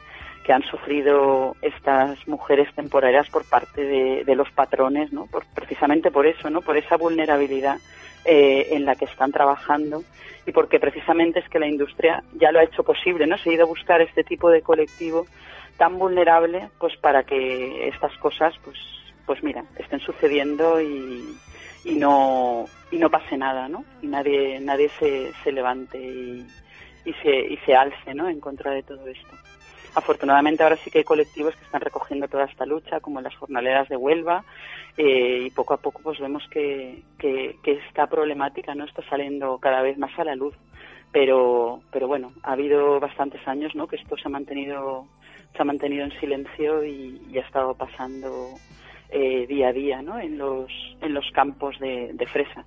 que 0.44 0.52
han 0.52 0.62
sufrido 0.62 1.56
estas 1.62 2.26
mujeres 2.26 2.72
temporarias 2.74 3.28
por 3.28 3.44
parte 3.44 3.82
de, 4.24 4.34
los 4.34 4.50
patrones, 4.50 5.12
¿no? 5.12 5.26
Por, 5.26 5.44
precisamente 5.54 6.10
por 6.10 6.26
eso, 6.26 6.50
¿no? 6.50 6.62
Por 6.62 6.76
esa 6.76 6.96
vulnerabilidad 6.96 7.78
eh, 8.24 8.68
en 8.70 8.84
la 8.84 8.94
que 8.94 9.04
están 9.04 9.32
trabajando 9.32 10.02
y 10.46 10.52
porque 10.52 10.80
precisamente 10.80 11.40
es 11.40 11.48
que 11.48 11.58
la 11.58 11.68
industria 11.68 12.22
ya 12.34 12.52
lo 12.52 12.58
ha 12.58 12.64
hecho 12.64 12.82
posible, 12.82 13.26
¿no? 13.26 13.36
Se 13.38 13.50
ha 13.50 13.52
ido 13.52 13.64
a 13.64 13.68
buscar 13.68 14.00
este 14.00 14.24
tipo 14.24 14.50
de 14.50 14.62
colectivo 14.62 15.26
tan 15.76 15.98
vulnerable, 15.98 16.68
pues 16.78 16.96
para 16.96 17.22
que 17.22 17.88
estas 17.88 18.16
cosas, 18.18 18.54
pues, 18.64 18.78
pues 19.26 19.42
mira, 19.42 19.64
estén 19.76 20.00
sucediendo 20.00 20.80
y, 20.80 21.36
y 21.84 21.94
no 21.94 22.66
y 22.90 22.98
no 22.98 23.10
pase 23.10 23.36
nada, 23.36 23.68
¿no? 23.68 23.84
Y 24.02 24.06
nadie 24.06 24.60
nadie 24.60 24.90
se, 24.98 25.32
se 25.44 25.52
levante 25.52 25.98
y, 25.98 26.46
y 27.04 27.12
se 27.22 27.30
y 27.30 27.56
se 27.58 27.74
alce, 27.74 28.14
¿no? 28.14 28.28
En 28.28 28.40
contra 28.40 28.72
de 28.72 28.82
todo 28.82 29.06
esto. 29.06 29.36
Afortunadamente 29.94 30.62
ahora 30.62 30.76
sí 30.76 30.90
que 30.90 30.98
hay 30.98 31.04
colectivos 31.04 31.54
que 31.56 31.64
están 31.64 31.80
recogiendo 31.80 32.28
toda 32.28 32.44
esta 32.44 32.64
lucha, 32.64 33.00
como 33.00 33.20
las 33.20 33.34
jornaleras 33.34 33.88
de 33.88 33.96
Huelva, 33.96 34.44
eh, 34.96 35.44
y 35.46 35.50
poco 35.50 35.74
a 35.74 35.78
poco 35.78 36.00
pues 36.02 36.18
vemos 36.20 36.42
que, 36.50 37.02
que, 37.18 37.56
esta 37.64 38.06
problemática 38.06 38.74
no 38.74 38.84
está 38.84 39.02
saliendo 39.08 39.58
cada 39.58 39.82
vez 39.82 39.98
más 39.98 40.16
a 40.18 40.24
la 40.24 40.34
luz. 40.34 40.54
Pero, 41.12 41.80
pero 41.90 42.06
bueno, 42.06 42.32
ha 42.44 42.52
habido 42.52 43.00
bastantes 43.00 43.46
años 43.48 43.74
¿no? 43.74 43.88
que 43.88 43.96
esto 43.96 44.16
se 44.16 44.28
ha 44.28 44.30
mantenido, 44.30 45.06
se 45.56 45.62
ha 45.62 45.64
mantenido 45.64 46.04
en 46.04 46.12
silencio 46.20 46.84
y, 46.84 47.36
ha 47.36 47.40
estado 47.40 47.74
pasando 47.74 48.50
eh, 49.08 49.44
día 49.48 49.68
a 49.68 49.72
día 49.72 50.02
¿no? 50.02 50.20
en, 50.20 50.38
los, 50.38 50.70
en 51.00 51.12
los 51.12 51.28
campos 51.32 51.76
de, 51.80 52.12
de 52.12 52.26
fresas 52.26 52.64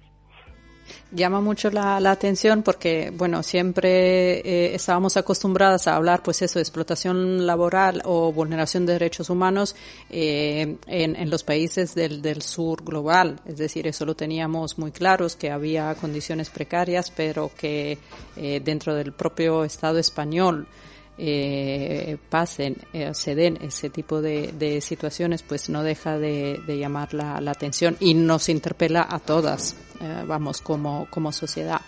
llama 1.12 1.42
mucho 1.42 1.70
la, 1.70 1.98
atención 2.12 2.64
porque, 2.64 3.12
bueno, 3.16 3.44
siempre 3.44 4.40
eh, 4.40 4.76
estábamos 4.76 5.18
acostumbradas 5.18 5.88
a 5.88 5.96
hablar, 5.96 6.24
pues 6.24 6.42
eso, 6.42 6.60
de 6.60 6.64
explotación 6.64 7.46
laboral 7.46 8.02
o 8.06 8.32
vulneración 8.32 8.86
de 8.86 8.94
derechos 8.94 9.30
humanos 9.30 9.76
eh, 10.10 10.78
en, 10.88 11.16
en, 11.16 11.30
los 11.30 11.44
países 11.44 11.96
del, 11.96 12.22
del 12.22 12.42
sur 12.42 12.84
global. 12.84 13.40
Es 13.46 13.58
decir, 13.58 13.88
eso 13.88 14.06
lo 14.06 14.16
teníamos 14.16 14.78
muy 14.78 14.92
claros, 14.92 15.36
que 15.36 15.52
había 15.52 15.94
condiciones 15.96 16.50
precarias, 16.50 17.12
pero 17.16 17.52
que 17.58 17.98
eh, 18.36 18.62
dentro 18.64 18.96
del 18.96 19.14
propio 19.14 19.64
Estado 19.64 20.00
español 20.00 20.68
eh, 21.18 22.18
pasen, 22.30 22.78
eh, 22.92 23.14
se 23.14 23.36
den 23.36 23.58
ese 23.62 23.90
tipo 23.90 24.22
de, 24.22 24.52
de, 24.52 24.82
situaciones, 24.82 25.44
pues 25.44 25.70
no 25.70 25.84
deja 25.84 26.18
de, 26.18 26.60
de 26.66 26.78
llamar 26.78 27.14
la, 27.14 27.40
la, 27.40 27.52
atención 27.52 27.98
y 28.00 28.14
nos 28.14 28.50
interpela 28.50 29.08
a 29.10 29.20
todas, 29.20 29.76
eh, 30.02 30.24
vamos, 30.26 30.62
como, 30.62 31.08
como 31.10 31.32
sociedad. 31.32 31.82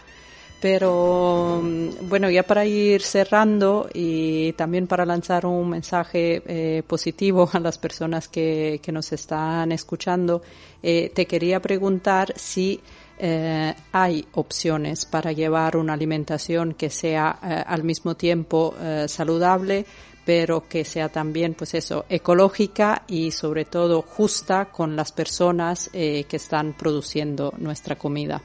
Pero 0.61 1.61
mm, 1.63 2.09
bueno, 2.09 2.29
ya 2.29 2.43
para 2.43 2.65
ir 2.65 3.01
cerrando 3.01 3.89
y 3.93 4.53
también 4.53 4.87
para 4.87 5.05
lanzar 5.05 5.45
un 5.45 5.69
mensaje 5.69 6.41
eh, 6.45 6.83
positivo 6.87 7.49
a 7.53 7.59
las 7.59 7.77
personas 7.77 8.27
que, 8.27 8.79
que 8.81 8.91
nos 8.91 9.11
están 9.11 9.71
escuchando, 9.71 10.41
eh, 10.81 11.11
te 11.13 11.25
quería 11.25 11.59
preguntar 11.61 12.33
si 12.35 12.79
eh, 13.17 13.73
hay 13.91 14.25
opciones 14.33 15.05
para 15.05 15.31
llevar 15.31 15.77
una 15.77 15.93
alimentación 15.93 16.73
que 16.73 16.89
sea 16.89 17.37
eh, 17.43 17.63
al 17.65 17.83
mismo 17.83 18.15
tiempo 18.15 18.75
eh, 18.79 19.05
saludable, 19.07 19.85
pero 20.25 20.67
que 20.67 20.83
sea 20.83 21.09
también, 21.09 21.53
pues 21.53 21.75
eso, 21.75 22.05
ecológica 22.09 23.03
y 23.07 23.31
sobre 23.31 23.63
todo 23.65 24.01
justa 24.01 24.65
con 24.65 24.95
las 24.95 25.11
personas 25.11 25.89
que 25.91 26.25
están 26.31 26.73
produciendo 26.73 27.53
nuestra 27.59 27.95
comida. 27.95 28.41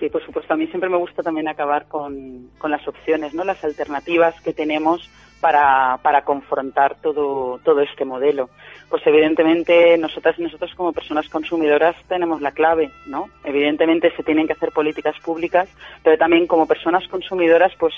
sí, 0.00 0.08
por 0.08 0.24
supuesto. 0.26 0.52
A 0.52 0.56
mí 0.56 0.66
siempre 0.66 0.90
me 0.90 0.96
gusta 0.96 1.22
también 1.22 1.46
acabar 1.46 1.86
con, 1.86 2.50
con 2.58 2.72
las 2.72 2.86
opciones, 2.88 3.34
¿no? 3.34 3.44
Las 3.44 3.62
alternativas 3.62 4.34
que 4.42 4.52
tenemos 4.52 5.08
para, 5.40 5.98
para 6.02 6.24
confrontar 6.24 6.96
todo, 7.02 7.60
todo 7.62 7.80
este 7.80 8.04
modelo. 8.04 8.48
Pues 8.94 9.08
evidentemente 9.08 9.98
nosotras 9.98 10.38
y 10.38 10.42
nosotros 10.42 10.72
como 10.76 10.92
personas 10.92 11.28
consumidoras 11.28 11.96
tenemos 12.06 12.40
la 12.40 12.52
clave, 12.52 12.92
¿no? 13.06 13.28
Evidentemente 13.42 14.12
se 14.14 14.22
tienen 14.22 14.46
que 14.46 14.52
hacer 14.52 14.70
políticas 14.70 15.16
públicas, 15.18 15.68
pero 16.04 16.16
también 16.16 16.46
como 16.46 16.68
personas 16.68 17.08
consumidoras, 17.08 17.72
pues 17.76 17.92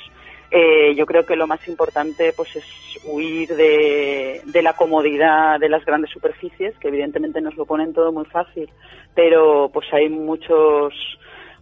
eh, 0.51 0.95
yo 0.95 1.05
creo 1.05 1.27
que 1.27 1.37
lo 1.37 1.47
más 1.47 1.69
importante 1.69 2.33
pues 2.35 2.57
es 2.57 2.65
huir 3.05 3.55
de, 3.57 4.41
de, 4.47 4.63
la 4.63 4.73
comodidad 4.73 5.61
de 5.61 5.69
las 5.69 5.85
grandes 5.85 6.11
superficies, 6.13 6.75
que 6.79 6.89
evidentemente 6.89 7.43
nos 7.43 7.57
lo 7.57 7.67
ponen 7.67 7.93
todo 7.93 8.11
muy 8.11 8.25
fácil, 8.25 8.71
pero 9.15 9.69
pues 9.71 9.93
hay 9.93 10.09
muchos 10.09 10.95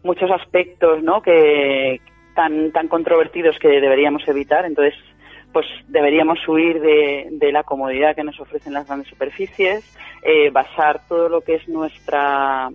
muchos 0.05 0.31
aspectos 0.31 1.03
¿no? 1.03 1.21
que 1.23 2.01
tan 2.37 2.71
tan 2.71 2.87
controvertidos 2.87 3.59
que 3.59 3.81
deberíamos 3.81 4.23
evitar 4.29 4.65
entonces 4.65 4.95
pues 5.55 5.67
deberíamos 5.87 6.39
huir 6.49 6.81
de, 6.81 7.53
la 7.53 7.63
comodidad 7.63 8.17
que 8.17 8.25
nos 8.25 8.39
ofrecen 8.41 8.73
las 8.73 8.87
grandes 8.87 9.09
superficies 9.09 9.85
eh, 10.23 10.51
basar 10.51 11.01
todo 11.09 11.29
lo 11.29 11.43
que 11.43 11.55
es 11.55 11.69
nuestra 11.69 12.71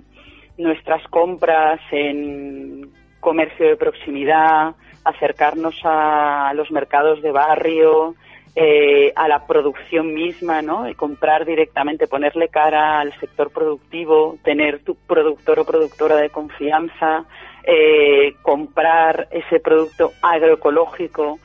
nuestras 0.58 1.06
compras 1.10 1.82
en 1.92 2.90
comercio 3.20 3.68
de 3.68 3.76
proximidad 3.76 4.76
acercarnos 5.04 5.76
a 5.84 6.54
los 6.56 6.72
mercados 6.72 7.22
de 7.22 7.32
barrio 7.32 8.16
eh, 8.56 9.12
a 9.16 9.28
la 9.28 9.46
producción 9.46 10.14
misma, 10.14 10.62
¿no? 10.62 10.90
Y 10.90 10.96
comprar 10.96 11.46
directamente, 11.46 12.08
ponerle 12.08 12.50
cara 12.50 13.00
al 13.00 13.14
sector 13.20 13.52
productivo, 13.52 14.38
tener 14.44 14.84
tu 14.84 14.96
productor 14.96 15.60
o 15.60 15.66
productora 15.66 16.16
de 16.16 16.30
confianza, 16.30 17.26
eh, 17.64 18.34
comprar 18.42 19.28
ese 19.32 19.60
producto 19.60 20.12
agroecológico 20.22 21.40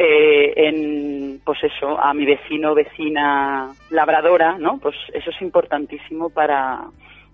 eh, 0.00 0.52
en, 0.56 1.40
pues 1.44 1.58
eso, 1.64 1.98
a 1.98 2.14
mi 2.14 2.24
vecino, 2.24 2.72
vecina 2.72 3.74
labradora, 3.90 4.56
¿no? 4.56 4.78
Pues 4.78 4.94
eso 5.12 5.30
es 5.30 5.42
importantísimo 5.42 6.30
para, 6.30 6.84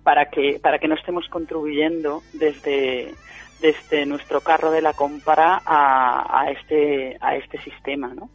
para 0.03 0.31
que, 0.31 0.59
para 0.63 0.79
que 0.79 0.89
no 0.89 0.95
estemos 0.95 1.29
contribuyendo 1.29 2.23
desde, 2.33 3.13
desde 3.61 4.07
nuestro 4.07 4.41
carro 4.41 4.71
de 4.71 4.81
la 4.81 4.95
compra 4.95 5.61
a, 5.63 6.41
a 6.41 6.51
este, 6.51 7.19
a 7.21 7.37
este 7.37 7.61
sistema, 7.61 8.15
¿no? 8.15 8.31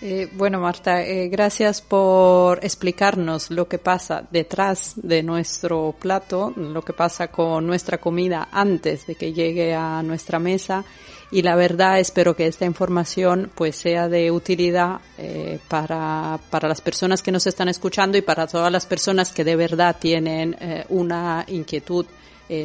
Eh, 0.00 0.28
bueno, 0.32 0.60
Marta, 0.60 1.02
eh, 1.02 1.28
gracias 1.28 1.80
por 1.80 2.64
explicarnos 2.64 3.50
lo 3.50 3.68
que 3.68 3.78
pasa 3.78 4.26
detrás 4.28 4.94
de 4.96 5.22
nuestro 5.22 5.94
plato, 5.98 6.52
lo 6.56 6.82
que 6.82 6.92
pasa 6.92 7.28
con 7.28 7.66
nuestra 7.66 7.98
comida 7.98 8.48
antes 8.50 9.06
de 9.06 9.14
que 9.14 9.32
llegue 9.32 9.74
a 9.74 10.02
nuestra 10.02 10.38
mesa. 10.38 10.84
Y 11.30 11.42
la 11.42 11.56
verdad, 11.56 12.00
espero 12.00 12.34
que 12.34 12.46
esta 12.46 12.64
información 12.64 13.50
pues 13.54 13.76
sea 13.76 14.08
de 14.08 14.30
utilidad 14.30 15.00
eh, 15.16 15.58
para, 15.68 16.38
para 16.50 16.68
las 16.68 16.80
personas 16.80 17.22
que 17.22 17.32
nos 17.32 17.46
están 17.46 17.68
escuchando 17.68 18.18
y 18.18 18.22
para 18.22 18.46
todas 18.46 18.70
las 18.70 18.86
personas 18.86 19.32
que 19.32 19.44
de 19.44 19.56
verdad 19.56 19.96
tienen 19.98 20.56
una 20.90 21.44
inquietud 21.48 22.06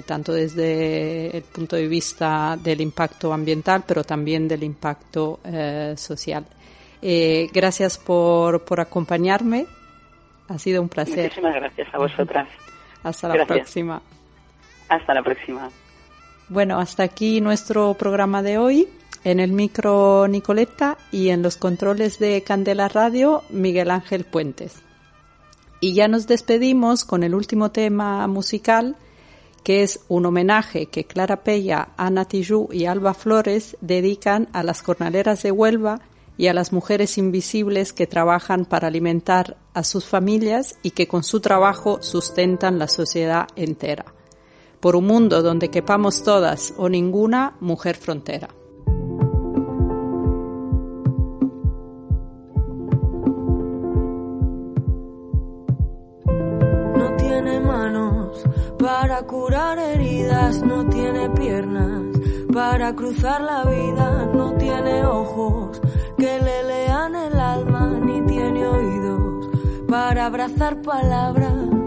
tanto 0.06 0.34
desde 0.34 1.38
el 1.38 1.44
punto 1.44 1.78
de 1.78 1.88
vista 1.88 2.60
del 2.62 2.82
impacto 2.82 3.32
ambiental, 3.32 3.84
pero 3.88 4.04
también 4.04 4.48
del 4.48 4.64
impacto 4.64 5.40
social. 5.96 6.46
Eh, 7.02 7.50
gracias 7.54 7.98
por, 7.98 8.64
por 8.66 8.80
acompañarme. 8.80 9.66
Ha 10.48 10.58
sido 10.60 10.82
un 10.82 10.90
placer. 10.90 11.24
Muchísimas 11.26 11.56
gracias 11.56 11.88
a 11.94 11.98
vosotras. 11.98 12.48
Hasta 13.04 13.28
la 13.28 13.36
gracias. 13.36 13.58
próxima. 13.58 14.02
Hasta 14.90 15.14
la 15.14 15.24
próxima. 15.24 15.70
Bueno, 16.50 16.80
hasta 16.80 17.04
aquí 17.04 17.42
nuestro 17.42 17.94
programa 17.94 18.42
de 18.42 18.58
hoy. 18.58 18.88
En 19.24 19.40
el 19.42 19.52
micro 19.52 20.28
Nicoleta 20.30 20.98
y 21.12 21.30
en 21.30 21.42
los 21.42 21.58
controles 21.58 22.20
de 22.20 22.42
Candela 22.42 22.88
Radio, 22.88 23.44
Miguel 23.50 23.92
Ángel 23.92 24.24
Puentes. 24.24 24.82
Y 25.82 25.94
ya 25.94 26.08
nos 26.08 26.26
despedimos 26.26 27.04
con 27.04 27.24
el 27.24 27.36
último 27.36 27.70
tema 27.72 28.26
musical, 28.28 28.96
que 29.64 29.84
es 29.84 30.06
un 30.08 30.26
homenaje 30.26 30.86
que 30.86 31.04
Clara 31.04 31.44
Pella, 31.44 31.90
Ana 31.98 32.26
Tijoux 32.26 32.74
y 32.74 32.86
Alba 32.86 33.14
Flores 33.14 33.78
dedican 33.82 34.48
a 34.54 34.64
las 34.64 34.82
jornaleras 34.82 35.44
de 35.44 35.52
Huelva 35.52 36.00
y 36.40 36.48
a 36.48 36.54
las 36.54 36.72
mujeres 36.72 37.18
invisibles 37.18 37.92
que 37.92 38.08
trabajan 38.08 38.64
para 38.64 38.88
alimentar 38.88 39.58
a 39.74 39.84
sus 39.84 40.06
familias 40.06 40.78
y 40.82 40.92
que 40.92 41.06
con 41.06 41.26
su 41.26 41.42
trabajo 41.42 42.02
sustentan 42.02 42.80
la 42.80 42.88
sociedad 42.88 43.46
entera. 43.58 44.06
Por 44.80 44.96
un 44.96 45.06
mundo 45.06 45.42
donde 45.42 45.68
quepamos 45.70 46.24
todas 46.24 46.74
o 46.78 46.88
ninguna 46.88 47.58
mujer 47.60 47.98
frontera. 47.98 48.48
No 56.96 57.16
tiene 57.18 57.60
manos 57.60 58.42
para 58.80 59.24
curar 59.24 59.78
heridas, 59.78 60.62
no 60.62 60.88
tiene 60.88 61.30
piernas 61.32 62.18
para 62.54 62.96
cruzar 62.96 63.42
la 63.42 63.66
vida, 63.66 64.26
no 64.34 64.54
tiene 64.54 65.06
ojos 65.06 65.82
que 66.20 66.38
le 66.42 66.64
lean 66.64 67.16
el 67.16 67.40
alma 67.40 67.98
ni 68.02 68.22
tiene 68.26 68.68
oídos 68.68 69.48
para 69.88 70.26
abrazar 70.26 70.82
palabras. 70.82 71.79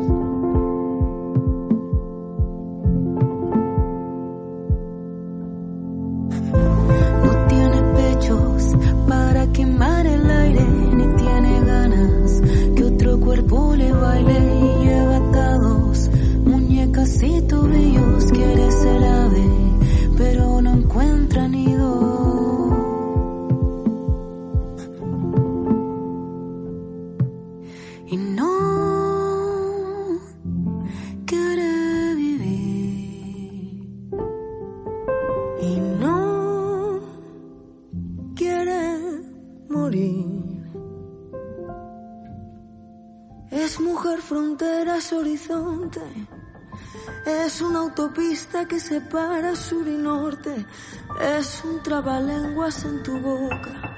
Horizonte. 45.13 46.01
Es 47.27 47.61
una 47.61 47.81
autopista 47.81 48.67
que 48.67 48.81
separa 48.81 49.55
sur 49.55 49.87
y 49.87 49.97
norte. 49.97 50.67
Es 51.21 51.63
un 51.65 51.83
trabalenguas 51.83 52.85
en 52.85 53.03
tu 53.03 53.19
boca. 53.19 53.93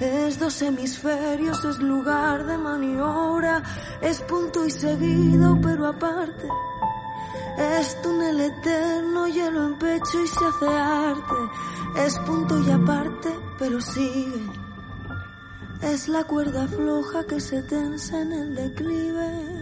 Es 0.00 0.38
dos 0.38 0.62
hemisferios, 0.62 1.64
es 1.64 1.78
lugar 1.78 2.46
de 2.46 2.56
maniobra, 2.56 3.62
es 4.00 4.20
punto 4.20 4.64
y 4.64 4.70
seguido, 4.70 5.58
pero 5.60 5.86
aparte. 5.86 6.48
Es 7.58 8.00
túnel 8.02 8.40
eterno, 8.40 9.26
hielo 9.26 9.66
en 9.66 9.78
pecho 9.78 10.22
y 10.22 10.28
se 10.28 10.44
hace 10.44 10.68
arte. 10.68 11.34
Es 11.96 12.16
punto 12.20 12.60
y 12.60 12.70
aparte, 12.70 13.30
pero 13.58 13.80
sigue. 13.80 14.46
Es 15.82 16.08
la 16.08 16.22
cuerda 16.24 16.68
floja 16.68 17.24
que 17.24 17.40
se 17.40 17.62
tensa 17.62 18.20
en 18.20 18.32
el 18.32 18.54
declive. 18.54 19.57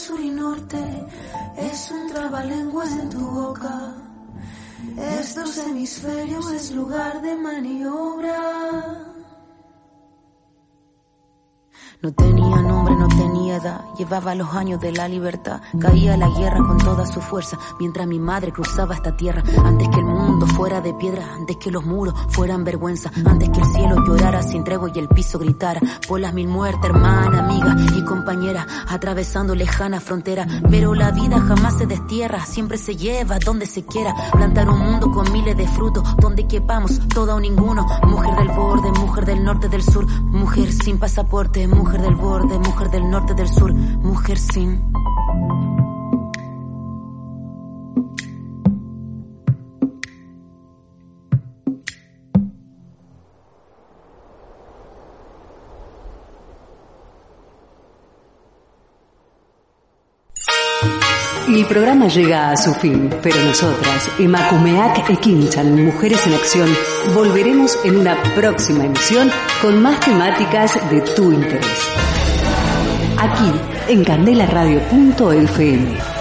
Sur 0.00 0.18
y 0.18 0.30
norte. 0.30 0.82
Es 1.58 1.90
un 1.90 2.08
trabalenguas 2.08 2.90
en 2.92 3.10
tu 3.10 3.20
boca. 3.20 3.94
Es 4.96 5.34
dos 5.34 5.58
hemisferios, 5.58 6.50
es 6.52 6.72
lugar 6.72 7.20
de 7.20 7.36
maniobra. 7.36 9.09
No 12.02 12.10
tenía 12.14 12.62
nombre, 12.62 12.96
no 12.96 13.08
tenía 13.08 13.56
edad, 13.56 13.84
llevaba 13.98 14.34
los 14.34 14.54
años 14.54 14.80
de 14.80 14.90
la 14.90 15.06
libertad. 15.06 15.60
Caía 15.78 16.16
la 16.16 16.30
guerra 16.30 16.56
con 16.66 16.78
toda 16.78 17.04
su 17.04 17.20
fuerza, 17.20 17.58
mientras 17.78 18.06
mi 18.06 18.18
madre 18.18 18.52
cruzaba 18.52 18.94
esta 18.94 19.14
tierra. 19.14 19.42
Antes 19.62 19.86
que 19.90 19.98
el 20.00 20.06
mundo 20.06 20.46
fuera 20.46 20.80
de 20.80 20.94
piedra, 20.94 21.26
antes 21.34 21.58
que 21.58 21.70
los 21.70 21.84
muros 21.84 22.14
fueran 22.30 22.64
vergüenza, 22.64 23.10
antes 23.26 23.50
que 23.50 23.60
el 23.60 23.66
cielo 23.66 24.02
llorara 24.06 24.42
sin 24.42 24.64
tregua 24.64 24.90
y 24.94 24.98
el 24.98 25.08
piso 25.08 25.38
gritara. 25.38 25.78
Por 26.08 26.20
las 26.20 26.32
mil 26.32 26.48
muertes, 26.48 26.88
hermana, 26.88 27.40
amiga 27.40 27.76
y 27.94 28.02
compañera, 28.06 28.66
atravesando 28.88 29.54
lejana 29.54 30.00
frontera. 30.00 30.46
Pero 30.70 30.94
la 30.94 31.10
vida 31.10 31.38
jamás 31.38 31.76
se 31.76 31.86
destierra, 31.86 32.46
siempre 32.46 32.78
se 32.78 32.96
lleva 32.96 33.38
donde 33.40 33.66
se 33.66 33.84
quiera. 33.84 34.14
Plantar 34.32 34.70
un 34.70 34.78
mundo 34.78 35.10
con 35.10 35.30
miles 35.32 35.54
de 35.54 35.68
frutos, 35.68 36.02
donde 36.16 36.48
quepamos, 36.48 36.98
todo 37.10 37.36
o 37.36 37.40
ninguno. 37.40 37.86
Mujer 38.06 38.36
del 38.36 38.56
borde, 38.56 38.90
mujer 38.92 39.26
del 39.26 39.44
norte, 39.44 39.68
del 39.68 39.82
sur, 39.82 40.06
mujer 40.22 40.72
sin 40.72 40.98
pasaporte, 40.98 41.68
mujer 41.68 41.89
mujer 41.90 42.02
del 42.02 42.14
borde, 42.14 42.58
mujer 42.60 42.88
del 42.90 43.10
norte, 43.10 43.34
del 43.34 43.48
sur, 43.48 43.74
mujer 43.74 44.38
sin. 44.38 44.80
El 61.60 61.66
programa 61.66 62.08
llega 62.08 62.52
a 62.52 62.56
su 62.56 62.72
fin, 62.72 63.10
pero 63.22 63.36
nosotras, 63.44 64.08
Emakumeak 64.18 65.10
Ekinchan, 65.10 65.84
Mujeres 65.84 66.26
en 66.26 66.32
Acción, 66.32 66.70
volveremos 67.14 67.78
en 67.84 67.98
una 67.98 68.16
próxima 68.34 68.86
emisión 68.86 69.30
con 69.60 69.82
más 69.82 70.00
temáticas 70.00 70.78
de 70.88 71.02
tu 71.02 71.30
interés. 71.30 71.66
Aquí, 73.18 73.52
en 73.88 74.04
candelaradio.fm. 74.04 76.19